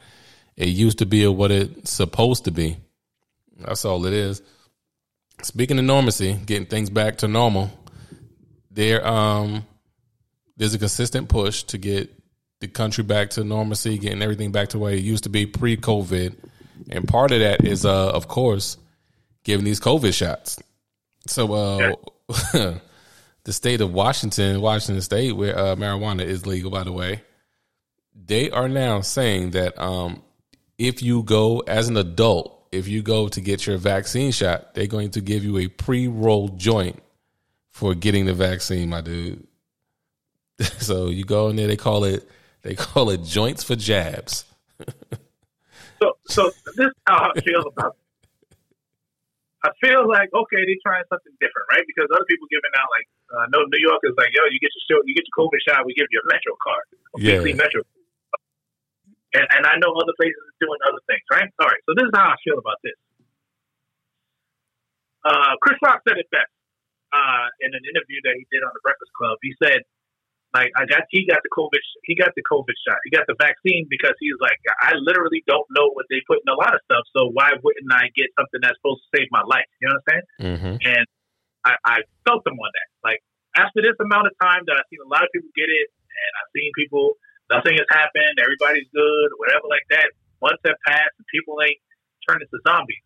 it 0.56 0.70
used 0.70 1.00
to 1.00 1.06
be 1.06 1.26
or 1.26 1.36
what 1.36 1.52
it's 1.52 1.92
supposed 1.92 2.46
to 2.46 2.52
be. 2.52 2.78
That's 3.58 3.86
all 3.86 4.06
it 4.06 4.14
is. 4.14 4.42
Speaking 5.42 5.80
of 5.80 5.86
normalcy, 5.86 6.34
getting 6.46 6.66
things 6.66 6.90
back 6.90 7.18
to 7.20 7.28
normal, 7.28 7.72
there 8.72 9.06
um 9.06 9.66
there's 10.60 10.74
a 10.74 10.78
consistent 10.78 11.30
push 11.30 11.64
to 11.64 11.78
get 11.78 12.14
the 12.60 12.68
country 12.68 13.04
back 13.04 13.32
to 13.32 13.44
normalcy, 13.46 13.98
getting 13.98 14.22
everything 14.22 14.52
back 14.52 14.68
to 14.70 14.78
where 14.78 14.94
it 14.94 15.00
used 15.00 15.24
to 15.24 15.30
be 15.30 15.46
pre-COVID, 15.46 16.36
and 16.92 17.08
part 17.08 17.32
of 17.32 17.40
that 17.40 17.66
is, 17.66 17.86
uh, 17.86 18.10
of 18.10 18.28
course, 18.28 18.78
giving 19.46 19.64
these 19.66 19.80
COVID 19.80 20.14
shots. 20.14 20.62
So, 21.28 21.54
uh, 21.54 21.94
yeah. 22.54 22.78
the 23.46 23.54
state 23.54 23.80
of 23.80 23.94
Washington, 23.94 24.60
Washington 24.60 25.02
State, 25.02 25.32
where 25.32 25.58
uh, 25.58 25.76
marijuana 25.78 26.26
is 26.26 26.46
legal, 26.46 26.70
by 26.70 26.84
the 26.84 26.92
way, 26.92 27.22
they 28.14 28.52
are 28.52 28.68
now 28.68 29.00
saying 29.00 29.52
that 29.52 29.80
um, 29.82 30.22
if 30.78 31.02
you 31.02 31.24
go 31.24 31.60
as 31.62 31.88
an 31.88 31.96
adult, 31.96 32.68
if 32.74 32.90
you 32.90 33.02
go 33.02 33.30
to 33.30 33.40
get 33.40 33.66
your 33.66 33.78
vaccine 33.78 34.34
shot, 34.34 34.74
they're 34.74 34.88
going 34.88 35.12
to 35.12 35.22
give 35.22 35.46
you 35.46 35.58
a 35.58 35.70
pre-rolled 35.70 36.60
joint 36.60 37.02
for 37.70 37.96
getting 37.96 38.26
the 38.26 38.34
vaccine, 38.34 38.90
my 38.90 39.00
dude. 39.00 39.48
so 40.80 41.08
you 41.08 41.24
go 41.24 41.50
in 41.50 41.56
there, 41.56 41.68
they 41.68 41.78
call 41.78 42.04
it 42.04 42.28
they 42.62 42.76
call 42.76 43.10
it 43.10 43.24
joints 43.24 43.64
for 43.64 43.76
jabs. 43.76 44.44
so, 46.02 46.18
so 46.28 46.52
this 46.76 46.88
is 46.88 47.00
how 47.08 47.32
I 47.32 47.40
feel 47.42 47.64
about 47.64 47.96
I 49.64 49.72
feel 49.84 50.08
like 50.08 50.32
okay, 50.32 50.62
they're 50.64 50.84
trying 50.84 51.04
something 51.08 51.36
different, 51.40 51.68
right? 51.72 51.84
Because 51.88 52.08
other 52.12 52.28
people 52.28 52.48
giving 52.52 52.72
out 52.76 52.88
like 52.92 53.08
uh, 53.32 53.46
no 53.52 53.64
New 53.68 53.84
York 53.84 54.00
is 54.04 54.16
like, 54.16 54.32
yo, 54.32 54.44
you 54.52 54.60
get 54.60 54.72
your 54.72 54.86
show, 54.88 55.00
you 55.04 55.16
get 55.16 55.28
your 55.28 55.36
COVID 55.36 55.60
shot, 55.64 55.84
we 55.84 55.94
give 55.96 56.08
you 56.12 56.20
a 56.20 56.28
Metro 56.28 56.56
card, 56.64 56.86
a 56.92 57.18
yeah. 57.20 57.56
Metro. 57.56 57.84
And, 59.30 59.46
and 59.46 59.64
I 59.70 59.78
know 59.78 59.94
other 59.94 60.16
places 60.18 60.42
are 60.42 60.58
doing 60.58 60.80
other 60.90 61.04
things, 61.06 61.22
right? 61.30 61.46
All 61.62 61.70
right, 61.70 61.84
so 61.86 61.94
this 61.94 62.08
is 62.08 62.14
how 62.18 62.34
I 62.34 62.38
feel 62.42 62.58
about 62.58 62.82
this. 62.82 62.98
Uh, 65.22 65.54
Chris 65.62 65.78
Rock 65.86 66.02
said 66.08 66.18
it 66.18 66.26
best 66.34 66.50
uh, 67.14 67.48
in 67.62 67.70
an 67.76 67.84
interview 67.84 68.24
that 68.26 68.34
he 68.40 68.48
did 68.50 68.66
on 68.66 68.72
the 68.74 68.82
Breakfast 68.82 69.12
Club. 69.14 69.38
He 69.44 69.54
said 69.62 69.86
like 70.54 70.74
I 70.74 70.90
got, 70.90 71.06
he 71.14 71.30
got 71.30 71.46
the 71.46 71.54
COVID, 71.54 71.78
he 72.10 72.18
got 72.18 72.34
the 72.34 72.42
COVID 72.42 72.74
shot. 72.82 72.98
He 73.06 73.14
got 73.14 73.30
the 73.30 73.38
vaccine 73.38 73.86
because 73.86 74.18
he's 74.18 74.38
like, 74.42 74.58
I 74.82 74.98
literally 74.98 75.46
don't 75.46 75.66
know 75.70 75.94
what 75.94 76.10
they 76.10 76.26
put 76.26 76.42
in 76.42 76.50
a 76.50 76.58
lot 76.58 76.74
of 76.74 76.82
stuff. 76.90 77.06
So 77.14 77.30
why 77.30 77.54
wouldn't 77.62 77.92
I 77.94 78.10
get 78.18 78.34
something 78.34 78.58
that's 78.58 78.74
supposed 78.82 79.06
to 79.06 79.10
save 79.14 79.30
my 79.30 79.46
life? 79.46 79.70
You 79.78 79.90
know 79.90 79.98
what 79.98 80.02
I'm 80.02 80.10
saying? 80.10 80.26
Mm-hmm. 80.42 80.76
And 80.90 81.06
I, 81.66 81.74
I 81.86 81.98
felt 82.26 82.42
them 82.50 82.58
on 82.58 82.72
that. 82.74 82.90
Like 83.06 83.22
after 83.54 83.86
this 83.86 83.94
amount 84.02 84.26
of 84.26 84.34
time 84.42 84.66
that 84.66 84.74
I've 84.74 84.90
seen 84.90 85.06
a 85.06 85.10
lot 85.10 85.22
of 85.22 85.30
people 85.30 85.54
get 85.54 85.70
it, 85.70 85.88
and 85.94 86.32
I've 86.42 86.52
seen 86.58 86.74
people, 86.74 87.14
nothing 87.54 87.78
has 87.78 87.90
happened, 87.94 88.42
everybody's 88.42 88.90
good, 88.90 89.30
whatever 89.38 89.70
like 89.70 89.86
that. 89.94 90.10
Months 90.42 90.66
have 90.66 90.80
passed, 90.88 91.14
and 91.20 91.28
people 91.30 91.62
ain't 91.62 91.78
turned 92.26 92.42
into 92.42 92.58
zombies. 92.66 93.06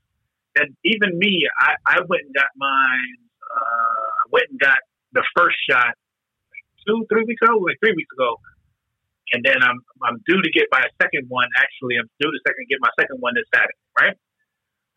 And 0.56 0.78
even 0.86 1.18
me, 1.18 1.44
I, 1.60 1.76
I 1.84 1.98
went 2.08 2.30
and 2.30 2.34
got 2.34 2.54
mine. 2.56 3.20
Uh, 3.42 4.08
I 4.22 4.26
went 4.32 4.48
and 4.54 4.60
got 4.60 4.80
the 5.12 5.26
first 5.36 5.58
shot 5.68 5.98
two, 6.88 7.06
three 7.12 7.24
weeks 7.24 7.42
ago, 7.42 7.58
like 7.58 7.78
three 7.84 7.94
weeks 7.96 8.12
ago. 8.14 8.40
And 9.32 9.44
then 9.44 9.58
I'm 9.64 9.80
I'm 10.04 10.22
due 10.28 10.42
to 10.42 10.52
get 10.52 10.68
my 10.72 10.84
second 11.02 11.26
one. 11.30 11.48
Actually, 11.58 11.98
I'm 11.98 12.10
due 12.20 12.30
to 12.30 12.40
second 12.46 12.68
get 12.70 12.78
my 12.82 12.92
second 13.00 13.20
one 13.20 13.34
this 13.36 13.48
Saturday. 13.54 13.82
Right? 14.00 14.18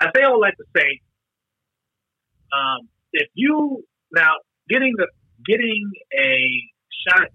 I 0.01 0.11
say 0.15 0.25
all 0.25 0.41
like 0.41 0.57
to 0.57 0.67
say, 0.77 1.01
um, 2.53 2.89
if 3.13 3.29
you 3.35 3.85
now 4.13 4.35
getting 4.69 4.93
the 4.97 5.09
getting 5.47 5.91
a 6.13 6.33
shot 7.09 7.29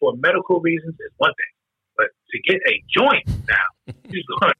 for 0.00 0.14
medical 0.16 0.60
reasons 0.60 0.94
is 0.94 1.12
one 1.16 1.32
thing, 1.32 1.54
but 1.96 2.08
to 2.30 2.36
get 2.42 2.60
a 2.68 2.82
joint 2.92 3.26
now, 3.48 3.68
you're 4.10 4.24
going 4.40 4.52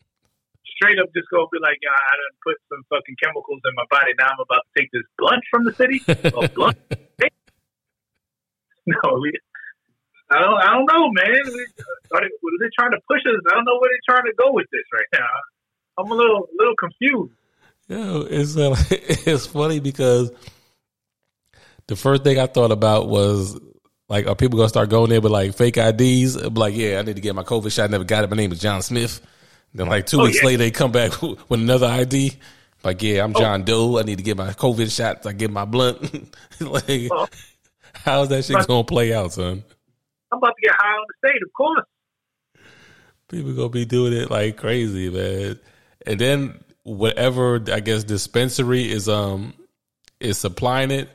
straight 0.77 0.99
up 0.99 1.09
just 1.17 1.29
go 1.31 1.49
be 1.51 1.59
like, 1.61 1.79
yeah, 1.83 1.91
I 1.91 2.13
done 2.21 2.37
put 2.45 2.57
some 2.69 2.85
fucking 2.89 3.17
chemicals 3.23 3.61
in 3.65 3.75
my 3.75 3.85
body. 3.91 4.13
Now 4.19 4.29
I'm 4.33 4.41
about 4.41 4.63
to 4.69 4.81
take 4.81 4.93
this 4.93 5.03
blunt 5.19 5.43
from 5.51 5.65
the 5.65 5.73
city. 5.75 6.01
Blunt. 6.55 6.79
no, 9.05 9.19
we, 9.21 9.33
I 10.31 10.41
don't, 10.41 10.61
I 10.61 10.73
don't 10.73 10.87
know, 10.87 11.11
man. 11.13 11.41
Are 12.13 12.21
they, 12.21 12.27
are 12.27 12.59
they 12.61 12.71
trying 12.79 12.93
to 12.93 12.99
push 13.09 13.21
us? 13.21 13.41
I 13.51 13.55
don't 13.55 13.65
know 13.65 13.79
where 13.79 13.91
they're 13.91 14.15
trying 14.15 14.25
to 14.25 14.35
go 14.39 14.53
with 14.53 14.67
this 14.73 14.83
right 14.93 15.07
now. 15.13 15.27
I'm 15.99 16.11
a 16.11 16.15
little, 16.15 16.49
little 16.59 16.75
confused. 16.77 17.33
Yeah, 17.89 18.23
it's 18.29 18.57
uh, 18.57 18.75
it's 18.91 19.47
funny 19.47 19.81
because 19.81 20.33
the 21.87 21.97
first 21.97 22.25
thing 22.25 22.39
I 22.39 22.47
thought 22.47 22.73
about 22.73 23.09
was 23.09 23.59
like, 24.09 24.27
are 24.27 24.35
people 24.35 24.57
gonna 24.57 24.69
start 24.69 24.91
going 24.91 25.11
there 25.11 25.21
with 25.21 25.33
like 25.33 25.55
fake 25.55 25.77
IDs? 25.77 26.37
Like, 26.37 26.75
yeah, 26.75 26.99
I 26.99 27.03
need 27.03 27.17
to 27.17 27.23
get 27.23 27.35
my 27.35 27.45
COVID 27.45 27.73
shot. 27.73 27.85
I 27.85 27.93
never 27.93 28.05
got 28.05 28.25
it. 28.25 28.31
My 28.31 28.37
name 28.37 28.53
is 28.53 28.61
John 28.61 28.83
Smith. 28.83 29.21
Then 29.73 29.89
like 29.89 30.07
two 30.07 30.21
oh, 30.21 30.25
weeks 30.25 30.39
yeah. 30.41 30.47
later, 30.47 30.59
they 30.59 30.71
come 30.71 30.93
back 30.93 31.23
with 31.23 31.39
another 31.51 31.87
ID. 31.87 32.37
Like, 32.83 33.03
yeah, 33.03 33.25
I'm 33.25 33.35
oh. 33.37 33.41
John 33.41 33.65
Doe. 33.65 33.99
I 33.99 34.03
need 34.03 34.19
to 34.19 34.25
get 34.25 34.37
my 34.37 34.53
COVID 34.53 34.95
shot. 34.95 35.27
I 35.27 35.33
get 35.33 35.51
my 35.51 35.65
blunt. 35.65 36.35
like, 36.61 37.09
oh. 37.11 37.27
How's 38.07 38.29
that 38.29 38.45
shit 38.45 38.65
gonna 38.69 38.85
play 38.85 39.13
out, 39.13 39.33
son? 39.33 39.65
I'm 40.31 40.39
about 40.39 40.55
to 40.55 40.63
get 40.63 40.77
high 40.79 40.93
on 40.93 41.07
the 41.09 41.29
state, 41.29 41.43
of 41.43 41.53
course. 41.53 41.87
People 43.29 43.53
gonna 43.53 43.69
be 43.69 43.85
doing 43.85 44.13
it 44.13 44.31
like 44.31 44.57
crazy, 44.57 45.11
man. 45.11 45.59
And 46.07 46.21
then 46.21 46.65
whatever 46.85 47.61
I 47.73 47.81
guess 47.81 48.05
dispensary 48.05 48.89
is 48.89 49.09
um 49.09 49.55
is 50.21 50.39
supplying 50.39 50.93
it, 50.93 51.09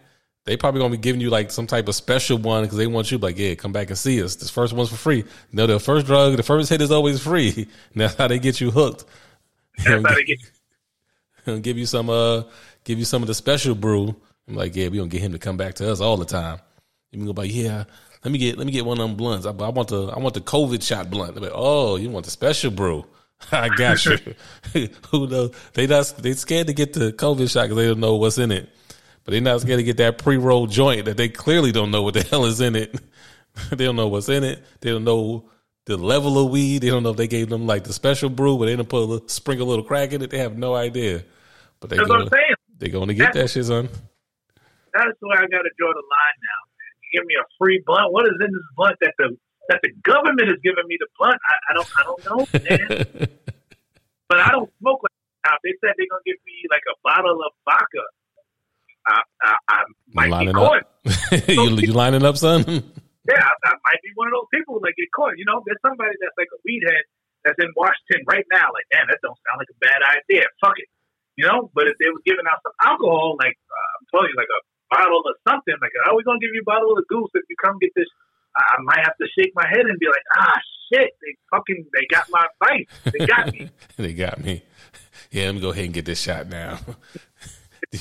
they 0.43 0.57
probably 0.57 0.81
gonna 0.81 0.91
be 0.91 0.97
giving 0.97 1.21
you 1.21 1.29
like 1.29 1.49
some 1.49 1.65
type 1.65 1.87
of 1.87 1.95
special 1.95 2.37
one 2.37 2.63
because 2.63 2.77
they 2.77 2.87
want 2.87 3.09
you 3.09 3.17
like, 3.19 3.37
yeah, 3.37 3.55
come 3.55 3.71
back 3.71 3.87
and 3.87 3.97
see 3.97 4.21
us. 4.21 4.35
This 4.35 4.49
first 4.49 4.73
one's 4.73 4.89
for 4.89 4.97
free. 4.97 5.23
No, 5.53 5.67
the 5.67 5.79
first 5.79 6.07
drug, 6.07 6.35
the 6.35 6.43
first 6.43 6.69
hit 6.69 6.81
is 6.81 6.91
always 6.91 7.21
free. 7.23 7.69
That's 7.95 8.15
how 8.15 8.27
they 8.27 8.37
get 8.37 8.59
you 8.59 8.69
hooked. 8.69 9.05
That's 9.77 10.05
how 10.05 10.13
they 10.13 10.25
get. 10.25 10.39
give 11.61 11.77
you 11.77 11.85
some 11.85 12.09
uh, 12.09 12.43
give 12.83 12.99
you 12.99 13.05
some 13.05 13.21
of 13.21 13.29
the 13.29 13.33
special 13.33 13.75
brew. 13.75 14.13
I'm 14.49 14.55
like, 14.55 14.75
yeah, 14.75 14.89
we 14.89 14.97
gonna 14.97 15.07
get 15.07 15.21
him 15.21 15.31
to 15.31 15.39
come 15.39 15.55
back 15.55 15.75
to 15.75 15.89
us 15.89 16.01
all 16.01 16.17
the 16.17 16.25
time. 16.25 16.59
You 17.11 17.19
can 17.19 17.25
go 17.25 17.33
by, 17.33 17.43
yeah. 17.43 17.83
Let 18.23 18.31
me 18.31 18.37
get 18.37 18.57
let 18.57 18.65
me 18.65 18.71
get 18.71 18.85
one 18.85 18.99
of 18.99 19.07
them 19.07 19.17
blunts. 19.17 19.45
I, 19.45 19.49
I 19.49 19.69
want 19.69 19.89
the 19.89 20.07
I 20.07 20.19
want 20.19 20.35
the 20.35 20.41
COVID 20.41 20.83
shot 20.83 21.09
blunt. 21.09 21.41
Like, 21.41 21.51
oh, 21.53 21.95
you 21.97 22.09
want 22.09 22.25
the 22.25 22.31
special 22.31 22.71
brew? 22.71 23.05
I 23.51 23.69
got 23.69 24.05
you. 24.05 24.17
Who 25.09 25.27
knows? 25.27 25.55
They 25.73 25.87
not 25.87 26.13
they 26.19 26.33
scared 26.33 26.67
to 26.67 26.73
get 26.73 26.93
the 26.93 27.11
COVID 27.11 27.51
shot 27.51 27.63
because 27.63 27.77
they 27.77 27.87
don't 27.87 27.99
know 27.99 28.15
what's 28.15 28.37
in 28.37 28.51
it. 28.51 28.69
But 29.23 29.31
they're 29.31 29.41
not 29.41 29.61
scared 29.61 29.79
to 29.79 29.83
get 29.83 29.97
that 29.97 30.19
pre 30.19 30.37
roll 30.37 30.67
joint 30.67 31.05
that 31.05 31.17
they 31.17 31.29
clearly 31.29 31.71
don't 31.71 31.91
know 31.91 32.03
what 32.03 32.13
the 32.13 32.23
hell 32.29 32.45
is 32.45 32.61
in 32.61 32.75
it. 32.75 32.95
they 33.71 33.85
don't 33.85 33.95
know 33.95 34.07
what's 34.07 34.29
in 34.29 34.43
it. 34.43 34.63
They 34.81 34.91
don't 34.91 35.03
know 35.03 35.49
the 35.85 35.97
level 35.97 36.37
of 36.37 36.51
weed. 36.51 36.79
They 36.79 36.89
don't 36.89 37.03
know 37.03 37.09
if 37.09 37.17
they 37.17 37.27
gave 37.27 37.49
them 37.49 37.65
like 37.65 37.83
the 37.83 37.93
special 37.93 38.29
brew, 38.29 38.57
but 38.57 38.65
they 38.65 38.75
didn't 38.75 38.89
put 38.89 39.01
a 39.01 39.05
little, 39.05 39.27
sprinkle 39.27 39.67
a 39.67 39.69
little 39.69 39.85
crack 39.85 40.13
in 40.13 40.21
it. 40.21 40.29
They 40.29 40.37
have 40.37 40.57
no 40.57 40.75
idea. 40.75 41.23
But 41.79 41.89
they 41.89 41.97
That's 41.97 42.07
gonna, 42.07 42.29
They're 42.77 42.89
going 42.89 43.07
to 43.07 43.15
get 43.15 43.33
that's, 43.33 43.53
that 43.53 43.59
shit, 43.59 43.65
son. 43.65 43.89
That's 44.93 45.17
where 45.19 45.37
I 45.37 45.41
got 45.41 45.63
to 45.63 45.71
draw 45.77 45.89
the 45.91 46.05
line 46.05 46.37
now 46.37 46.70
give 47.11 47.25
me 47.25 47.35
a 47.35 47.45
free 47.59 47.83
blunt. 47.85 48.11
What 48.11 48.25
is 48.25 48.35
in 48.39 48.51
this 48.51 48.67
blunt 48.75 48.97
that 49.01 49.13
the 49.17 49.37
that 49.69 49.79
the 49.83 49.91
government 50.01 50.49
is 50.49 50.59
giving 50.63 50.87
me 50.87 50.97
the 50.99 51.07
blunt? 51.19 51.37
I, 51.37 51.55
I 51.69 51.71
don't 51.75 51.89
I 51.95 52.03
don't 52.03 52.21
know, 52.25 52.39
man. 52.55 52.87
but 54.29 54.39
I 54.39 54.49
don't 54.51 54.71
smoke 54.79 55.03
like 55.03 55.19
that. 55.43 55.59
They 55.63 55.75
said 55.79 55.93
they're 55.97 56.09
gonna 56.09 56.25
give 56.25 56.39
me 56.45 56.65
like 56.69 56.85
a 56.87 56.95
bottle 57.03 57.39
of 57.43 57.51
vodka. 57.65 58.05
I, 59.01 59.17
I, 59.41 59.51
I 59.67 59.77
might 60.13 60.29
lining 60.29 60.53
be 60.53 60.61
caught. 60.61 60.85
up. 60.85 61.49
you, 61.49 61.89
you 61.89 61.93
lining 61.93 62.21
up, 62.21 62.37
son? 62.37 62.61
Yeah, 62.69 63.41
I, 63.41 63.53
I 63.65 63.73
might 63.81 64.01
be 64.05 64.13
one 64.13 64.29
of 64.29 64.37
those 64.37 64.51
people 64.53 64.77
that 64.85 64.93
get 64.93 65.09
caught. 65.09 65.33
You 65.41 65.45
know, 65.45 65.65
there's 65.65 65.81
somebody 65.81 66.13
that's 66.21 66.37
like 66.37 66.53
a 66.53 66.59
weed 66.61 66.85
head 66.85 67.01
that's 67.41 67.57
in 67.57 67.73
Washington 67.73 68.21
right 68.29 68.45
now. 68.53 68.69
Like, 68.69 68.85
damn, 68.93 69.09
that 69.09 69.17
don't 69.25 69.37
sound 69.49 69.57
like 69.57 69.73
a 69.73 69.79
bad 69.81 70.01
idea. 70.05 70.45
Fuck 70.61 70.77
it. 70.77 70.89
You 71.37 71.49
know, 71.49 71.71
but 71.73 71.89
if 71.89 71.97
they 71.97 72.11
were 72.13 72.21
giving 72.27 72.45
out 72.45 72.61
some 72.61 72.75
alcohol, 72.85 73.39
like 73.41 73.57
uh, 73.57 73.89
I'm 73.97 74.05
telling 74.13 74.29
you, 74.29 74.37
like 74.37 74.51
a 74.51 74.61
bottle 74.91 75.23
of 75.25 75.35
something, 75.47 75.73
like, 75.81 75.95
oh, 76.05 76.15
we're 76.15 76.27
gonna 76.27 76.43
give 76.43 76.53
you 76.53 76.61
a 76.61 76.69
bottle 76.69 76.91
of 76.97 77.07
goose 77.07 77.31
if 77.33 77.43
you 77.49 77.55
come 77.63 77.79
get 77.79 77.91
this. 77.95 78.07
I 78.55 78.61
I 78.61 78.77
might 78.83 79.01
have 79.03 79.17
to 79.17 79.27
shake 79.37 79.53
my 79.55 79.65
head 79.67 79.87
and 79.87 79.97
be 79.97 80.07
like, 80.07 80.27
ah, 80.35 80.59
shit, 80.91 81.09
they 81.23 81.35
fucking, 81.49 81.85
they 81.93 82.05
got 82.11 82.27
my 82.29 82.45
advice. 82.51 82.87
They 83.11 83.25
got 83.25 83.53
me. 83.53 83.69
they 83.97 84.13
got 84.13 84.43
me. 84.43 84.63
Yeah, 85.31 85.45
let 85.45 85.55
me 85.55 85.61
go 85.61 85.71
ahead 85.71 85.85
and 85.85 85.93
get 85.93 86.05
this 86.05 86.21
shot 86.21 86.47
now. 86.47 86.79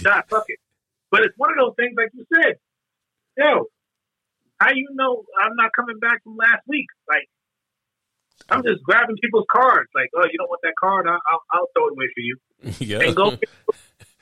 Nah, 0.03 0.23
fuck 0.31 0.45
it. 0.47 0.61
But 1.11 1.23
it's 1.23 1.35
one 1.37 1.51
of 1.51 1.57
those 1.57 1.75
things, 1.77 1.95
like 1.97 2.11
you 2.15 2.25
said, 2.33 2.55
yo, 3.37 3.65
how 4.59 4.71
you 4.73 4.87
know 4.93 5.25
I'm 5.43 5.57
not 5.57 5.73
coming 5.75 5.99
back 5.99 6.23
from 6.23 6.37
last 6.37 6.63
week? 6.69 6.87
Like, 7.09 7.29
I'm 8.49 8.63
just 8.63 8.83
grabbing 8.85 9.17
people's 9.17 9.47
cards. 9.51 9.89
Like, 9.95 10.11
oh, 10.15 10.27
you 10.31 10.39
don't 10.39 10.49
want 10.49 10.61
that 10.63 10.75
card? 10.79 11.07
I'll, 11.09 11.21
I'll, 11.33 11.43
I'll 11.53 11.69
throw 11.75 11.89
it 11.89 11.93
away 11.93 12.07
for 12.15 12.21
you. 12.21 12.37
yeah. 12.79 13.07
And 13.07 13.17
go. 13.17 13.37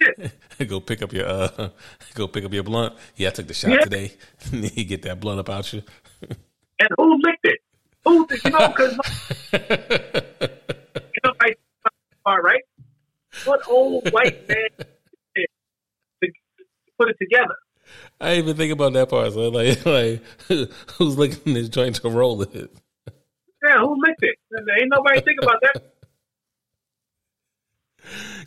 go 0.66 0.80
pick 0.80 1.02
up 1.02 1.12
your 1.12 1.26
uh, 1.26 1.68
go 2.14 2.28
pick 2.28 2.44
up 2.44 2.52
your 2.52 2.62
blunt. 2.62 2.94
Yeah, 3.16 3.28
I 3.28 3.30
took 3.32 3.46
the 3.48 3.54
shot 3.54 3.70
Yeah. 3.72 3.78
today. 3.80 4.12
you 4.52 4.84
get 4.84 5.02
that 5.02 5.20
blunt 5.20 5.40
up 5.40 5.48
out 5.48 5.72
you. 5.72 5.82
and 6.78 6.88
who 6.96 7.16
licked 7.22 7.44
it? 7.44 7.58
Who, 8.04 8.26
you 8.44 8.50
know, 8.50 8.68
because 8.68 8.92
you 9.52 11.20
know, 11.24 11.32
like, 11.40 11.58
all 12.24 12.38
right, 12.38 12.62
what 13.44 13.60
old 13.68 14.10
white 14.12 14.48
man 14.48 14.68
to 16.22 16.28
put 16.98 17.08
it 17.10 17.16
together? 17.20 17.54
I 18.20 18.30
didn't 18.36 18.44
even 18.44 18.56
think 18.56 18.72
about 18.72 18.92
that 18.94 19.08
part. 19.08 19.32
So 19.32 19.48
like, 19.48 19.84
like 19.84 20.22
who's 20.92 21.16
licking 21.18 21.54
this 21.54 21.68
joint 21.68 21.96
to 21.96 22.08
roll 22.08 22.42
it? 22.42 22.70
Yeah, 23.66 23.78
who 23.80 23.96
licked 24.00 24.22
it? 24.22 24.36
There 24.50 24.60
ain't 24.80 24.90
nobody 24.94 25.20
think 25.20 25.38
about 25.42 25.56
that. 25.62 25.82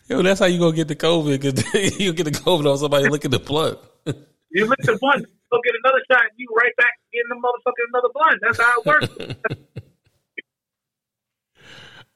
Yo, 0.08 0.22
that's 0.22 0.40
how 0.40 0.46
you 0.46 0.60
gonna 0.60 0.76
get 0.76 0.88
the 0.88 0.96
COVID 0.96 1.40
because 1.40 2.00
you 2.00 2.14
get 2.14 2.26
the 2.26 2.32
COVID 2.32 2.72
on 2.72 2.78
somebody 2.78 3.10
licking 3.10 3.32
the 3.32 3.40
blunt. 3.40 3.80
You 4.06 4.66
lick 4.66 4.80
the 4.80 4.98
blunt, 5.00 5.26
go 5.52 5.60
get 5.64 5.74
another 5.84 6.02
shot, 6.12 6.24
and 6.24 6.32
you 6.36 6.48
right 6.58 6.76
back 6.78 6.92
getting 7.14 7.30
the 7.30 7.36
motherfucking 7.36 7.88
another 7.94 8.10
blunt. 8.14 8.40
That's 8.42 8.60
how 8.60 8.82
it 8.82 8.86
works. 8.86 9.62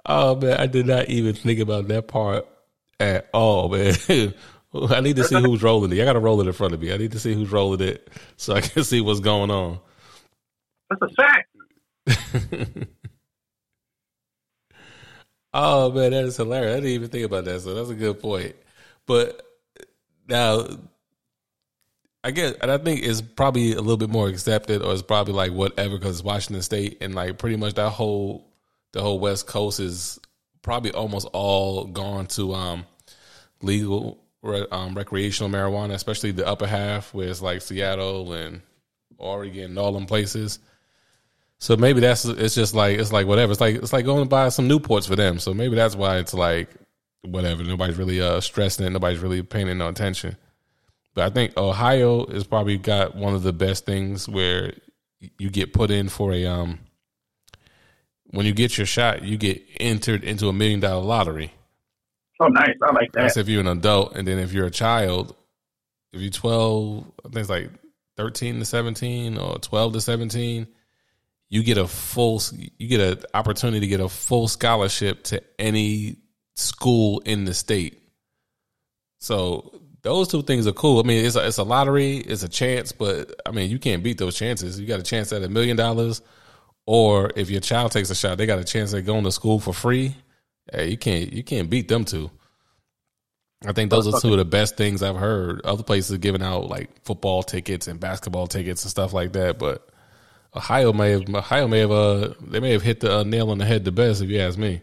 Oh 0.06 0.36
man, 0.36 0.60
I 0.60 0.68
did 0.68 0.86
not 0.86 1.10
even 1.10 1.34
think 1.34 1.60
about 1.60 1.88
that 1.88 2.08
part 2.08 2.48
at 3.00 3.28
all, 3.34 3.70
man. 3.70 3.96
I 4.90 5.00
need 5.00 5.16
to 5.16 5.24
see 5.24 5.40
who's 5.42 5.64
rolling 5.64 5.92
it. 5.92 6.02
I 6.02 6.06
got 6.06 6.14
to 6.14 6.20
roll 6.20 6.42
it 6.42 6.48
in 6.48 6.54
front 6.54 6.74
of 6.74 6.82
me. 6.82 6.94
I 6.94 6.98
need 6.98 7.14
to 7.14 7.20
see 7.20 7.34
who's 7.34 7.52
rolling 7.52 7.82
it 7.82 8.10
so 8.38 8.54
I 8.54 8.62
can 8.62 8.84
see 8.84 9.02
what's 9.02 9.20
going 9.22 9.50
on. 9.50 9.80
That's 10.90 11.02
a 11.02 11.10
fact. 11.16 11.50
Oh 15.58 15.90
man, 15.90 16.12
that 16.12 16.26
is 16.26 16.36
hilarious. 16.36 16.74
I 16.74 16.76
didn't 16.76 16.90
even 16.90 17.10
think 17.10 17.26
about 17.26 17.46
that. 17.46 17.62
So 17.62 17.74
that's 17.74 17.90
a 17.90 17.96
good 17.96 18.20
point. 18.20 18.58
But 19.06 19.42
now, 20.28 20.68
I 22.26 22.32
guess, 22.32 22.56
and 22.60 22.70
I 22.70 22.78
think 22.78 23.04
it's 23.04 23.22
probably 23.22 23.72
a 23.72 23.80
little 23.80 23.96
bit 23.96 24.10
more 24.10 24.28
accepted, 24.28 24.82
or 24.82 24.92
it's 24.92 25.02
probably 25.02 25.34
like 25.34 25.54
whatever 25.54 25.98
because 25.98 26.22
Washington 26.22 26.62
State, 26.62 26.98
and 27.00 27.16
like 27.16 27.38
pretty 27.38 27.56
much 27.56 27.76
that 27.76 27.92
whole 27.92 28.52
the 28.92 29.02
whole 29.02 29.18
West 29.18 29.48
Coast 29.48 29.80
is 29.80 30.20
probably 30.62 30.92
almost 30.92 31.26
all 31.32 31.86
gone 31.86 32.28
to 32.28 32.54
um 32.54 32.86
legal 33.62 34.20
um, 34.44 34.94
recreational 34.94 35.50
marijuana, 35.50 35.94
especially 35.94 36.32
the 36.32 36.46
upper 36.46 36.68
half, 36.68 37.14
where 37.14 37.30
it's 37.30 37.42
like 37.42 37.62
Seattle 37.62 38.34
and 38.34 38.62
Oregon 39.18 39.72
and 39.72 39.80
all 39.80 39.94
them 39.94 40.06
places. 40.06 40.60
So 41.66 41.76
maybe 41.76 42.00
that's 42.00 42.26
it's 42.26 42.54
just 42.54 42.76
like 42.76 43.00
it's 43.00 43.12
like 43.12 43.26
whatever. 43.26 43.52
It's 43.52 43.60
like 43.60 43.78
it's 43.78 43.92
like 43.92 44.06
going 44.06 44.24
to 44.24 44.30
buy 44.30 44.50
some 44.50 44.70
Newports 44.70 45.08
for 45.08 45.16
them. 45.16 45.40
So 45.40 45.52
maybe 45.52 45.76
that's 45.76 45.96
why 45.96 46.18
it's 46.20 46.36
like 46.36 46.70
whatever. 47.24 47.64
Nobody's 47.64 47.98
really 47.98 48.22
uh 48.22 48.40
stressing 48.40 48.86
it. 48.86 48.92
Nobody's 48.92 49.18
really 49.18 49.42
paying 49.42 49.76
no 49.76 49.90
attention. 49.90 50.38
But 51.16 51.26
I 51.26 51.32
think 51.32 51.58
Ohio 51.58 52.28
has 52.28 52.44
probably 52.44 52.78
got 52.78 53.16
one 53.16 53.34
of 53.34 53.42
the 53.42 53.52
best 53.52 53.84
things 53.84 54.30
where 54.30 54.74
you 55.40 55.50
get 55.50 55.74
put 55.74 55.90
in 55.90 56.08
for 56.08 56.34
a 56.34 56.46
um 56.46 56.82
when 58.26 58.46
you 58.46 58.54
get 58.54 58.78
your 58.78 58.86
shot, 58.86 59.24
you 59.24 59.36
get 59.36 59.60
entered 59.80 60.24
into 60.24 60.50
a 60.50 60.54
million 60.54 60.82
dollar 60.82 61.04
lottery. 61.04 61.52
Oh, 62.40 62.48
nice. 62.48 62.78
I 62.84 62.94
like 62.94 63.12
that. 63.14 63.22
That's 63.22 63.38
if 63.38 63.50
you're 63.50 63.62
an 63.62 63.68
adult, 63.68 64.16
and 64.16 64.28
then 64.28 64.38
if 64.38 64.54
you're 64.54 64.68
a 64.68 64.72
child, 64.72 65.36
if 66.14 66.22
you're 66.22 66.30
12, 66.30 67.12
I 67.22 67.30
think 67.30 67.38
it's 67.38 67.50
like 67.50 67.72
13 68.18 68.60
to 68.60 68.66
17 68.66 69.40
or 69.40 69.58
12 69.58 69.94
to 69.94 70.02
17, 70.02 70.68
you 71.50 71.64
get 71.64 71.78
a 71.78 71.88
full, 71.88 72.42
you 72.78 72.88
get 72.88 73.00
an 73.00 73.24
opportunity 73.34 73.82
to 73.82 73.88
get 73.88 74.00
a 74.00 74.10
full 74.10 74.48
scholarship 74.48 75.24
to 75.26 75.42
any 75.60 76.18
school 76.56 77.20
in 77.26 77.46
the 77.46 77.54
state. 77.54 78.02
So 79.20 79.82
those 80.02 80.28
two 80.28 80.44
things 80.44 80.68
are 80.68 80.74
cool. 80.74 81.00
I 81.00 81.04
mean, 81.04 81.26
it's 81.26 81.36
a, 81.36 81.46
it's 81.48 81.58
a 81.58 81.64
lottery, 81.64 82.18
it's 82.18 82.44
a 82.44 82.50
chance, 82.50 82.92
but 82.92 83.34
I 83.46 83.52
mean, 83.52 83.70
you 83.70 83.80
can't 83.80 84.04
beat 84.04 84.18
those 84.18 84.36
chances. 84.36 84.80
You 84.80 84.86
got 84.86 85.00
a 85.00 85.04
chance 85.04 85.34
at 85.34 85.44
a 85.44 85.50
million 85.50 85.78
dollars, 85.78 86.22
or 86.86 87.32
if 87.36 87.50
your 87.50 87.62
child 87.62 87.92
takes 87.92 88.10
a 88.10 88.16
shot, 88.16 88.38
they 88.38 88.46
got 88.46 88.60
a 88.60 88.64
chance 88.64 88.94
at 88.94 89.06
going 89.06 89.24
to 89.24 89.32
school 89.32 89.60
for 89.60 89.74
free. 89.74 90.16
Hey, 90.72 90.90
you 90.90 90.98
can't 90.98 91.32
you 91.34 91.44
can't 91.44 91.70
beat 91.70 91.88
them 91.88 92.06
two. 92.06 92.30
I 93.66 93.72
think 93.72 93.90
those 93.90 94.08
are 94.08 94.20
two 94.20 94.32
of 94.34 94.38
the 94.38 94.46
best 94.46 94.78
things 94.78 95.02
I've 95.02 95.16
heard. 95.16 95.62
Other 95.66 95.84
places 95.84 96.18
giving 96.20 96.44
out 96.44 96.68
like 96.68 97.04
football 97.04 97.42
tickets 97.42 97.88
and 97.88 98.00
basketball 98.00 98.48
tickets 98.48 98.84
and 98.84 98.92
stuff 98.92 99.14
like 99.14 99.34
that, 99.34 99.58
but 99.58 99.90
Ohio 100.56 100.94
may 100.94 101.12
have 101.12 101.34
Ohio 101.34 101.68
may 101.68 101.80
have 101.80 101.92
uh 101.92 102.34
they 102.42 102.60
may 102.60 102.72
have 102.72 102.82
hit 102.82 103.02
the 103.02 103.20
uh, 103.20 103.24
nail 103.24 103.50
on 103.52 103.58
the 103.58 103.66
head 103.66 103.84
the 103.84 103.92
best 103.92 104.22
if 104.22 104.30
you 104.30 104.40
ask 104.40 104.58
me. 104.58 104.82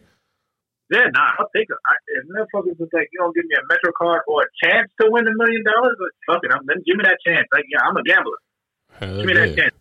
Yeah, 0.91 1.09
nah, 1.15 1.33
I'll 1.39 1.49
take 1.57 1.69
it. 1.71 1.77
I, 1.87 1.95
if 2.21 2.29
motherfuckers 2.29 2.79
was 2.79 2.89
like, 2.93 3.09
you 3.13 3.21
don't 3.21 3.35
give 3.35 3.47
me 3.47 3.55
a 3.57 3.65
Metro 3.67 3.93
card 3.97 4.21
or 4.29 4.43
a 4.43 4.47
chance 4.63 4.91
to 5.01 5.09
win 5.11 5.27
a 5.27 5.33
million 5.35 5.65
dollars, 5.65 5.97
but 5.99 6.35
fuck 6.35 6.45
it, 6.45 6.51
I'm, 6.53 6.67
then 6.67 6.83
give 6.85 6.97
me 6.97 7.05
that 7.05 7.17
chance. 7.27 7.49
Like, 7.51 7.65
yeah, 7.73 7.81
I'm 7.81 7.97
a 7.97 8.03
gambler. 8.03 8.37
Hell 9.01 9.17
Give 9.17 9.27
me 9.27 9.33
that 9.33 9.57
chance. 9.57 9.75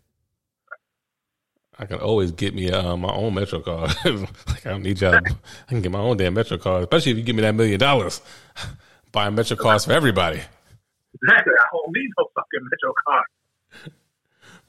I 1.77 1.85
can 1.85 1.99
always 1.99 2.31
get 2.31 2.53
me 2.53 2.71
uh, 2.71 2.95
my 2.95 3.11
own 3.11 3.33
Metro 3.33 3.59
card. 3.59 3.89
like 4.05 4.65
I 4.65 4.69
don't 4.69 4.83
need 4.83 5.01
y'all. 5.01 5.15
I 5.15 5.67
can 5.67 5.81
get 5.81 5.91
my 5.91 5.99
own 5.99 6.15
damn 6.15 6.33
Metro 6.33 6.57
card, 6.57 6.83
especially 6.83 7.11
if 7.13 7.17
you 7.17 7.23
give 7.23 7.35
me 7.35 7.41
that 7.41 7.55
million 7.55 7.79
dollars. 7.79 8.21
Buying 9.11 9.35
Metro 9.35 9.57
cards 9.57 9.83
for 9.83 9.91
everybody. 9.91 10.37
Exactly. 10.37 11.53
I 11.59 11.65
don't 11.73 11.91
need 11.91 12.09
no 12.17 12.25
fucking 12.35 12.69
Metro 12.71 12.93
card. 13.05 13.25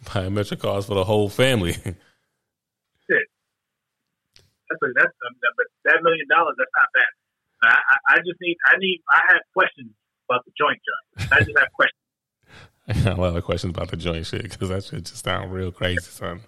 Buying 0.03 0.35
Metro 0.35 0.57
cards 0.57 0.87
for 0.87 0.95
the 0.95 1.05
whole 1.05 1.29
family. 1.29 1.73
Shit. 3.11 3.27
That's 4.69 4.83
a, 4.83 4.89
that's 4.95 5.15
um, 5.27 5.35
a, 5.35 5.49
but 5.57 5.67
that 5.85 6.03
million 6.03 6.27
dollars. 6.29 6.55
That's 6.59 6.71
not 6.75 6.89
bad. 6.95 7.13
I, 7.63 7.79
I, 7.79 7.97
I 8.15 8.17
just 8.19 8.41
need. 8.41 8.57
I 8.67 8.77
need. 8.79 9.03
I 9.11 9.33
have 9.33 9.43
questions 9.55 9.91
about 10.29 10.45
the 10.45 10.53
joint 10.59 10.81
joint. 10.83 11.33
I 11.33 11.39
just 11.45 11.59
have 11.59 11.73
questions. 11.73 11.99
I 12.89 12.93
got 13.05 13.19
a 13.19 13.21
lot 13.21 13.37
of 13.37 13.45
questions 13.45 13.71
about 13.71 13.91
the 13.91 13.97
joint 13.97 14.27
shit 14.27 14.43
because 14.43 14.69
that 14.71 14.85
shit 14.85 15.05
just 15.05 15.25
sound 15.25 15.53
real 15.53 15.71
crazy, 15.71 16.01
son. 16.01 16.41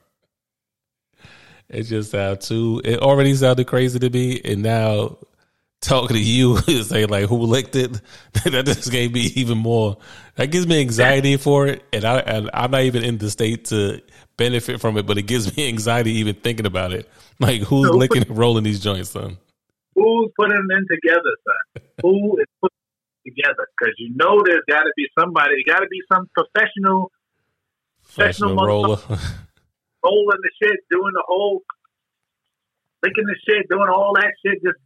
It 1.69 1.85
just 1.85 2.11
sound 2.11 2.41
too. 2.41 2.83
It 2.85 3.01
already 3.01 3.35
sounded 3.35 3.67
crazy 3.67 3.99
to 3.99 4.11
me, 4.11 4.41
and 4.45 4.63
now 4.63 5.17
talking 5.85 6.17
to 6.17 6.23
you 6.23 6.57
and 6.69 6.85
say 6.87 7.07
like 7.07 7.27
who 7.29 7.37
licked 7.39 7.77
it, 7.77 7.93
that 8.45 8.65
just 8.67 8.91
gave 8.91 9.13
me 9.13 9.21
even 9.35 9.59
more. 9.59 9.99
That 10.37 10.47
gives 10.49 10.67
me 10.67 10.81
anxiety 10.81 11.37
for 11.37 11.67
it, 11.67 11.85
and 11.93 12.05
I 12.05 12.19
and 12.21 12.51
I'm 12.53 12.71
not 12.71 12.83
even 12.83 13.05
in 13.05 13.19
the 13.19 13.31
state 13.31 13.67
to 13.67 14.01
benefit 14.37 14.81
from 14.81 14.97
it, 14.99 15.07
but 15.07 15.19
it 15.19 15.23
gives 15.23 15.57
me 15.57 15.69
anxiety 15.69 16.13
even 16.15 16.35
thinking 16.35 16.67
about 16.67 16.93
it. 16.93 17.09
Like 17.41 17.63
who's 17.63 17.89
So- 17.89 17.97
licking 17.97 18.23
and 18.23 18.37
rolling 18.37 18.65
these 18.65 18.81
joints, 18.81 19.11
son? 19.11 19.39
Who's 19.95 20.31
putting 20.37 20.67
them 20.69 20.85
together, 20.91 21.21
son? 21.47 21.83
Who 22.03 22.37
is 22.41 22.47
putting 22.61 22.77
them 23.25 23.33
together? 23.37 23.69
Because 23.79 23.95
you 23.99 24.11
know 24.17 24.41
there's 24.45 24.65
got 24.69 24.83
to 24.83 24.93
be 24.97 25.07
somebody. 25.19 25.63
Got 25.69 25.81
to 25.81 25.87
be 25.89 26.01
some 26.13 26.29
professional 26.35 27.13
Professional 28.03 28.57
Professional 28.57 28.67
roller. 28.67 28.99
rolling 30.05 30.41
the 30.43 30.51
shit, 30.61 30.79
doing 30.91 31.13
the 31.15 31.23
whole, 31.27 31.63
licking 33.03 33.25
the 33.25 33.37
shit, 33.49 33.69
doing 33.71 33.89
all 33.89 34.13
that 34.15 34.33
shit, 34.45 34.63
just 34.63 34.77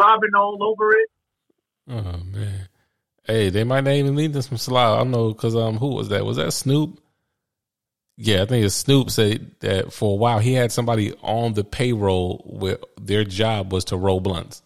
slobbing 0.00 0.38
all 0.38 0.62
over 0.62 0.90
it. 0.92 1.08
Oh 1.88 2.20
man. 2.24 2.68
Hey, 3.24 3.50
they 3.50 3.64
might 3.64 3.84
not 3.84 3.94
even 3.94 4.16
them 4.16 4.42
some 4.42 4.58
slide. 4.58 5.00
I 5.00 5.04
know 5.04 5.32
because 5.32 5.54
um, 5.54 5.76
who 5.76 5.94
was 5.94 6.08
that? 6.08 6.24
Was 6.24 6.36
that 6.36 6.52
Snoop? 6.52 7.00
Yeah, 8.16 8.42
I 8.42 8.46
think 8.46 8.66
it's 8.66 8.74
Snoop 8.74 9.10
said 9.10 9.52
that 9.60 9.92
for 9.92 10.12
a 10.12 10.16
while 10.16 10.40
he 10.40 10.52
had 10.52 10.72
somebody 10.72 11.14
on 11.22 11.54
the 11.54 11.64
payroll 11.64 12.44
where 12.46 12.78
their 13.00 13.24
job 13.24 13.72
was 13.72 13.84
to 13.86 13.96
roll 13.96 14.20
blunts. 14.20 14.62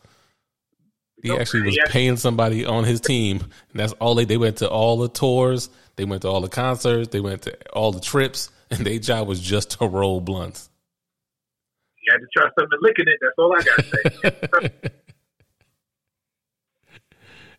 He 1.23 1.31
actually 1.31 1.63
was 1.63 1.79
paying 1.87 2.17
somebody 2.17 2.67
on 2.67 2.85
his 2.85 3.01
team, 3.01 3.41
and 3.41 3.81
that's 3.81 3.93
all 3.95 4.15
they. 4.15 4.27
They 4.27 4.37
went 4.37 4.59
to 4.59 4.69
all 4.69 4.99
the 4.99 5.09
tours. 5.09 5.71
They 5.97 6.05
went 6.05 6.23
to 6.23 6.29
all 6.29 6.41
the 6.41 6.49
concerts. 6.49 7.09
They 7.09 7.21
went 7.21 7.43
to 7.43 7.57
all 7.71 7.93
the 7.93 8.01
trips, 8.01 8.51
and 8.71 8.85
their 8.85 8.99
job 8.99 9.27
was 9.27 9.41
just 9.41 9.79
to 9.79 9.87
roll 9.87 10.21
blunts. 10.21 10.69
You 12.03 12.13
had 12.13 12.19
to 12.19 12.27
trust 12.37 12.57
them 12.57 12.69
and 12.71 12.81
licking 12.83 13.07
it. 13.09 13.19
That's 13.23 13.35
all 13.39 13.55
I 13.57 13.63
gotta 13.63 14.71
say. 14.71 14.91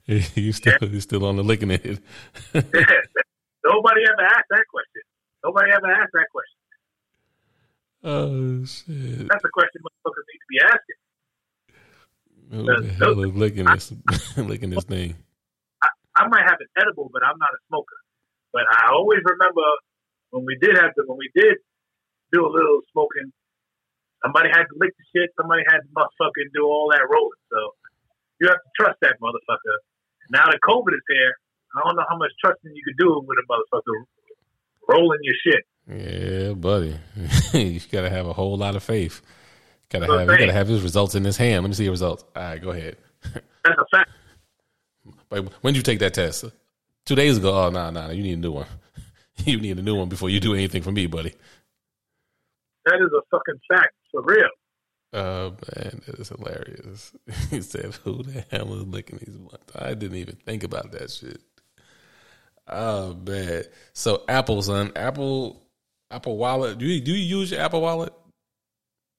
you 0.36 0.52
still 0.54 0.78
you 0.82 1.02
still 1.02 1.26
on 1.26 1.36
the 1.36 1.44
licking 1.44 1.72
it. 1.72 1.82
Nobody 2.54 4.02
ever 4.06 4.22
asked 4.22 4.50
that 4.52 4.66
question. 4.70 5.02
Nobody 5.44 5.72
ever 5.72 5.92
asked 5.92 6.14
that 6.14 6.28
question. 6.32 6.52
Oh 8.06 8.62
shit! 8.70 9.26
That's 9.26 9.42
a 9.42 9.50
question 9.50 9.82
motherfuckers 9.82 10.26
need 10.30 10.38
to 10.38 10.50
be 10.54 10.60
asking. 10.62 11.00
Oh, 12.54 12.58
Who 12.62 12.86
the 12.86 12.94
hell 12.94 13.20
is 13.26 13.34
licking 13.34 13.66
this 13.66 13.94
licking 14.38 14.70
this 14.70 14.84
thing? 14.84 15.16
I, 15.82 15.90
I 16.16 16.28
might 16.28 16.46
have 16.46 16.62
an 16.62 16.70
edible, 16.78 17.10
but 17.12 17.26
I'm 17.26 17.34
not 17.42 17.50
a 17.50 17.58
smoker. 17.66 17.98
But 18.54 18.70
I 18.70 18.94
always 18.94 19.26
remember 19.26 19.66
when 20.30 20.46
we 20.46 20.56
did 20.62 20.78
have 20.78 20.94
to 20.94 21.02
when 21.08 21.18
we 21.18 21.32
did 21.34 21.58
do 22.32 22.46
a 22.46 22.52
little 22.54 22.86
smoking, 22.94 23.34
somebody 24.22 24.50
had 24.54 24.70
to 24.70 24.76
lick 24.78 24.94
the 24.94 25.06
shit, 25.10 25.34
somebody 25.34 25.64
had 25.66 25.82
to 25.82 25.90
motherfucking 25.98 26.54
do 26.54 26.62
all 26.62 26.94
that 26.94 27.10
rolling. 27.10 27.42
So 27.50 27.74
you 28.40 28.54
have 28.54 28.62
to 28.62 28.72
trust 28.78 29.02
that 29.02 29.18
motherfucker. 29.18 29.78
Now 30.32 30.46
that 30.46 30.60
COVID 30.64 30.94
is 30.94 31.02
here, 31.10 31.34
I 31.76 31.82
don't 31.86 31.96
know 31.96 32.06
how 32.10 32.18
much 32.18 32.32
trusting 32.44 32.72
you 32.74 32.82
could 32.84 32.98
do 32.98 33.24
with 33.26 33.38
a 33.38 33.46
motherfucker 33.52 34.06
rolling 34.88 35.20
your 35.22 35.36
shit. 35.44 35.66
Yeah, 35.88 36.54
buddy. 36.54 36.96
you 37.54 37.80
gotta 37.92 38.10
have 38.10 38.26
a 38.26 38.34
whole 38.34 38.58
lot 38.58 38.76
of 38.76 38.84
faith. 38.84 39.22
Gotta 39.90 40.08
have 40.08 40.30
you 40.30 40.38
gotta 40.38 40.54
have 40.54 40.68
his 40.68 40.82
results 40.82 41.16
in 41.16 41.24
his 41.24 41.38
hand. 41.38 41.64
Let 41.64 41.70
me 41.70 41.76
see 41.76 41.84
your 41.84 41.92
results. 41.92 42.24
All 42.36 42.42
right, 42.42 42.62
go 42.62 42.72
ahead. 42.72 42.98
That's 43.64 43.80
a 43.80 43.86
fact. 43.92 44.10
But 45.30 45.46
when 45.62 45.74
did 45.74 45.78
you 45.78 45.84
take 45.84 46.00
that 46.00 46.14
test? 46.14 46.46
Two 47.06 47.16
days 47.16 47.38
ago. 47.38 47.54
Oh 47.54 47.70
no, 47.70 47.90
no, 47.90 48.08
no, 48.08 48.14
you 48.14 48.24
need 48.24 48.38
a 48.38 48.42
new 48.42 48.52
one. 48.52 48.68
you 49.38 49.60
need 49.60 49.78
a 49.78 49.82
new 49.82 49.96
one 49.96 50.10
before 50.10 50.30
you 50.30 50.40
do 50.40 50.54
anything 50.54 50.82
for 50.82 50.92
me, 50.92 51.06
buddy. 51.08 51.34
That 52.86 52.96
is 52.96 53.12
a 53.12 53.22
fucking 53.30 53.60
fact, 53.70 53.94
for 54.12 54.22
real. 54.24 54.50
Oh 55.16 55.52
man, 55.52 56.02
that 56.06 56.20
is 56.20 56.28
hilarious. 56.28 57.14
he 57.50 57.62
said, 57.62 57.96
"Who 58.04 58.22
the 58.22 58.44
hell 58.52 58.74
is 58.74 58.84
licking 58.84 59.20
these 59.20 59.38
blunts?" 59.38 59.72
I 59.74 59.94
didn't 59.94 60.18
even 60.18 60.36
think 60.46 60.66
about 60.66 60.92
that 60.92 61.10
shit. 61.10 61.42
Oh 62.68 63.14
man. 63.14 63.64
So 63.94 64.26
Apple, 64.28 64.62
son, 64.62 64.92
Apple, 64.98 65.64
Apple 66.12 66.36
Wallet. 66.36 66.80
Do 66.80 66.86
you 66.86 67.00
do 67.00 67.14
you 67.14 67.40
use 67.40 67.50
your 67.50 67.62
Apple 67.62 67.80
Wallet? 67.80 68.12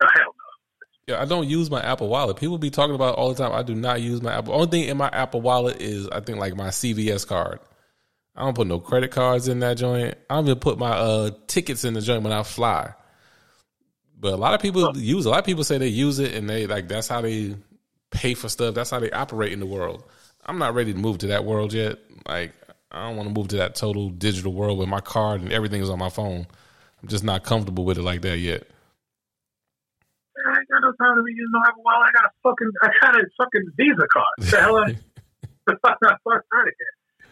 Oh, 0.03 0.09
hell 0.15 0.25
no. 0.27 1.15
Yeah, 1.15 1.23
I 1.23 1.25
don't 1.25 1.49
use 1.49 1.71
my 1.71 1.81
Apple 1.81 2.09
Wallet. 2.09 2.37
People 2.37 2.59
be 2.59 2.69
talking 2.69 2.95
about 2.95 3.15
all 3.15 3.33
the 3.33 3.43
time. 3.43 3.53
I 3.53 3.63
do 3.63 3.75
not 3.75 4.03
use 4.03 4.21
my 4.21 4.37
Apple. 4.37 4.53
Only 4.53 4.67
thing 4.67 4.89
in 4.89 4.99
my 4.99 5.09
Apple 5.09 5.41
Wallet 5.41 5.81
is 5.81 6.09
I 6.09 6.21
think 6.21 6.39
like 6.39 6.55
my 6.57 6.69
CVS 6.69 7.27
card. 7.27 7.61
I 8.35 8.45
don't 8.45 8.55
put 8.55 8.67
no 8.67 8.81
credit 8.81 9.13
cards 9.13 9.49
in 9.49 9.61
that 9.61 9.79
joint. 9.79 10.15
I 10.29 10.35
don't 10.35 10.45
even 10.45 10.59
put 10.59 10.79
my 10.79 10.91
uh 10.91 11.31
tickets 11.47 11.85
in 11.85 11.95
the 11.95 12.03
joint 12.03 12.23
when 12.23 12.35
I 12.35 12.43
fly. 12.43 12.93
But 14.19 14.33
a 14.33 14.37
lot 14.37 14.55
of 14.55 14.61
people 14.61 14.97
use. 14.97 15.27
A 15.27 15.31
lot 15.31 15.39
of 15.39 15.45
people 15.45 15.65
say 15.65 15.79
they 15.79 15.89
use 15.89 16.19
it 16.19 16.35
and 16.35 16.49
they 16.49 16.67
like 16.67 16.89
that's 16.89 17.09
how 17.09 17.21
they 17.21 17.57
pay 18.11 18.35
for 18.35 18.49
stuff. 18.49 18.75
That's 18.75 18.91
how 18.91 18.99
they 18.99 19.11
operate 19.11 19.53
in 19.53 19.61
the 19.61 19.67
world. 19.67 20.05
I'm 20.45 20.59
not 20.59 20.75
ready 20.75 20.93
to 20.93 20.99
move 20.99 21.19
to 21.19 21.27
that 21.29 21.45
world 21.45 21.73
yet. 21.73 21.99
Like 22.27 22.53
I 22.91 23.07
don't 23.07 23.17
want 23.17 23.29
to 23.29 23.35
move 23.35 23.49
to 23.49 23.57
that 23.57 23.75
total 23.75 24.09
digital 24.11 24.53
world 24.53 24.79
where 24.79 24.87
my 24.87 25.01
card 25.01 25.43
and 25.43 25.53
everything 25.53 25.83
is 25.83 25.91
on 25.91 25.99
my 25.99 26.09
phone. 26.09 26.47
I'm 27.03 27.09
just 27.09 27.25
not 27.25 27.45
comfortable 27.45 27.85
with 27.85 27.99
it 27.99 28.03
like 28.03 28.23
that 28.23 28.39
yet. 28.39 28.67
I 30.47 30.59
ain't 30.59 30.69
got 30.69 30.81
no 30.81 30.93
time 30.93 31.17
to 31.17 31.23
be 31.23 31.33
using 31.33 31.51
no 31.51 31.61
Apple 31.67 31.83
Wallet. 31.85 32.09
I 32.09 32.23
got 32.23 32.33
fucking, 32.43 32.71
I 32.83 32.89
got 33.01 33.17
a 33.17 33.25
fucking 33.37 33.71
Visa 33.77 34.07
card. 34.13 34.27
The 34.39 34.61
hell, 34.61 34.77
I, 34.77 34.97
the 35.67 35.77
fuck 35.83 35.99
out 36.03 36.21
of 36.33 36.65
here. 36.65 37.29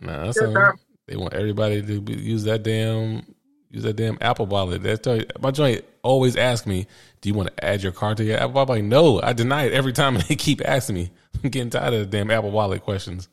Nah, 0.00 0.24
that's 0.24 0.38
a, 0.38 0.72
they 1.06 1.16
want 1.16 1.34
everybody 1.34 1.82
to 1.82 2.12
use 2.12 2.44
that 2.44 2.62
damn 2.62 3.33
use 3.74 3.82
that 3.82 3.96
damn 3.96 4.18
Apple 4.20 4.46
Wallet. 4.46 4.82
That's 4.82 5.06
my 5.40 5.50
joint. 5.50 5.84
Always 6.02 6.36
ask 6.36 6.66
me, 6.66 6.86
"Do 7.20 7.28
you 7.28 7.34
want 7.34 7.48
to 7.48 7.64
add 7.64 7.82
your 7.82 7.92
card 7.92 8.18
to 8.18 8.24
your 8.24 8.36
Apple 8.36 8.52
Wallet?" 8.52 8.68
Like, 8.68 8.84
no, 8.84 9.20
I 9.22 9.32
deny 9.32 9.64
it 9.64 9.72
every 9.72 9.92
time. 9.92 10.16
They 10.28 10.36
keep 10.36 10.62
asking 10.64 10.94
me. 10.94 11.10
I'm 11.42 11.50
getting 11.50 11.70
tired 11.70 11.94
of 11.94 12.00
the 12.00 12.06
damn 12.06 12.30
Apple 12.30 12.50
Wallet 12.50 12.82
questions. 12.82 13.28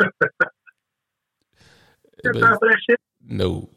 no, 3.24 3.68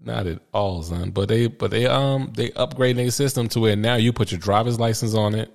not 0.00 0.26
at 0.26 0.40
all, 0.52 0.82
son. 0.82 1.10
But 1.10 1.28
they, 1.28 1.46
but 1.46 1.70
they, 1.70 1.86
um, 1.86 2.32
they 2.34 2.50
upgrade 2.52 2.96
their 2.96 3.10
system 3.10 3.48
to 3.50 3.60
where 3.60 3.76
now 3.76 3.94
you 3.96 4.12
put 4.12 4.32
your 4.32 4.40
driver's 4.40 4.80
license 4.80 5.14
on 5.14 5.34
it. 5.34 5.52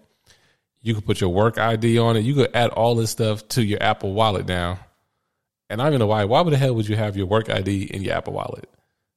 You 0.81 0.93
can 0.93 1.03
put 1.03 1.19
your 1.21 1.29
work 1.31 1.57
ID 1.57 1.97
on 1.97 2.17
it. 2.17 2.21
You 2.21 2.35
could 2.35 2.55
add 2.55 2.69
all 2.69 2.95
this 2.95 3.09
stuff 3.09 3.47
to 3.49 3.63
your 3.63 3.81
Apple 3.81 4.13
Wallet 4.13 4.47
now. 4.47 4.79
And 5.73 5.81
I 5.81 5.85
don't 5.85 5.93
even 5.93 5.99
know 6.01 6.07
why. 6.07 6.23
Why 6.25 6.41
would 6.41 6.53
the 6.53 6.57
hell 6.57 6.75
would 6.75 6.87
you 6.87 6.95
have 6.95 7.17
your 7.17 7.25
work 7.25 7.49
ID 7.49 7.85
in 7.85 8.03
your 8.03 8.13
Apple 8.13 8.33
Wallet? 8.33 8.69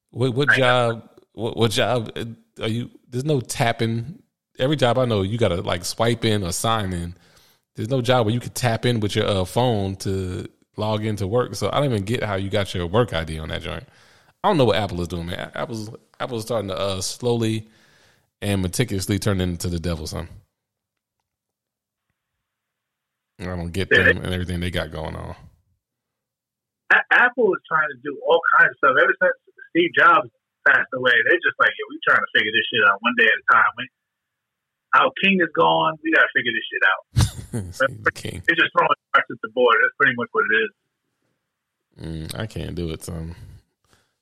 What, 0.09 0.33
what 0.33 0.49
job? 0.53 1.07
What, 1.33 1.55
what 1.55 1.69
job 1.69 2.11
uh, 2.15 2.25
are 2.63 2.67
you? 2.67 2.89
There's 3.07 3.25
no 3.25 3.41
tapping. 3.41 4.23
Every 4.57 4.75
job 4.75 4.97
I 4.97 5.05
know, 5.05 5.21
you 5.21 5.37
got 5.37 5.49
to 5.49 5.61
like 5.61 5.85
swipe 5.85 6.25
in 6.25 6.43
or 6.43 6.51
sign 6.51 6.93
in. 6.93 7.15
There's 7.75 7.89
no 7.89 8.01
job 8.01 8.25
where 8.25 8.33
you 8.33 8.39
could 8.39 8.55
tap 8.55 8.87
in 8.87 9.01
with 9.01 9.15
your 9.15 9.27
uh, 9.27 9.45
phone 9.45 9.97
to 9.97 10.49
log 10.77 11.05
into 11.05 11.27
work. 11.27 11.53
So 11.53 11.69
I 11.71 11.75
don't 11.75 11.91
even 11.91 12.05
get 12.05 12.23
how 12.23 12.33
you 12.33 12.49
got 12.49 12.73
your 12.73 12.87
work 12.87 13.13
ID 13.13 13.37
on 13.37 13.49
that 13.49 13.61
joint. 13.61 13.83
I 14.43 14.47
don't 14.47 14.57
know 14.57 14.65
what 14.65 14.77
Apple 14.77 14.99
is 15.01 15.07
doing, 15.09 15.27
man. 15.27 15.51
Apple's 15.53 15.91
Apple's 16.19 16.41
starting 16.41 16.69
to 16.69 16.75
uh, 16.75 17.01
slowly 17.01 17.67
and 18.41 18.63
meticulously 18.63 19.19
turn 19.19 19.41
into 19.41 19.67
the 19.67 19.79
devil, 19.79 20.07
son. 20.07 20.27
I 23.39 23.43
don't 23.43 23.71
get 23.71 23.91
them 23.91 24.17
and 24.17 24.33
everything 24.33 24.59
they 24.59 24.71
got 24.71 24.91
going 24.91 25.15
on. 25.15 25.35
Apple 26.91 27.51
is 27.53 27.61
trying 27.67 27.89
to 27.91 27.99
do 28.03 28.15
all 28.23 28.39
kinds 28.57 28.71
of 28.71 28.77
stuff. 28.79 28.95
Ever 28.95 29.15
since 29.19 29.35
Steve 29.75 29.91
Jobs 29.97 30.29
passed 30.67 30.91
away, 30.95 31.15
they're 31.27 31.43
just 31.43 31.57
like, 31.59 31.71
yeah, 31.71 31.87
we're 31.91 32.05
trying 32.07 32.23
to 32.23 32.31
figure 32.31 32.51
this 32.51 32.65
shit 32.71 32.83
out 32.87 32.99
one 33.03 33.15
day 33.19 33.27
at 33.27 33.37
a 33.37 33.45
time. 33.51 33.71
We, 33.75 33.83
our 34.95 35.11
king 35.23 35.39
is 35.43 35.51
gone. 35.51 35.99
We 36.03 36.15
got 36.15 36.23
to 36.23 36.31
figure 36.31 36.53
this 36.55 36.67
shit 36.67 36.83
out. 36.87 37.01
the 38.07 38.11
king. 38.11 38.43
They're 38.47 38.55
just 38.55 38.71
throwing 38.71 38.99
darts 39.13 39.27
at 39.31 39.37
the 39.43 39.51
board. 39.51 39.75
That's 39.83 39.95
pretty 39.99 40.15
much 40.15 40.29
what 40.31 40.45
it 40.47 40.55
is. 40.63 40.71
Mm, 41.97 42.39
I 42.39 42.45
can't 42.47 42.75
do 42.75 42.89
it, 42.91 43.03
son. 43.03 43.35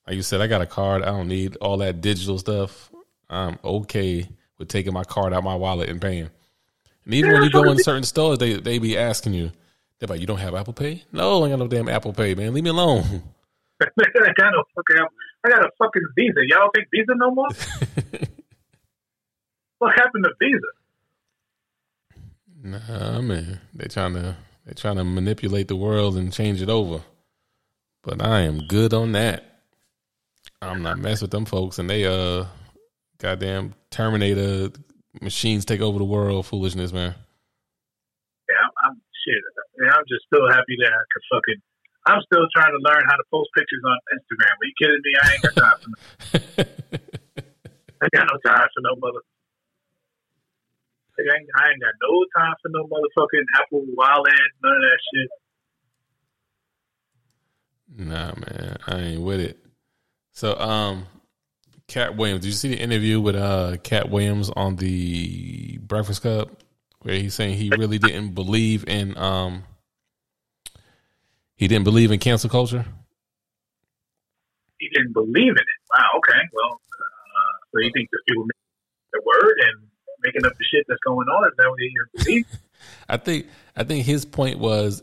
Like 0.08 0.16
you 0.16 0.22
said, 0.22 0.42
I 0.42 0.48
got 0.48 0.62
a 0.62 0.66
card. 0.66 1.04
I 1.04 1.08
don't 1.08 1.28
need 1.28 1.56
all 1.58 1.78
that 1.78 2.02
digital 2.02 2.38
stuff. 2.38 2.92
I'm 3.30 3.58
okay 3.64 4.28
with 4.58 4.70
taking 4.70 4.94
my 4.94 5.04
card 5.04 5.34
out 5.34 5.44
my 5.44 5.56
wallet 5.56 5.90
and 5.90 6.02
paying. 6.02 6.30
And 7.06 7.14
even 7.14 7.32
yeah, 7.32 7.36
when 7.36 7.44
you 7.44 7.52
go 7.52 7.64
in 7.64 7.80
certain 7.80 8.04
stores, 8.04 8.38
they 8.38 8.54
they 8.54 8.80
be 8.80 8.98
asking 8.98 9.34
you, 9.34 9.52
like, 10.10 10.22
"You 10.22 10.28
don't 10.28 10.40
have 10.40 10.56
Apple 10.56 10.74
Pay? 10.74 11.04
No, 11.12 11.44
I 11.44 11.50
got 11.50 11.60
no 11.60 11.68
damn 11.68 11.90
Apple 11.90 12.14
Pay, 12.14 12.36
man. 12.36 12.54
Leave 12.54 12.64
me 12.64 12.70
alone." 12.70 13.24
I 13.82 13.88
got 14.38 14.52
no 14.52 14.64
fucking. 14.76 15.06
I 15.46 15.50
got 15.50 15.66
a 15.66 15.70
fucking 15.78 16.08
Visa. 16.16 16.42
Y'all 16.48 16.70
take 16.74 16.88
Visa 16.92 17.14
no 17.16 17.32
more? 17.32 17.48
what 19.80 19.94
happened 19.96 20.26
to 20.26 20.34
Visa? 20.40 20.60
Nah, 22.64 23.22
man, 23.22 23.62
they 23.74 23.88
trying 23.88 24.14
to 24.14 24.36
they 24.66 24.74
trying 24.74 24.96
to 24.96 25.04
manipulate 25.04 25.68
the 25.68 25.76
world 25.76 26.18
and 26.18 26.34
change 26.34 26.62
it 26.62 26.70
over. 26.70 27.02
But 28.04 28.24
I 28.24 28.42
am 28.42 28.66
good 28.68 28.94
on 28.94 29.12
that. 29.12 29.44
I'm 30.62 30.82
not 30.82 30.98
messing 30.98 31.26
with 31.26 31.32
them 31.32 31.46
folks, 31.46 31.80
and 31.80 31.90
they 31.90 32.06
uh, 32.06 32.46
goddamn 33.20 33.76
Terminator 33.92 34.72
machines 35.22 35.66
take 35.66 35.82
over 35.82 36.00
the 36.00 36.06
world. 36.06 36.46
Foolishness, 36.46 36.92
man. 36.92 37.14
Yeah, 38.50 38.56
I'm, 38.64 38.92
I'm 38.92 39.02
shit. 39.26 39.44
Man, 39.78 39.85
I'm 39.96 40.04
just 40.12 40.28
still 40.28 40.46
happy 40.52 40.76
that 40.84 40.92
I 40.92 41.04
could 41.08 41.26
fucking. 41.32 41.62
I'm 42.06 42.22
still 42.28 42.46
trying 42.54 42.76
to 42.76 42.82
learn 42.84 43.02
how 43.08 43.16
to 43.16 43.26
post 43.32 43.50
pictures 43.56 43.82
on 43.82 43.98
Instagram. 44.14 44.54
Are 44.60 44.68
you 44.68 44.76
kidding 44.78 45.02
me? 45.02 45.12
I 45.16 45.26
ain't 45.32 45.42
got 45.42 45.56
time 45.56 45.78
for. 45.82 45.92
I 48.04 48.08
got 48.14 48.28
no 48.28 48.38
time 48.46 48.68
for 48.76 48.82
no 48.84 48.94
mother. 49.00 49.24
I 51.18 51.22
ain't, 51.24 51.50
I 51.56 51.70
ain't 51.72 51.82
got 51.82 51.96
no 52.04 52.26
time 52.38 52.56
for 52.62 52.70
no 52.70 52.84
motherfucking 52.92 53.46
Apple 53.56 53.86
Wallet, 53.96 54.34
none 54.62 54.76
of 54.76 54.82
that 54.84 55.00
shit. 55.14 55.30
Nah, 57.98 58.34
man, 58.36 58.78
I 58.88 59.00
ain't 59.00 59.22
with 59.22 59.40
it. 59.40 59.58
So, 60.34 60.60
um, 60.60 61.08
Katt 61.88 62.18
Williams, 62.18 62.42
did 62.42 62.48
you 62.48 62.54
see 62.54 62.70
the 62.70 62.80
interview 62.80 63.22
with 63.22 63.36
uh 63.36 63.78
Katt 63.84 64.10
Williams 64.10 64.50
on 64.50 64.76
the 64.76 65.78
Breakfast 65.78 66.22
Club, 66.22 66.52
where 67.02 67.16
he's 67.16 67.34
saying 67.34 67.58
he 67.58 67.70
really 67.70 68.00
didn't 68.00 68.34
believe 68.34 68.88
in 68.88 69.18
um 69.18 69.64
he 71.56 71.68
didn't 71.68 71.86
believe 71.86 72.12
in 72.12 72.20
cancel 72.20 72.50
culture. 72.50 72.86
He 74.80 74.90
didn't 74.94 75.14
believe 75.14 75.36
in 75.36 75.56
it. 75.56 75.80
Wow. 75.94 76.04
Okay. 76.18 76.42
Well, 76.54 76.74
uh, 76.74 77.54
so 77.72 77.80
you 77.80 77.92
think 77.94 78.10
the 78.12 78.20
people 78.28 78.44
make 78.44 78.58
the 79.14 79.22
word 79.26 79.56
and 79.68 79.88
making 80.22 80.46
up 80.46 80.54
the 80.58 80.66
shit 80.66 80.86
that's 80.88 81.00
going 81.06 81.28
on. 81.28 81.48
Is 81.48 81.54
that 81.58 81.70
what 81.70 81.80
he 81.80 81.92
believes? 82.24 82.58
I 83.10 83.18
think 83.18 83.48
I 83.76 83.84
think 83.84 84.06
his 84.06 84.24
point 84.26 84.60
was 84.60 85.02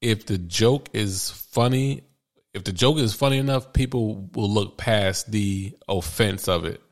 if 0.00 0.26
the 0.26 0.38
joke 0.38 0.90
is 0.92 1.30
funny, 1.30 2.04
if 2.52 2.62
the 2.64 2.72
joke 2.72 2.98
is 2.98 3.14
funny 3.14 3.38
enough, 3.38 3.72
people 3.72 4.28
will 4.34 4.50
look 4.50 4.76
past 4.76 5.30
the 5.30 5.72
offense 5.88 6.46
of 6.46 6.64
it. 6.64 6.82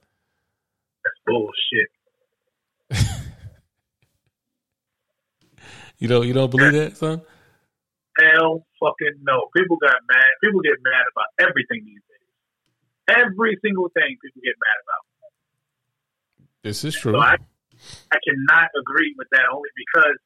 That's 1.04 1.20
bullshit. 1.26 1.88
you 5.98 6.08
don't 6.08 6.26
you 6.26 6.32
don't 6.32 6.50
believe 6.50 6.72
that, 6.72 6.96
son? 6.96 7.20
Hell 8.18 8.66
fucking 8.76 9.24
no. 9.24 9.48
People 9.56 9.76
got 9.80 9.96
mad. 10.08 10.30
People 10.44 10.60
get 10.60 10.76
mad 10.84 11.04
about 11.12 11.30
everything 11.40 11.84
these 11.84 12.04
days. 12.04 12.28
Every 13.08 13.56
single 13.64 13.88
thing 13.96 14.16
people 14.20 14.42
get 14.44 14.56
mad 14.60 14.78
about. 14.84 15.04
This 16.62 16.84
is 16.84 16.94
true. 16.94 17.16
So 17.16 17.18
I, 17.18 17.40
I 18.12 18.18
cannot 18.20 18.68
agree 18.78 19.14
with 19.16 19.28
that 19.32 19.48
only 19.50 19.72
because 19.74 20.16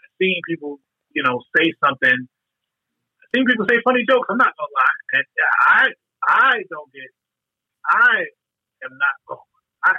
I've 0.00 0.14
seen 0.18 0.40
people, 0.48 0.80
you 1.12 1.22
know, 1.22 1.44
say 1.54 1.70
something. 1.84 2.16
I've 2.16 3.30
seen 3.36 3.46
people 3.46 3.66
say 3.68 3.78
funny 3.84 4.02
jokes. 4.08 4.26
I'm 4.26 4.40
not 4.40 4.56
gonna 4.56 4.74
lie, 4.74 5.00
and 5.20 5.24
I 5.60 5.84
I 6.26 6.54
don't 6.72 6.90
get. 6.90 7.10
I 7.86 8.24
am 8.88 8.94
not 8.96 9.16
going. 9.28 9.52
I 9.84 9.92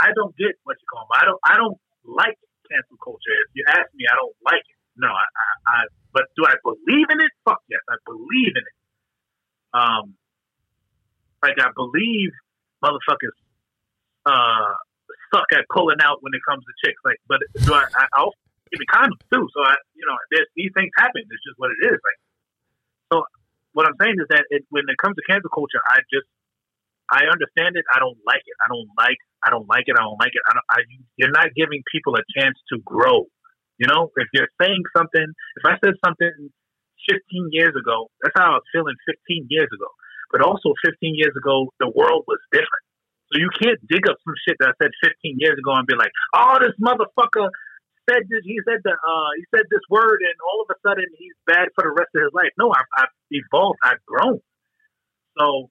I 0.00 0.08
don't 0.16 0.34
get 0.34 0.56
what 0.64 0.80
you 0.80 0.86
call 0.88 1.06
them. 1.06 1.14
I 1.14 1.24
don't 1.28 1.40
I 1.44 1.54
don't 1.60 1.78
like 2.08 2.40
cancel 2.66 2.96
culture. 2.98 3.36
If 3.46 3.50
you 3.54 3.64
ask 3.68 3.86
me, 3.94 4.08
I 4.08 4.16
don't 4.16 4.36
like 4.42 4.64
it. 4.64 4.77
No, 4.98 5.08
I, 5.08 5.26
I, 5.26 5.46
I 5.70 5.78
but 6.12 6.24
do 6.36 6.44
I 6.46 6.54
believe 6.64 7.06
in 7.10 7.20
it? 7.20 7.32
Fuck 7.44 7.62
yes, 7.70 7.80
I 7.88 7.96
believe 8.04 8.54
in 8.54 8.64
it. 8.66 8.76
Um, 9.72 10.14
like 11.42 11.58
I 11.60 11.70
believe 11.74 12.30
motherfuckers 12.82 13.36
uh 14.26 14.74
suck 15.32 15.48
at 15.52 15.64
pulling 15.72 16.00
out 16.02 16.18
when 16.22 16.32
it 16.34 16.42
comes 16.48 16.64
to 16.64 16.72
chicks. 16.84 17.00
Like, 17.04 17.20
but 17.28 17.38
do 17.64 17.74
I? 17.74 17.84
I 17.94 18.04
I'll 18.14 18.34
give 18.70 18.80
me 18.80 18.88
condoms 18.90 19.20
too. 19.32 19.46
So 19.54 19.60
I, 19.62 19.76
you 19.94 20.04
know, 20.04 20.16
there's, 20.32 20.48
these 20.56 20.72
things 20.74 20.90
happen. 20.96 21.22
It's 21.24 21.44
just 21.44 21.56
what 21.56 21.70
it 21.72 21.80
is. 21.88 21.98
Like, 22.00 22.18
so 23.12 23.14
what 23.72 23.86
I'm 23.86 23.96
saying 24.00 24.16
is 24.18 24.28
that 24.30 24.44
it, 24.50 24.64
when 24.70 24.84
it 24.88 24.98
comes 24.98 25.16
to 25.16 25.24
cancel 25.28 25.50
culture, 25.52 25.80
I 25.88 26.00
just 26.10 26.28
I 27.08 27.24
understand 27.28 27.76
it. 27.76 27.84
I 27.88 27.98
don't 28.00 28.18
like 28.26 28.44
it. 28.44 28.56
I 28.64 28.68
don't 28.68 28.88
like. 28.96 29.20
I 29.44 29.48
don't 29.50 29.68
like 29.68 29.86
it. 29.86 29.96
I 29.96 30.02
don't 30.02 30.20
like 30.20 30.34
it. 30.34 30.42
I 30.44 30.52
don't, 30.52 30.68
I, 30.68 30.78
you're 31.16 31.30
not 31.32 31.54
giving 31.54 31.82
people 31.92 32.16
a 32.16 32.24
chance 32.36 32.58
to 32.72 32.80
grow. 32.84 33.30
You 33.78 33.86
know, 33.86 34.10
if 34.16 34.28
you're 34.34 34.50
saying 34.60 34.82
something, 34.96 35.24
if 35.24 35.64
I 35.64 35.78
said 35.82 35.94
something 36.04 36.50
15 37.08 37.54
years 37.54 37.74
ago, 37.78 38.10
that's 38.22 38.34
how 38.36 38.52
I 38.52 38.54
was 38.58 38.66
feeling 38.74 38.94
15 39.06 39.46
years 39.50 39.70
ago. 39.70 39.88
But 40.30 40.42
also 40.42 40.74
15 40.84 41.14
years 41.14 41.32
ago, 41.38 41.72
the 41.80 41.88
world 41.88 42.24
was 42.26 42.38
different. 42.52 42.84
So 43.32 43.40
you 43.40 43.50
can't 43.54 43.78
dig 43.88 44.08
up 44.08 44.16
some 44.24 44.34
shit 44.44 44.56
that 44.60 44.72
I 44.72 44.76
said 44.82 44.92
15 45.04 45.36
years 45.38 45.56
ago 45.56 45.72
and 45.76 45.86
be 45.86 45.94
like, 45.94 46.12
oh, 46.34 46.58
this 46.60 46.74
motherfucker 46.80 47.48
said 48.08 48.24
this, 48.28 48.40
he 48.44 48.58
said 48.64 48.80
the, 48.84 48.92
uh, 48.96 49.30
he 49.36 49.44
said 49.52 49.68
this 49.68 49.84
word, 49.92 50.20
and 50.24 50.36
all 50.40 50.64
of 50.64 50.68
a 50.72 50.78
sudden 50.80 51.04
he's 51.20 51.36
bad 51.46 51.68
for 51.76 51.84
the 51.84 51.92
rest 51.92 52.08
of 52.16 52.24
his 52.24 52.32
life. 52.32 52.52
No, 52.56 52.72
I've, 52.72 52.88
I've 52.96 53.14
evolved, 53.30 53.78
I've 53.84 54.00
grown. 54.08 54.40
So 55.36 55.68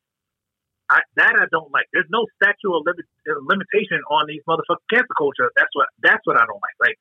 I, 0.89 1.03
that 1.19 1.35
I 1.35 1.45
don't 1.51 1.71
like. 1.73 1.89
There's 1.91 2.07
no 2.07 2.23
statute 2.39 2.71
of 2.71 2.87
limit, 2.87 3.03
limitation 3.43 3.99
on 4.07 4.23
these 4.29 4.41
motherfucking 4.47 4.87
cancer 4.87 5.15
culture. 5.17 5.51
That's 5.59 5.73
what 5.75 5.87
that's 5.99 6.23
what 6.23 6.39
I 6.39 6.47
don't 6.47 6.63
like. 6.63 6.77
Like 6.79 6.97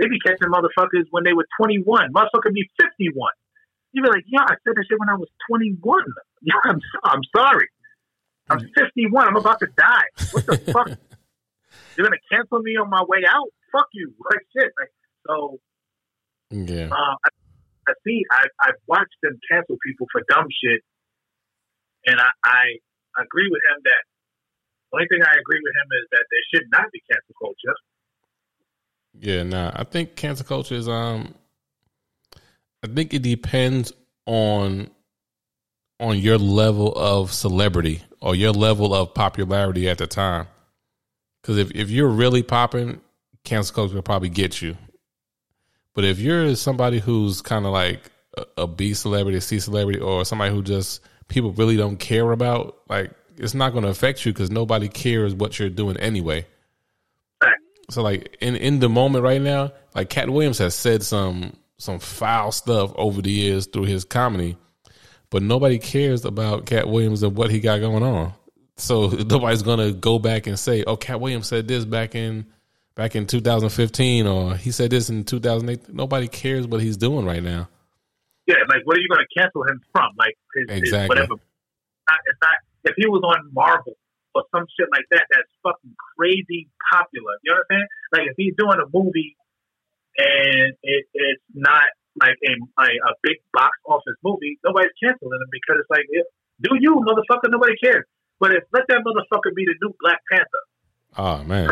they 0.00 0.08
be 0.08 0.18
catching 0.24 0.48
motherfuckers 0.48 1.04
when 1.12 1.24
they 1.24 1.34
were 1.36 1.46
21. 1.60 1.84
Motherfucker 2.16 2.52
be 2.52 2.64
51. 2.80 3.12
You 3.92 4.02
be 4.02 4.08
like, 4.08 4.24
yeah, 4.26 4.48
I 4.48 4.56
said 4.64 4.72
that 4.72 4.84
shit 4.88 4.98
when 4.98 5.10
I 5.12 5.14
was 5.14 5.28
21. 5.50 5.76
Yeah, 6.40 6.54
I'm 6.64 6.80
I'm 7.04 7.20
sorry. 7.36 7.68
I'm 8.48 8.60
51. 8.60 9.28
I'm 9.28 9.36
about 9.36 9.60
to 9.60 9.68
die. 9.76 10.08
What 10.32 10.46
the 10.46 10.56
fuck? 10.72 10.88
You're 11.96 12.06
gonna 12.08 12.24
cancel 12.32 12.64
me 12.64 12.80
on 12.80 12.88
my 12.88 13.04
way 13.04 13.28
out? 13.28 13.52
Fuck 13.70 13.92
you. 13.92 14.14
Like 14.24 14.46
shit. 14.56 14.72
Like 14.80 14.92
so. 15.28 15.60
Yeah. 16.48 16.88
Uh, 16.88 17.14
I, 17.20 17.28
I 17.88 17.92
see. 18.06 18.24
I 18.32 18.48
I've 18.64 18.80
watched 18.88 19.20
them 19.22 19.38
cancel 19.52 19.76
people 19.84 20.06
for 20.10 20.24
dumb 20.32 20.48
shit, 20.48 20.80
and 22.06 22.18
I, 22.18 22.30
I 22.42 22.64
agree 23.20 23.48
with 23.52 23.60
him 23.68 23.84
that. 23.84 24.02
The 24.90 24.98
only 24.98 25.06
thing 25.06 25.22
I 25.22 25.38
agree 25.38 25.62
with 25.62 25.70
him 25.70 25.88
is 26.02 26.06
that 26.10 26.24
there 26.26 26.44
should 26.50 26.66
not 26.74 26.90
be 26.90 26.98
cancel 27.06 27.30
culture. 27.38 27.78
Yeah, 29.18 29.42
nah. 29.42 29.72
I 29.74 29.84
think 29.84 30.16
cancel 30.16 30.46
culture 30.46 30.74
is 30.74 30.88
um. 30.88 31.34
I 32.82 32.86
think 32.86 33.12
it 33.12 33.22
depends 33.22 33.92
on 34.26 34.90
on 35.98 36.18
your 36.18 36.38
level 36.38 36.92
of 36.96 37.32
celebrity 37.32 38.02
or 38.22 38.34
your 38.34 38.52
level 38.52 38.94
of 38.94 39.12
popularity 39.12 39.88
at 39.88 39.98
the 39.98 40.06
time. 40.06 40.46
Because 41.40 41.58
if, 41.58 41.70
if 41.72 41.90
you're 41.90 42.08
really 42.08 42.42
popping, 42.42 43.00
cancel 43.44 43.74
culture 43.74 43.94
will 43.94 44.02
probably 44.02 44.30
get 44.30 44.62
you. 44.62 44.76
But 45.94 46.04
if 46.04 46.18
you're 46.18 46.54
somebody 46.56 46.98
who's 46.98 47.42
kind 47.42 47.66
of 47.66 47.72
like 47.72 48.10
a, 48.36 48.62
a 48.62 48.66
B 48.66 48.94
celebrity, 48.94 49.38
a 49.38 49.40
C 49.40 49.58
celebrity, 49.60 50.00
or 50.00 50.24
somebody 50.24 50.54
who 50.54 50.62
just 50.62 51.00
people 51.28 51.52
really 51.52 51.76
don't 51.76 51.98
care 51.98 52.30
about, 52.32 52.78
like 52.88 53.12
it's 53.36 53.54
not 53.54 53.72
going 53.72 53.84
to 53.84 53.90
affect 53.90 54.24
you 54.24 54.32
because 54.32 54.50
nobody 54.50 54.88
cares 54.88 55.34
what 55.34 55.58
you're 55.58 55.68
doing 55.68 55.96
anyway. 55.98 56.46
So 57.90 58.02
like 58.02 58.36
in 58.40 58.56
in 58.56 58.80
the 58.80 58.88
moment 58.88 59.24
right 59.24 59.40
now, 59.40 59.72
like 59.94 60.08
Katt 60.08 60.30
Williams 60.30 60.58
has 60.58 60.74
said 60.74 61.02
some 61.02 61.56
some 61.78 61.98
foul 61.98 62.52
stuff 62.52 62.92
over 62.94 63.22
the 63.22 63.30
years 63.30 63.66
through 63.66 63.84
his 63.84 64.04
comedy 64.04 64.56
but 65.30 65.42
nobody 65.42 65.78
cares 65.78 66.24
about 66.24 66.66
Katt 66.66 66.88
Williams 66.88 67.22
and 67.22 67.36
what 67.36 67.50
he 67.50 67.60
got 67.60 67.78
going 67.78 68.02
on. 68.02 68.32
So 68.76 69.06
nobody's 69.30 69.62
gonna 69.62 69.92
go 69.92 70.18
back 70.18 70.46
and 70.46 70.58
say, 70.58 70.84
"Oh, 70.86 70.96
Katt 70.96 71.20
Williams 71.20 71.48
said 71.48 71.68
this 71.68 71.84
back 71.84 72.14
in 72.14 72.46
back 72.96 73.16
in 73.16 73.26
2015, 73.26 74.26
or 74.26 74.56
he 74.56 74.72
said 74.72 74.90
this 74.90 75.08
in 75.08 75.24
2008." 75.24 75.94
Nobody 75.94 76.28
cares 76.28 76.66
what 76.66 76.80
he's 76.80 76.96
doing 76.96 77.24
right 77.24 77.42
now. 77.42 77.68
Yeah, 78.46 78.56
like 78.68 78.84
what 78.84 78.96
are 78.96 79.00
you 79.00 79.08
going 79.08 79.24
to 79.24 79.40
cancel 79.40 79.62
him 79.62 79.80
from? 79.92 80.10
Like 80.18 80.36
his, 80.54 80.64
exactly. 80.68 81.00
his 81.00 81.08
whatever. 81.08 81.34
It's 81.34 82.38
not, 82.42 82.54
if 82.84 82.94
he 82.96 83.06
was 83.06 83.22
on 83.22 83.50
Marvel 83.52 83.94
or 84.34 84.44
some 84.54 84.66
shit 84.78 84.88
like 84.92 85.06
that, 85.10 85.26
that's 85.30 85.50
fucking 85.62 85.94
crazy 86.16 86.70
popular. 86.92 87.34
You 87.42 87.52
know 87.52 87.58
what 87.58 87.66
I'm 87.66 87.72
saying? 87.74 87.88
Like 88.12 88.24
if 88.30 88.36
he's 88.38 88.54
doing 88.58 88.78
a 88.78 88.88
movie 88.90 89.36
and 90.18 90.74
it, 90.82 91.04
it's 91.14 91.46
not 91.54 91.90
like 92.18 92.36
a, 92.42 92.52
a, 92.82 92.88
a 92.90 93.12
big 93.22 93.38
box 93.52 93.74
office 93.86 94.18
movie, 94.22 94.58
nobody's 94.64 94.94
canceling 94.98 95.38
him 95.38 95.50
because 95.50 95.82
it's 95.82 95.90
like, 95.90 96.06
do 96.60 96.76
you, 96.78 96.98
motherfucker? 97.00 97.48
Nobody 97.48 97.74
cares. 97.82 98.04
But 98.38 98.52
if 98.52 98.64
let 98.72 98.88
that 98.88 99.04
motherfucker 99.04 99.54
be 99.54 99.64
the 99.68 99.76
new 99.82 99.92
Black 100.00 100.20
Panther. 100.30 100.64
Oh 101.18 101.44
man, 101.44 101.68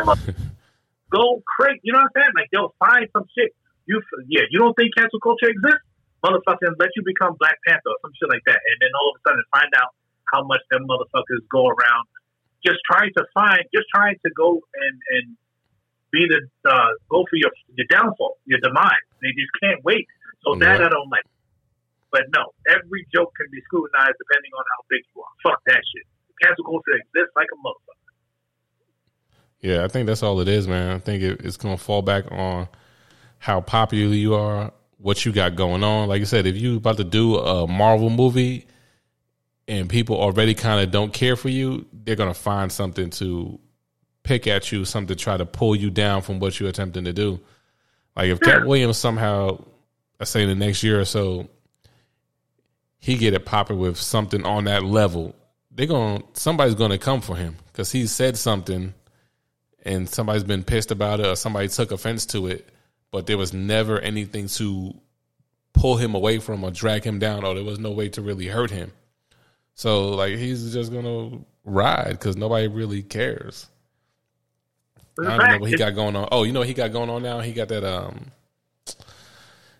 go 1.09 1.41
crazy. 1.45 1.81
You 1.83 1.93
know 1.93 2.05
what 2.05 2.13
I'm 2.13 2.21
saying? 2.21 2.33
Like 2.37 2.49
they'll 2.53 2.75
find 2.77 3.07
some 3.13 3.25
shit. 3.33 3.55
You 3.85 4.01
yeah, 4.29 4.45
you 4.51 4.59
don't 4.59 4.75
think 4.77 4.93
cancel 4.93 5.19
culture 5.19 5.49
exists? 5.49 5.85
Motherfucker, 6.21 6.75
let 6.77 6.91
you 6.95 7.01
become 7.01 7.33
Black 7.39 7.57
Panther 7.65 7.89
or 7.89 7.97
some 8.03 8.13
shit 8.19 8.29
like 8.29 8.43
that, 8.45 8.59
and 8.59 8.75
then 8.83 8.91
all 8.93 9.07
of 9.09 9.17
a 9.17 9.21
sudden 9.25 9.43
find 9.49 9.71
out 9.81 9.95
how 10.29 10.45
much 10.45 10.61
them 10.69 10.85
motherfuckers 10.85 11.41
go 11.49 11.65
around 11.65 12.05
just 12.65 12.79
trying 12.89 13.11
to 13.17 13.23
find, 13.33 13.63
just 13.73 13.87
trying 13.93 14.15
to 14.25 14.29
go 14.35 14.59
and 14.59 14.95
and 15.15 15.25
be 16.11 16.27
the 16.27 16.41
uh, 16.69 16.91
go 17.09 17.25
for 17.29 17.37
your 17.37 17.51
your 17.75 17.87
downfall, 17.89 18.37
your 18.45 18.59
demise. 18.59 19.05
They 19.21 19.31
just 19.35 19.51
can't 19.61 19.83
wait 19.83 20.07
so 20.43 20.55
yeah. 20.55 20.77
that 20.77 20.85
I 20.85 20.89
don't 20.89 21.09
like. 21.09 21.25
But 22.11 22.23
no, 22.33 22.53
every 22.67 23.05
joke 23.13 23.31
can 23.37 23.47
be 23.51 23.61
scrutinized 23.65 24.17
depending 24.17 24.51
on 24.57 24.63
how 24.73 24.79
big 24.89 25.01
you 25.13 25.21
are. 25.21 25.33
Fuck 25.45 25.61
that 25.67 25.81
shit. 25.93 26.05
Cancel 26.41 26.65
culture 26.65 26.97
exists 26.97 27.33
like 27.35 27.47
a 27.53 27.57
motherfucker. 27.61 27.99
Yeah, 29.61 29.83
I 29.83 29.87
think 29.89 30.07
that's 30.07 30.23
all 30.23 30.39
it 30.39 30.47
is, 30.47 30.67
man. 30.67 30.95
I 30.95 30.99
think 30.99 31.21
it, 31.21 31.41
it's 31.43 31.57
going 31.57 31.77
to 31.77 31.83
fall 31.83 32.01
back 32.01 32.31
on 32.31 32.67
how 33.39 33.61
popular 33.61 34.15
you 34.15 34.33
are, 34.35 34.71
what 34.97 35.25
you 35.25 35.31
got 35.31 35.55
going 35.55 35.83
on. 35.83 36.07
Like 36.07 36.21
I 36.21 36.25
said, 36.25 36.47
if 36.47 36.55
you 36.55 36.77
about 36.77 36.97
to 36.97 37.03
do 37.03 37.37
a 37.37 37.67
Marvel 37.67 38.09
movie 38.09 38.65
and 39.69 39.87
people 39.87 40.17
already 40.17 40.55
kind 40.55 40.83
of 40.83 40.91
don't 40.91 41.13
care 41.13 41.35
for 41.35 41.47
you, 41.47 41.85
they're 41.93 42.15
going 42.15 42.33
to 42.33 42.39
find 42.39 42.71
something 42.71 43.11
to 43.11 43.59
pick 44.23 44.47
at 44.47 44.71
you, 44.71 44.83
something 44.83 45.15
to 45.15 45.23
try 45.23 45.37
to 45.37 45.45
pull 45.45 45.75
you 45.75 45.91
down 45.91 46.23
from 46.23 46.39
what 46.39 46.59
you're 46.59 46.69
attempting 46.69 47.05
to 47.05 47.13
do. 47.13 47.39
Like 48.15 48.29
if 48.29 48.39
Katt 48.39 48.65
Williams 48.65 48.97
somehow 48.97 49.63
I 50.19 50.25
say 50.25 50.41
in 50.43 50.49
the 50.49 50.55
next 50.55 50.83
year 50.83 50.99
or 50.99 51.05
so, 51.05 51.47
he 52.97 53.15
get 53.15 53.33
it 53.33 53.45
popping 53.45 53.77
with 53.77 53.97
something 53.97 54.45
on 54.45 54.65
that 54.65 54.83
level, 54.83 55.35
they're 55.71 55.85
going 55.85 56.23
somebody's 56.33 56.75
going 56.75 56.91
to 56.91 56.97
come 56.97 57.21
for 57.21 57.35
him 57.35 57.55
because 57.67 57.91
he 57.91 58.07
said 58.07 58.37
something, 58.37 58.93
and 59.83 60.09
somebody's 60.09 60.43
been 60.43 60.63
pissed 60.63 60.91
about 60.91 61.19
it 61.19 61.27
or 61.27 61.35
somebody 61.35 61.67
took 61.69 61.91
offense 61.91 62.25
to 62.25 62.47
it, 62.47 62.67
but 63.11 63.27
there 63.27 63.37
was 63.37 63.53
never 63.53 63.99
anything 63.99 64.47
to 64.47 64.93
pull 65.73 65.95
him 65.95 66.15
away 66.15 66.39
from 66.39 66.63
or 66.63 66.71
drag 66.71 67.03
him 67.03 67.19
down, 67.19 67.45
or 67.45 67.53
there 67.53 67.63
was 67.63 67.79
no 67.79 67.91
way 67.91 68.09
to 68.09 68.21
really 68.21 68.47
hurt 68.47 68.71
him. 68.71 68.91
So 69.79 70.09
like 70.09 70.35
he's 70.35 70.73
just 70.73 70.91
gonna 70.91 71.39
ride 71.63 72.11
because 72.11 72.35
nobody 72.35 72.67
really 72.67 73.01
cares. 73.01 73.65
I 75.17 75.37
don't 75.37 75.51
know 75.51 75.57
what 75.59 75.69
he 75.69 75.77
got 75.77 75.95
going 75.95 76.17
on. 76.17 76.27
Oh, 76.33 76.43
you 76.43 76.51
know 76.51 76.59
what 76.59 76.67
he 76.67 76.73
got 76.73 76.91
going 76.91 77.09
on 77.09 77.23
now? 77.23 77.39
He 77.39 77.53
got 77.53 77.69
that 77.69 77.85
um 77.85 78.33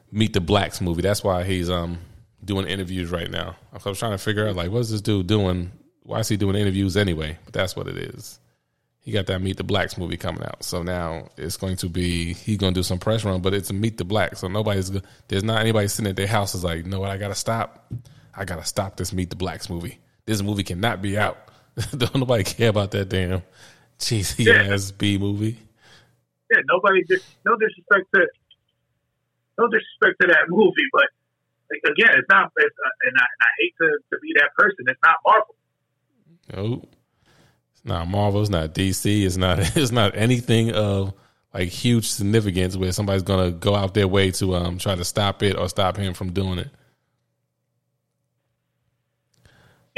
Meet 0.10 0.32
the 0.32 0.40
Blacks 0.40 0.80
movie. 0.80 1.02
That's 1.02 1.22
why 1.22 1.44
he's 1.44 1.70
um 1.70 1.98
doing 2.46 2.66
interviews 2.66 3.12
right 3.12 3.30
now. 3.30 3.58
I 3.74 3.90
was 3.90 4.00
trying 4.00 4.14
to 4.14 4.18
figure 4.18 4.48
out 4.48 4.56
like 4.56 4.72
what's 4.72 4.90
this 4.90 5.02
dude 5.02 5.28
doing? 5.28 5.70
Why 6.04 6.20
is 6.20 6.30
he 6.30 6.38
doing 6.38 6.56
interviews 6.56 6.96
anyway? 6.96 7.38
But 7.44 7.54
that's 7.54 7.76
what 7.76 7.90
it 7.90 7.98
is. 7.98 8.40
He 9.02 9.12
got 9.12 9.26
that 9.26 9.42
Meet 9.42 9.58
the 9.58 9.66
Blacks 9.66 9.98
movie 9.98 10.16
coming 10.16 10.44
out, 10.44 10.64
so 10.64 10.82
now 10.82 11.28
it's 11.36 11.58
going 11.58 11.76
to 11.76 11.90
be 11.90 12.36
he's 12.36 12.58
going 12.58 12.74
to 12.74 12.80
do 12.80 12.84
some 12.84 13.00
press 13.00 13.26
run, 13.26 13.42
but 13.42 13.54
it's 13.54 13.70
a 13.70 13.74
Meet 13.74 13.98
the 13.98 14.06
Blacks, 14.06 14.40
so 14.40 14.48
nobody's 14.48 14.94
there's 15.28 15.44
not 15.44 15.60
anybody 15.60 15.90
sitting 15.90 16.10
at 16.10 16.16
their 16.16 16.26
house 16.26 16.56
is 16.56 16.64
like, 16.64 16.86
you 16.86 16.90
know 16.90 17.02
what? 17.02 17.10
I 17.10 17.18
got 17.18 17.30
to 17.30 17.36
stop. 17.36 17.92
I 18.36 18.46
got 18.46 18.58
to 18.58 18.66
stop 18.66 18.98
this 18.98 19.14
Meet 19.14 19.30
the 19.30 19.36
Blacks 19.36 19.70
movie. 19.70 20.00
This 20.26 20.42
movie 20.42 20.64
cannot 20.64 21.02
be 21.02 21.18
out. 21.18 21.38
Don't 21.98 22.16
nobody 22.16 22.44
care 22.44 22.70
about 22.70 22.92
that 22.92 23.10
damn 23.10 23.42
cheesy 24.00 24.44
yeah. 24.44 24.74
ass 24.74 24.92
B 24.92 25.18
movie. 25.18 25.58
Yeah, 26.52 26.62
nobody. 26.68 27.04
Just, 27.10 27.26
no 27.46 27.56
disrespect 27.58 28.08
to 28.16 28.28
no 29.60 29.68
disrespect 29.68 30.20
to 30.22 30.28
that 30.28 30.46
movie, 30.48 30.88
but 30.92 31.10
like, 31.70 31.82
again, 31.94 32.16
it's 32.18 32.28
not. 32.30 32.52
It's, 32.56 32.76
uh, 32.84 33.08
and, 33.08 33.16
I, 33.18 33.22
and 33.22 33.42
I 33.42 33.50
hate 33.60 33.74
to, 33.82 34.00
to 34.12 34.20
be 34.22 34.34
that 34.36 34.50
person. 34.58 34.86
It's 34.88 35.00
not 35.04 35.18
Marvel. 35.26 35.56
No, 36.52 36.90
it's 37.74 37.86
not 37.86 38.08
Marvel. 38.08 38.42
It's 38.42 38.50
not 38.50 38.74
DC. 38.74 39.26
It's 39.26 39.38
not. 39.38 39.60
It's 39.78 39.92
not 39.92 40.16
anything 40.16 40.72
of 40.72 41.14
like 41.54 41.70
huge 41.70 42.10
significance 42.10 42.78
where 42.78 42.92
somebody's 42.92 43.24
gonna 43.24 43.52
go 43.52 43.76
out 43.76 43.94
their 43.94 44.08
way 44.08 44.32
to 44.32 44.56
um 44.56 44.78
try 44.78 44.96
to 44.96 45.06
stop 45.06 45.44
it 45.44 45.58
or 45.58 45.68
stop 45.70 45.98
him 45.98 46.14
from 46.14 46.32
doing 46.32 46.60
it. 46.60 46.70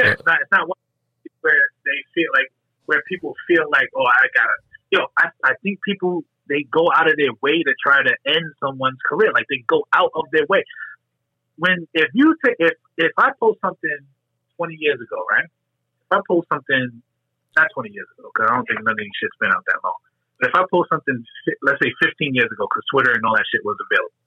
Yeah, 0.02 0.10
uh, 0.10 0.14
it's 0.14 0.26
not. 0.26 0.38
It's 0.41 0.52
not 0.52 0.68
where 1.41 1.64
they 1.86 1.99
feel 2.14 2.30
like 2.34 2.52
where 2.86 3.02
people 3.08 3.36
feel 3.47 3.70
like, 3.70 3.89
oh, 3.95 4.06
I 4.06 4.28
gotta. 4.34 4.58
Yo, 4.91 4.99
I, 5.18 5.30
I 5.43 5.54
think 5.64 5.80
people 5.84 6.24
they 6.49 6.64
go 6.68 6.89
out 6.93 7.08
of 7.08 7.16
their 7.18 7.32
way 7.41 7.64
to 7.64 7.74
try 7.80 8.04
to 8.04 8.14
end 8.26 8.45
someone's 8.60 8.99
career. 9.08 9.32
Like 9.34 9.45
they 9.49 9.64
go 9.68 9.86
out 9.93 10.12
of 10.16 10.26
their 10.32 10.45
way. 10.49 10.64
When 11.58 11.88
if 11.93 12.10
you 12.14 12.36
t- 12.43 12.58
if 12.60 12.74
if 12.97 13.12
I 13.18 13.32
post 13.39 13.60
something 13.62 13.99
twenty 14.58 14.78
years 14.80 14.99
ago, 14.99 15.24
right? 15.30 15.45
If 15.45 16.12
I 16.12 16.20
post 16.28 16.47
something 16.52 17.02
not 17.56 17.68
twenty 17.74 17.91
years 17.93 18.08
ago, 18.18 18.30
because 18.34 18.49
I 18.49 18.56
don't 18.56 18.66
think 18.66 18.84
none 18.84 18.93
of 18.93 18.97
these 18.97 19.16
shit's 19.20 19.38
been 19.39 19.52
out 19.52 19.64
that 19.68 19.80
long. 19.84 19.99
But 20.39 20.49
if 20.49 20.56
I 20.56 20.64
post 20.70 20.89
something, 20.89 21.24
let's 21.62 21.80
say 21.80 21.93
fifteen 22.02 22.34
years 22.34 22.49
ago, 22.52 22.68
because 22.68 22.84
Twitter 22.91 23.12
and 23.14 23.24
all 23.24 23.36
that 23.36 23.45
shit 23.47 23.62
was 23.64 23.78
available, 23.78 24.20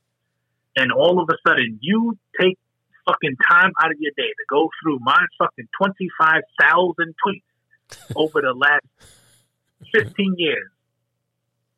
and 0.77 0.93
all 0.93 1.21
of 1.21 1.29
a 1.29 1.37
sudden 1.47 1.79
you 1.83 2.17
take 2.41 2.57
fucking 3.07 3.37
time 3.51 3.73
out 3.83 3.91
of 3.91 3.97
your 4.01 4.13
day 4.17 4.29
to 4.29 4.45
go 4.49 4.69
through 4.83 4.99
my 5.03 5.25
fucking 5.39 5.69
twenty 5.77 6.09
five 6.19 6.43
thousand 6.61 7.15
tweets 7.25 8.13
over 8.17 8.41
the 8.41 8.55
last 8.55 8.87
fifteen 9.93 10.35
years 10.39 10.71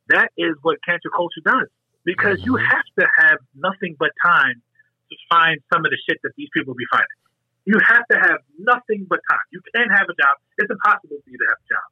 that 0.08 0.30
is 0.36 0.54
what 0.62 0.78
cancel 0.86 1.10
culture 1.10 1.42
does. 1.44 1.68
Because 2.04 2.38
mm-hmm. 2.38 2.54
you 2.54 2.56
have 2.56 2.86
to 2.98 3.06
have 3.18 3.38
nothing 3.54 3.96
but 3.98 4.10
time 4.24 4.62
to 5.10 5.16
find 5.28 5.58
some 5.72 5.84
of 5.84 5.90
the 5.90 5.98
shit 6.08 6.18
that 6.22 6.30
these 6.36 6.48
people 6.54 6.74
be 6.74 6.86
finding. 6.90 7.06
You 7.64 7.78
have 7.82 8.06
to 8.10 8.16
have 8.16 8.38
nothing 8.58 9.06
but 9.08 9.18
time. 9.28 9.42
You 9.50 9.60
can't 9.74 9.90
have 9.90 10.06
a 10.06 10.14
job. 10.14 10.38
It's 10.58 10.70
impossible 10.70 11.18
for 11.18 11.30
you 11.30 11.38
to 11.38 11.46
have 11.50 11.58
a 11.58 11.68
job. 11.74 11.88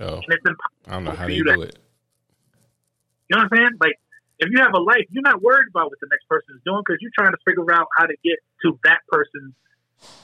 Oh, 0.00 0.14
and 0.16 0.32
it's 0.32 0.46
impossible 0.46 0.88
I 0.88 0.92
don't 0.92 1.04
know 1.04 1.10
how 1.10 1.26
you 1.26 1.44
do 1.44 1.62
it. 1.62 1.78
You 3.28 3.36
know 3.36 3.44
what 3.44 3.52
I'm 3.52 3.58
saying? 3.58 3.70
Like, 3.80 3.98
if 4.40 4.48
you 4.48 4.58
have 4.64 4.72
a 4.72 4.80
life, 4.80 5.04
you're 5.12 5.24
not 5.24 5.44
worried 5.44 5.68
about 5.68 5.92
what 5.92 6.00
the 6.00 6.08
next 6.08 6.24
person 6.24 6.56
is 6.56 6.62
doing 6.64 6.80
because 6.80 6.96
you're 7.04 7.12
trying 7.12 7.36
to 7.36 7.42
figure 7.44 7.68
out 7.68 7.86
how 8.00 8.08
to 8.08 8.16
get 8.24 8.40
to 8.64 8.72
that 8.88 9.04
person's 9.12 9.52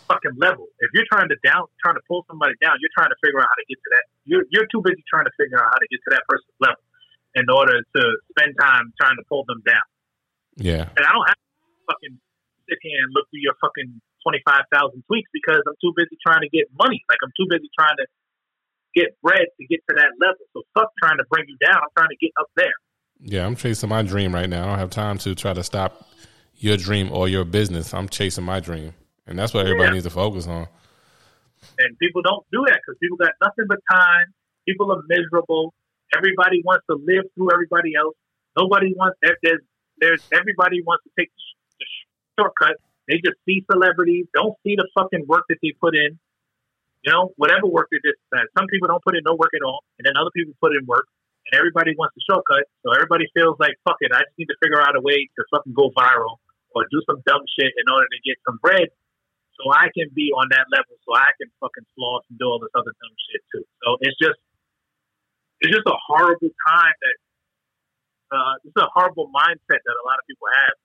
fucking 0.08 0.40
level. 0.40 0.72
If 0.80 0.88
you're 0.96 1.06
trying 1.12 1.28
to 1.28 1.36
down, 1.44 1.68
trying 1.84 2.00
to 2.00 2.04
pull 2.08 2.24
somebody 2.24 2.56
down, 2.64 2.80
you're 2.80 2.92
trying 2.96 3.12
to 3.12 3.20
figure 3.20 3.44
out 3.44 3.52
how 3.52 3.58
to 3.60 3.66
get 3.68 3.76
to 3.76 3.90
that. 3.92 4.04
You're 4.24 4.44
you're 4.48 4.68
too 4.72 4.80
busy 4.80 5.04
trying 5.04 5.28
to 5.28 5.34
figure 5.36 5.60
out 5.60 5.68
how 5.68 5.78
to 5.78 5.88
get 5.92 6.00
to 6.08 6.10
that 6.16 6.24
person's 6.24 6.56
level 6.64 6.80
in 7.36 7.44
order 7.52 7.76
to 7.76 8.02
spend 8.32 8.56
time 8.56 8.96
trying 8.96 9.20
to 9.20 9.24
pull 9.28 9.44
them 9.44 9.60
down. 9.68 9.84
Yeah. 10.56 10.88
And 10.96 11.04
I 11.04 11.12
don't 11.12 11.28
have 11.28 11.36
to 11.36 11.84
fucking 11.92 12.16
sit 12.64 12.80
here 12.80 13.04
and 13.04 13.12
look 13.12 13.28
through 13.28 13.44
your 13.44 13.60
fucking 13.60 14.00
twenty 14.24 14.40
five 14.48 14.64
thousand 14.72 15.04
tweets 15.04 15.28
because 15.36 15.60
I'm 15.68 15.76
too 15.84 15.92
busy 15.92 16.16
trying 16.24 16.40
to 16.40 16.48
get 16.48 16.72
money. 16.72 17.04
Like 17.12 17.20
I'm 17.20 17.36
too 17.36 17.44
busy 17.52 17.68
trying 17.76 18.00
to 18.00 18.08
get 18.96 19.12
bread 19.20 19.44
to 19.44 19.62
get 19.68 19.84
to 19.92 20.00
that 20.00 20.16
level. 20.16 20.40
So 20.56 20.64
fuck 20.72 20.88
trying 20.96 21.20
to 21.20 21.28
bring 21.28 21.44
you 21.52 21.60
down. 21.60 21.76
I'm 21.84 21.92
trying 21.92 22.16
to 22.16 22.16
get 22.16 22.32
up 22.40 22.48
there. 22.56 22.72
Yeah, 23.20 23.46
I'm 23.46 23.56
chasing 23.56 23.88
my 23.88 24.02
dream 24.02 24.34
right 24.34 24.48
now. 24.48 24.64
I 24.64 24.66
don't 24.66 24.78
have 24.78 24.90
time 24.90 25.18
to 25.18 25.34
try 25.34 25.52
to 25.52 25.64
stop 25.64 26.08
your 26.58 26.76
dream 26.76 27.10
or 27.12 27.28
your 27.28 27.44
business. 27.44 27.92
I'm 27.94 28.08
chasing 28.08 28.44
my 28.44 28.60
dream. 28.60 28.94
And 29.26 29.38
that's 29.38 29.52
what 29.52 29.66
everybody 29.66 29.88
yeah. 29.88 29.94
needs 29.94 30.04
to 30.04 30.10
focus 30.10 30.46
on. 30.46 30.68
And 31.78 31.98
people 31.98 32.22
don't 32.22 32.46
do 32.52 32.64
that 32.68 32.80
because 32.80 32.98
people 33.00 33.16
got 33.16 33.32
nothing 33.42 33.66
but 33.68 33.78
time. 33.90 34.32
People 34.68 34.92
are 34.92 35.02
miserable. 35.08 35.74
Everybody 36.14 36.62
wants 36.64 36.84
to 36.88 36.96
live 36.96 37.24
through 37.34 37.52
everybody 37.52 37.94
else. 37.96 38.14
Nobody 38.56 38.94
wants 38.94 39.18
there's 39.42 39.60
there's 39.98 40.22
everybody 40.32 40.82
wants 40.82 41.04
to 41.04 41.10
take 41.18 41.30
the 41.34 41.86
shortcut. 42.38 42.76
They 43.08 43.16
just 43.16 43.38
see 43.44 43.64
celebrities, 43.70 44.26
don't 44.34 44.56
see 44.64 44.74
the 44.76 44.88
fucking 44.94 45.26
work 45.28 45.44
that 45.48 45.58
they 45.62 45.72
put 45.80 45.94
in. 45.94 46.18
You 47.04 47.12
know, 47.12 47.32
whatever 47.36 47.66
work 47.66 47.88
they 47.90 47.98
did. 48.02 48.14
Some 48.56 48.66
people 48.66 48.88
don't 48.88 49.02
put 49.02 49.14
in 49.16 49.22
no 49.24 49.34
work 49.34 49.52
at 49.54 49.62
all, 49.64 49.84
and 49.98 50.06
then 50.06 50.14
other 50.18 50.30
people 50.34 50.54
put 50.60 50.72
in 50.74 50.86
work, 50.86 51.06
and 51.46 51.58
everybody 51.58 51.94
wants 51.94 52.18
the 52.18 52.24
shortcut. 52.26 52.66
So 52.82 52.90
everybody 52.92 53.30
feels 53.32 53.54
like 53.62 53.78
fuck 53.86 54.02
it. 54.02 54.10
I 54.10 54.26
just 54.26 54.36
need 54.36 54.50
to 54.50 54.58
figure 54.58 54.82
out 54.82 54.98
a 54.98 55.02
way 55.02 55.30
to 55.30 55.40
fucking 55.54 55.72
go 55.72 55.94
viral 55.94 56.42
or 56.74 56.84
do 56.90 57.00
some 57.06 57.22
dumb 57.24 57.42
shit 57.56 57.72
in 57.72 57.86
order 57.88 58.06
to 58.10 58.18
get 58.26 58.36
some 58.44 58.58
bread 58.58 58.90
so 59.56 59.72
I 59.72 59.88
can 59.96 60.12
be 60.12 60.28
on 60.36 60.52
that 60.52 60.68
level, 60.68 61.00
so 61.08 61.16
I 61.16 61.32
can 61.40 61.48
fucking 61.64 61.88
floss 61.96 62.28
and 62.28 62.36
do 62.36 62.44
all 62.44 62.60
this 62.60 62.72
other 62.76 62.92
dumb 62.92 63.16
shit 63.30 63.40
too. 63.48 63.64
So 63.80 63.96
it's 64.04 64.18
just, 64.20 64.36
it's 65.64 65.72
just 65.72 65.88
a 65.88 65.96
horrible 65.96 66.52
time 66.68 66.96
that, 67.00 67.16
uh, 68.36 68.54
it's 68.68 68.76
a 68.76 68.84
horrible 68.92 69.32
mindset 69.32 69.80
that 69.80 69.96
a 69.96 70.04
lot 70.04 70.20
of 70.20 70.24
people 70.28 70.44
have. 70.52 70.76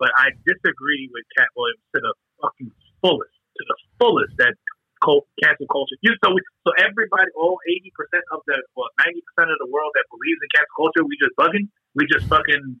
But 0.00 0.16
I 0.16 0.32
disagree 0.48 1.12
with 1.12 1.28
Katt 1.36 1.52
Williams 1.52 1.84
to 1.92 2.00
the 2.00 2.12
fucking 2.40 2.72
fullest, 3.04 3.36
to 3.36 3.62
the 3.68 3.76
fullest 4.00 4.32
that 4.40 4.56
cult, 5.02 5.26
cancel 5.42 5.66
culture. 5.66 5.96
You 6.00 6.14
so 6.22 6.32
we, 6.32 6.40
so 6.64 6.70
everybody, 6.78 7.28
all 7.36 7.58
eighty 7.68 7.92
percent 7.96 8.24
of 8.32 8.44
the, 8.46 8.60
well, 8.76 8.88
ninety 9.00 9.24
percent 9.26 9.50
of 9.50 9.58
the 9.58 9.68
world 9.68 9.92
that 9.96 10.06
believes 10.12 10.40
in 10.40 10.48
cancel 10.54 10.76
culture, 10.76 11.02
we 11.04 11.16
just 11.20 11.34
bugging. 11.36 11.68
We 11.96 12.06
just 12.06 12.28
fucking 12.30 12.80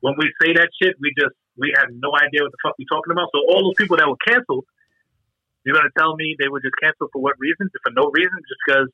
when 0.00 0.14
we 0.18 0.30
say 0.40 0.54
that 0.54 0.70
shit, 0.80 0.94
we 1.00 1.12
just 1.18 1.34
we 1.58 1.74
have 1.76 1.90
no 1.90 2.14
idea 2.14 2.46
what 2.46 2.54
the 2.54 2.62
fuck 2.62 2.78
we're 2.78 2.90
talking 2.90 3.12
about. 3.12 3.30
So 3.34 3.42
all 3.50 3.66
those 3.66 3.78
people 3.78 3.98
that 3.98 4.06
were 4.06 4.20
canceled, 4.22 4.64
you're 5.64 5.74
gonna 5.74 5.92
tell 5.98 6.14
me 6.14 6.36
they 6.38 6.48
were 6.48 6.62
just 6.62 6.78
canceled 6.80 7.10
for 7.12 7.20
what 7.20 7.34
reason? 7.38 7.68
For 7.82 7.92
no 7.92 8.10
reason, 8.14 8.38
just 8.46 8.62
because 8.62 8.88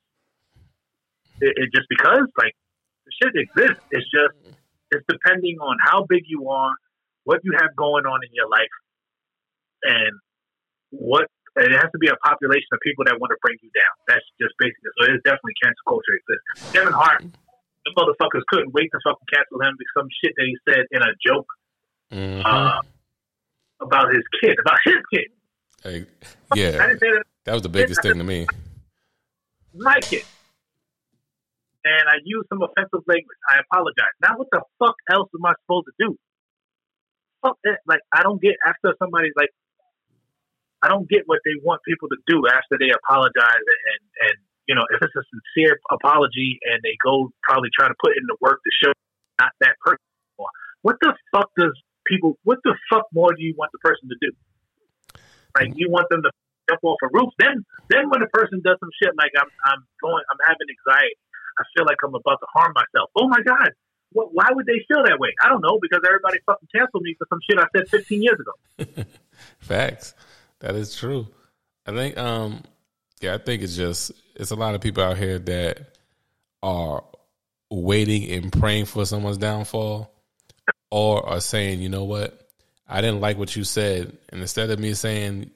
it, 1.41 1.53
it 1.55 1.69
just 1.73 1.87
because 1.89 2.25
like 2.37 2.57
the 3.05 3.11
shit 3.21 3.33
exists. 3.37 3.83
It's 3.91 4.09
just 4.09 4.57
it's 4.91 5.05
depending 5.07 5.57
on 5.61 5.77
how 5.81 6.05
big 6.09 6.23
you 6.25 6.49
are, 6.49 6.73
what 7.23 7.41
you 7.43 7.53
have 7.59 7.75
going 7.75 8.05
on 8.05 8.19
in 8.25 8.33
your 8.33 8.49
life, 8.49 8.75
and 9.83 10.13
what 10.89 11.29
it 11.55 11.71
has 11.71 11.87
to 11.91 11.99
be 11.99 12.11
a 12.11 12.19
population 12.19 12.67
of 12.75 12.79
people 12.83 13.07
that 13.07 13.15
want 13.15 13.31
to 13.31 13.39
bring 13.39 13.55
you 13.63 13.71
down. 13.71 13.93
That's 14.11 14.25
just 14.41 14.51
basically 14.59 14.91
so. 14.99 15.07
It's 15.07 15.23
definitely 15.23 15.55
cancel 15.63 15.83
culture 15.87 16.13
exists. 16.19 16.75
Kevin 16.75 16.91
Hart 16.91 17.23
the 17.85 17.93
motherfuckers 17.93 18.41
couldn't 18.49 18.73
wait 18.73 18.89
to 18.91 18.99
fucking 19.03 19.27
cancel 19.31 19.61
him 19.61 19.75
because 19.77 19.93
some 19.97 20.09
shit 20.23 20.33
that 20.35 20.45
he 20.45 20.57
said 20.67 20.85
in 20.91 21.01
a 21.01 21.13
joke 21.25 21.47
mm-hmm. 22.11 22.41
uh, 22.45 22.81
about 23.81 24.13
his 24.13 24.23
kid, 24.41 24.57
about 24.59 24.79
his 24.83 25.01
kid. 25.13 25.29
Hey, 25.83 26.05
yeah, 26.55 26.71
that. 26.71 27.23
that. 27.45 27.53
was 27.53 27.61
the 27.61 27.69
biggest 27.69 28.01
thing 28.01 28.17
to 28.17 28.23
me. 28.23 28.47
Like 29.75 30.11
it, 30.13 30.25
And 31.83 32.09
I 32.09 32.17
used 32.23 32.47
some 32.49 32.61
offensive 32.63 33.05
language. 33.05 33.37
I 33.49 33.59
apologize. 33.59 34.15
Now, 34.21 34.37
what 34.37 34.47
the 34.51 34.61
fuck 34.79 34.95
else 35.11 35.29
am 35.35 35.45
I 35.45 35.53
supposed 35.61 35.85
to 35.85 35.93
do? 35.99 36.17
Fuck 37.43 37.59
that. 37.65 37.79
Like, 37.85 37.99
I 38.11 38.23
don't 38.23 38.41
get 38.41 38.55
after 38.65 38.95
somebody's 38.97 39.33
like, 39.35 39.49
I 40.85 40.87
don't 40.87 41.09
get 41.09 41.25
what 41.25 41.41
they 41.41 41.57
want 41.65 41.81
people 41.81 42.09
to 42.13 42.19
do 42.29 42.45
after 42.45 42.77
they 42.77 42.93
apologize 42.93 43.65
and, 43.65 44.03
and 44.29 44.37
you 44.69 44.73
know, 44.73 44.85
if 44.93 45.01
it's 45.01 45.17
a 45.17 45.25
sincere 45.33 45.81
apology 45.89 46.61
and 46.61 46.81
they 46.81 46.97
go 47.01 47.33
probably 47.41 47.69
try 47.73 47.87
to 47.87 47.97
put 47.97 48.13
in 48.13 48.25
the 48.29 48.37
work 48.41 48.61
to 48.61 48.71
show 48.81 48.93
not 49.41 49.53
that 49.61 49.77
person 49.81 50.01
anymore, 50.01 50.53
what 50.81 50.97
the 51.01 51.13
fuck 51.33 51.49
does 51.57 51.73
people, 52.05 52.37
what 52.43 52.59
the 52.65 52.77
fuck 52.89 53.05
more 53.13 53.33
do 53.33 53.41
you 53.41 53.53
want 53.57 53.71
the 53.73 53.81
person 53.81 54.09
to 54.09 54.17
do? 54.21 54.31
Like, 55.57 55.73
you 55.73 55.89
want 55.89 56.09
them 56.09 56.21
to 56.21 56.31
jump 56.69 56.83
off 56.83 56.97
a 57.01 57.09
roof? 57.13 57.33
Then, 57.39 57.65
then 57.89 58.09
when 58.09 58.21
a 58.21 58.29
person 58.29 58.61
does 58.65 58.77
some 58.81 58.93
shit 59.01 59.13
like 59.17 59.31
I'm, 59.37 59.49
I'm 59.65 59.81
going, 60.01 60.21
I'm 60.29 60.41
having 60.45 60.67
anxiety, 60.69 61.17
I 61.57 61.63
feel 61.77 61.85
like 61.85 61.97
I'm 62.03 62.13
about 62.13 62.41
to 62.41 62.49
harm 62.53 62.73
myself. 62.73 63.09
Oh 63.15 63.29
my 63.29 63.41
God. 63.41 63.69
Why 64.11 64.47
would 64.49 64.65
they 64.65 64.79
feel 64.87 65.03
that 65.03 65.19
way? 65.19 65.33
I 65.43 65.49
don't 65.49 65.61
know 65.61 65.77
because 65.81 65.99
everybody 66.07 66.39
fucking 66.45 66.69
canceled 66.73 67.03
me 67.03 67.15
for 67.19 67.27
some 67.29 67.39
shit 67.43 67.59
I 67.59 67.67
said 67.75 67.89
15 67.89 68.23
years 68.23 68.39
ago. 68.39 69.05
Facts. 69.59 70.15
That 70.65 70.73
is 70.73 70.95
true. 70.95 71.27
I 71.85 71.91
think, 71.91 72.17
um, 72.17 72.63
yeah, 73.21 73.35
I 73.35 73.37
think 73.37 73.61
it's 73.61 73.75
just 73.75 74.11
it's 74.35 74.49
a 74.49 74.55
lot 74.55 74.73
of 74.73 74.81
people 74.81 75.03
out 75.03 75.15
here 75.15 75.37
that 75.37 75.95
are 76.63 77.03
waiting 77.69 78.31
and 78.31 78.51
praying 78.51 78.85
for 78.85 79.05
someone's 79.05 79.37
downfall, 79.37 80.11
or 80.89 81.23
are 81.29 81.39
saying, 81.39 81.83
you 81.83 81.89
know 81.89 82.05
what, 82.05 82.49
I 82.89 83.01
didn't 83.01 83.21
like 83.21 83.37
what 83.37 83.55
you 83.55 83.63
said, 83.63 84.17
and 84.29 84.41
instead 84.41 84.71
of 84.71 84.79
me 84.79 84.95
saying 84.95 85.51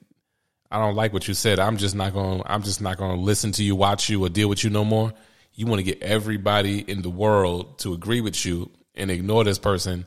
I 0.69 0.77
don't 0.77 0.95
like 0.95 1.11
what 1.11 1.27
you 1.27 1.33
said, 1.33 1.57
I'm 1.59 1.77
just 1.77 1.95
not 1.95 2.13
going 2.13 2.43
to 2.43 2.51
I'm 2.51 2.61
just 2.61 2.79
not 2.79 2.97
going 2.97 3.15
to 3.15 3.19
listen 3.19 3.51
to 3.53 3.63
you, 3.63 3.75
watch 3.75 4.09
you, 4.09 4.23
or 4.23 4.29
deal 4.29 4.47
with 4.47 4.63
you 4.63 4.69
no 4.69 4.85
more. 4.85 5.11
You 5.55 5.65
want 5.65 5.79
to 5.79 5.83
get 5.83 6.03
everybody 6.03 6.81
in 6.81 7.01
the 7.01 7.09
world 7.09 7.79
to 7.79 7.93
agree 7.93 8.21
with 8.21 8.45
you 8.45 8.69
and 8.93 9.09
ignore 9.09 9.43
this 9.43 9.57
person, 9.57 10.05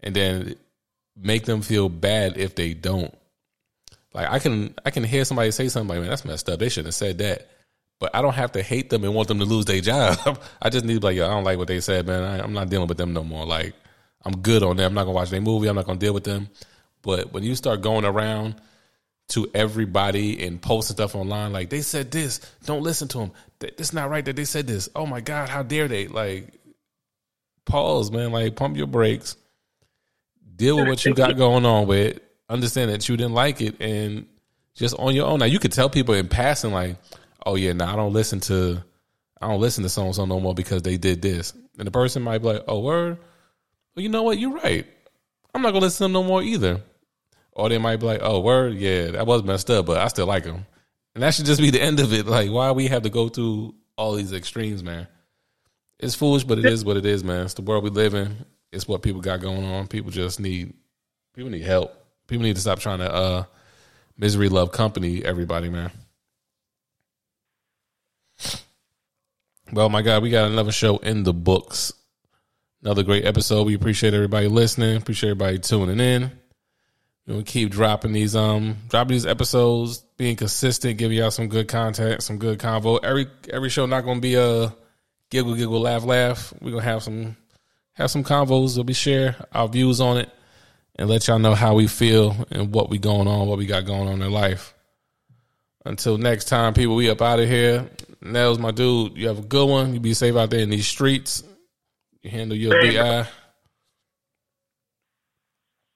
and 0.00 0.16
then 0.16 0.56
make 1.16 1.44
them 1.44 1.62
feel 1.62 1.88
bad 1.88 2.36
if 2.36 2.56
they 2.56 2.74
don't. 2.74 3.14
Like 4.12 4.28
I 4.30 4.38
can 4.38 4.74
I 4.84 4.90
can 4.90 5.04
hear 5.04 5.24
somebody 5.24 5.50
say 5.50 5.68
something 5.68 5.88
like, 5.88 6.00
"Man, 6.00 6.10
that's 6.10 6.24
messed 6.24 6.48
up. 6.48 6.58
They 6.58 6.68
shouldn't 6.68 6.88
have 6.88 6.94
said 6.94 7.18
that." 7.18 7.48
But 8.00 8.16
I 8.16 8.22
don't 8.22 8.34
have 8.34 8.52
to 8.52 8.62
hate 8.62 8.88
them 8.88 9.04
and 9.04 9.14
want 9.14 9.28
them 9.28 9.38
to 9.40 9.44
lose 9.44 9.66
their 9.66 9.80
job. 9.80 10.40
I 10.62 10.70
just 10.70 10.86
need 10.86 10.94
to 10.94 11.00
be 11.00 11.06
like, 11.06 11.16
yo, 11.16 11.26
I 11.26 11.28
don't 11.28 11.44
like 11.44 11.58
what 11.58 11.68
they 11.68 11.80
said, 11.80 12.06
man. 12.06 12.22
I, 12.22 12.42
am 12.42 12.54
not 12.54 12.70
dealing 12.70 12.88
with 12.88 12.96
them 12.96 13.12
no 13.12 13.22
more. 13.22 13.44
Like, 13.44 13.74
I'm 14.24 14.38
good 14.38 14.62
on 14.62 14.78
them. 14.78 14.86
I'm 14.86 14.94
not 14.94 15.04
gonna 15.04 15.14
watch 15.14 15.28
their 15.28 15.42
movie. 15.42 15.68
I'm 15.68 15.76
not 15.76 15.84
gonna 15.84 15.98
deal 15.98 16.14
with 16.14 16.24
them. 16.24 16.48
But 17.02 17.32
when 17.34 17.42
you 17.42 17.54
start 17.54 17.82
going 17.82 18.06
around 18.06 18.54
to 19.28 19.48
everybody 19.54 20.44
and 20.44 20.60
posting 20.60 20.96
stuff 20.96 21.14
online, 21.14 21.52
like 21.52 21.68
they 21.68 21.82
said 21.82 22.10
this, 22.10 22.40
don't 22.64 22.82
listen 22.82 23.06
to 23.08 23.18
them. 23.18 23.32
It's 23.60 23.92
not 23.92 24.08
right 24.08 24.24
that 24.24 24.34
they 24.34 24.46
said 24.46 24.66
this. 24.66 24.88
Oh 24.96 25.04
my 25.04 25.20
god, 25.20 25.50
how 25.50 25.62
dare 25.62 25.86
they? 25.86 26.08
Like, 26.08 26.58
pause, 27.66 28.10
man. 28.10 28.32
Like, 28.32 28.56
pump 28.56 28.78
your 28.78 28.86
brakes. 28.86 29.36
deal 30.56 30.76
with 30.76 30.88
what 30.88 31.04
you 31.04 31.14
got 31.14 31.36
going 31.36 31.66
on 31.66 31.86
with. 31.86 32.18
Understand 32.50 32.90
that 32.90 33.08
you 33.08 33.16
didn't 33.16 33.34
like 33.34 33.60
it, 33.60 33.80
and 33.80 34.26
just 34.74 34.94
on 34.98 35.14
your 35.14 35.26
own. 35.26 35.38
Now 35.38 35.46
you 35.46 35.60
could 35.60 35.72
tell 35.72 35.88
people 35.88 36.14
in 36.14 36.26
passing, 36.26 36.72
like, 36.72 36.96
"Oh 37.46 37.54
yeah, 37.54 37.72
now 37.72 37.86
nah, 37.86 37.92
I 37.92 37.96
don't 37.96 38.12
listen 38.12 38.40
to, 38.40 38.82
I 39.40 39.48
don't 39.48 39.60
listen 39.60 39.84
to 39.84 39.88
so 39.88 40.04
and 40.04 40.14
so 40.14 40.24
no 40.24 40.40
more 40.40 40.54
because 40.54 40.82
they 40.82 40.96
did 40.96 41.22
this," 41.22 41.54
and 41.78 41.86
the 41.86 41.92
person 41.92 42.22
might 42.22 42.38
be 42.38 42.48
like, 42.48 42.64
"Oh 42.66 42.80
word, 42.80 43.18
well 43.94 44.02
you 44.02 44.08
know 44.08 44.24
what, 44.24 44.38
you're 44.38 44.52
right. 44.52 44.84
I'm 45.54 45.62
not 45.62 45.70
gonna 45.70 45.84
listen 45.84 45.98
to 45.98 46.02
them 46.04 46.12
no 46.12 46.24
more 46.24 46.42
either." 46.42 46.82
Or 47.52 47.68
they 47.68 47.78
might 47.78 48.00
be 48.00 48.06
like, 48.06 48.20
"Oh 48.22 48.40
word, 48.40 48.74
yeah, 48.74 49.12
that 49.12 49.26
was 49.26 49.44
messed 49.44 49.70
up, 49.70 49.86
but 49.86 49.98
I 49.98 50.08
still 50.08 50.26
like 50.26 50.42
them," 50.42 50.66
and 51.14 51.22
that 51.22 51.34
should 51.34 51.46
just 51.46 51.60
be 51.60 51.70
the 51.70 51.80
end 51.88 52.00
of 52.00 52.12
it. 52.12 52.26
Like, 52.26 52.50
why 52.50 52.72
we 52.72 52.88
have 52.88 53.02
to 53.02 53.10
go 53.10 53.28
through 53.28 53.76
all 53.96 54.14
these 54.14 54.32
extremes, 54.32 54.82
man? 54.82 55.06
It's 56.00 56.14
foolish, 56.14 56.44
but 56.44 56.58
it 56.58 56.64
is 56.64 56.84
what 56.84 56.96
it 56.96 57.04
is, 57.04 57.22
man. 57.22 57.44
It's 57.44 57.54
the 57.54 57.62
world 57.62 57.84
we 57.84 57.90
live 57.90 58.14
in. 58.14 58.44
It's 58.72 58.88
what 58.88 59.02
people 59.02 59.20
got 59.20 59.40
going 59.40 59.64
on. 59.64 59.86
People 59.86 60.10
just 60.10 60.40
need 60.40 60.72
people 61.34 61.50
need 61.50 61.62
help. 61.62 61.99
People 62.30 62.44
need 62.44 62.54
to 62.54 62.62
stop 62.62 62.78
trying 62.78 63.00
to 63.00 63.12
uh 63.12 63.44
misery 64.16 64.48
love 64.48 64.70
company, 64.70 65.24
everybody, 65.24 65.68
man. 65.68 65.90
Well, 69.72 69.88
my 69.88 70.02
God, 70.02 70.22
we 70.22 70.30
got 70.30 70.48
another 70.48 70.70
show 70.70 70.98
in 70.98 71.24
the 71.24 71.32
books. 71.32 71.92
Another 72.82 73.02
great 73.02 73.24
episode. 73.24 73.66
We 73.66 73.74
appreciate 73.74 74.14
everybody 74.14 74.46
listening. 74.46 74.96
Appreciate 74.96 75.30
everybody 75.30 75.58
tuning 75.58 75.98
in. 75.98 76.30
We 77.26 77.42
keep 77.42 77.70
dropping 77.70 78.12
these 78.12 78.36
um 78.36 78.76
dropping 78.88 79.14
these 79.14 79.26
episodes, 79.26 79.98
being 80.16 80.36
consistent, 80.36 80.98
giving 80.98 81.18
y'all 81.18 81.32
some 81.32 81.48
good 81.48 81.66
content, 81.66 82.22
some 82.22 82.38
good 82.38 82.60
convo. 82.60 83.00
Every 83.02 83.26
every 83.52 83.70
show 83.70 83.86
not 83.86 84.04
gonna 84.04 84.20
be 84.20 84.36
a 84.36 84.72
giggle 85.30 85.56
giggle 85.56 85.80
laugh 85.80 86.04
laugh. 86.04 86.54
We're 86.60 86.70
gonna 86.70 86.84
have 86.84 87.02
some 87.02 87.36
have 87.94 88.12
some 88.12 88.22
convos. 88.22 88.76
We'll 88.76 88.84
be 88.84 88.92
share 88.92 89.34
our 89.52 89.66
views 89.66 90.00
on 90.00 90.18
it 90.18 90.30
and 90.96 91.08
let 91.08 91.26
y'all 91.28 91.38
know 91.38 91.54
how 91.54 91.74
we 91.74 91.86
feel 91.86 92.46
and 92.50 92.72
what 92.72 92.90
we 92.90 92.98
going 92.98 93.28
on, 93.28 93.48
what 93.48 93.58
we 93.58 93.66
got 93.66 93.86
going 93.86 94.08
on 94.08 94.22
in 94.22 94.30
life. 94.30 94.74
Until 95.84 96.18
next 96.18 96.44
time, 96.46 96.74
people, 96.74 96.94
we 96.94 97.08
up 97.08 97.22
out 97.22 97.40
of 97.40 97.48
here. 97.48 97.88
Nails, 98.20 98.58
my 98.58 98.70
dude, 98.70 99.16
you 99.16 99.28
have 99.28 99.38
a 99.38 99.42
good 99.42 99.66
one. 99.68 99.94
You 99.94 100.00
be 100.00 100.12
safe 100.12 100.36
out 100.36 100.50
there 100.50 100.60
in 100.60 100.68
these 100.68 100.86
streets. 100.86 101.42
You 102.22 102.30
handle 102.30 102.56
your 102.56 102.72
Same, 102.82 102.94
BI. 102.94 103.22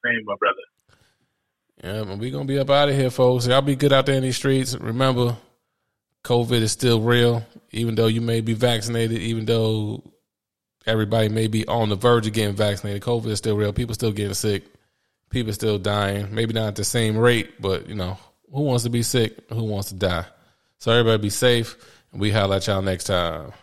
Same, 0.03 0.21
my 0.25 0.35
brother. 0.39 0.55
Yeah, 1.83 2.03
but 2.03 2.17
we 2.17 2.31
gonna 2.31 2.45
be 2.45 2.57
up 2.57 2.69
out 2.71 2.89
of 2.89 2.95
here, 2.95 3.11
folks. 3.11 3.45
Y'all 3.45 3.61
be 3.61 3.75
good 3.75 3.93
out 3.93 4.07
there 4.07 4.15
in 4.15 4.23
these 4.23 4.37
streets. 4.37 4.75
Remember, 4.75 5.37
COVID 6.23 6.61
is 6.61 6.71
still 6.71 6.99
real, 6.99 7.45
even 7.71 7.93
though 7.93 8.07
you 8.07 8.21
may 8.21 8.41
be 8.41 8.53
vaccinated, 8.53 9.19
even 9.19 9.45
though 9.45 10.01
everybody 10.87 11.29
may 11.29 11.45
be 11.45 11.67
on 11.67 11.89
the 11.89 11.95
verge 11.95 12.25
of 12.25 12.33
getting 12.33 12.55
vaccinated. 12.55 13.03
COVID 13.03 13.27
is 13.27 13.37
still 13.37 13.55
real. 13.55 13.71
People 13.71 13.93
still 13.93 14.11
getting 14.11 14.33
sick. 14.33 14.63
People 15.29 15.53
still 15.53 15.77
dying. 15.77 16.33
Maybe 16.33 16.53
not 16.53 16.67
at 16.67 16.75
the 16.75 16.83
same 16.83 17.17
rate, 17.17 17.61
but 17.61 17.87
you 17.89 17.95
know, 17.95 18.17
who 18.51 18.61
wants 18.61 18.83
to 18.83 18.89
be 18.89 19.03
sick? 19.03 19.49
Who 19.49 19.63
wants 19.63 19.89
to 19.89 19.95
die? 19.95 20.25
So 20.77 20.91
everybody 20.91 21.21
be 21.21 21.29
safe, 21.29 21.75
and 22.11 22.21
we 22.21 22.31
holler 22.31 22.57
at 22.57 22.67
y'all 22.67 22.81
next 22.81 23.05
time. 23.05 23.53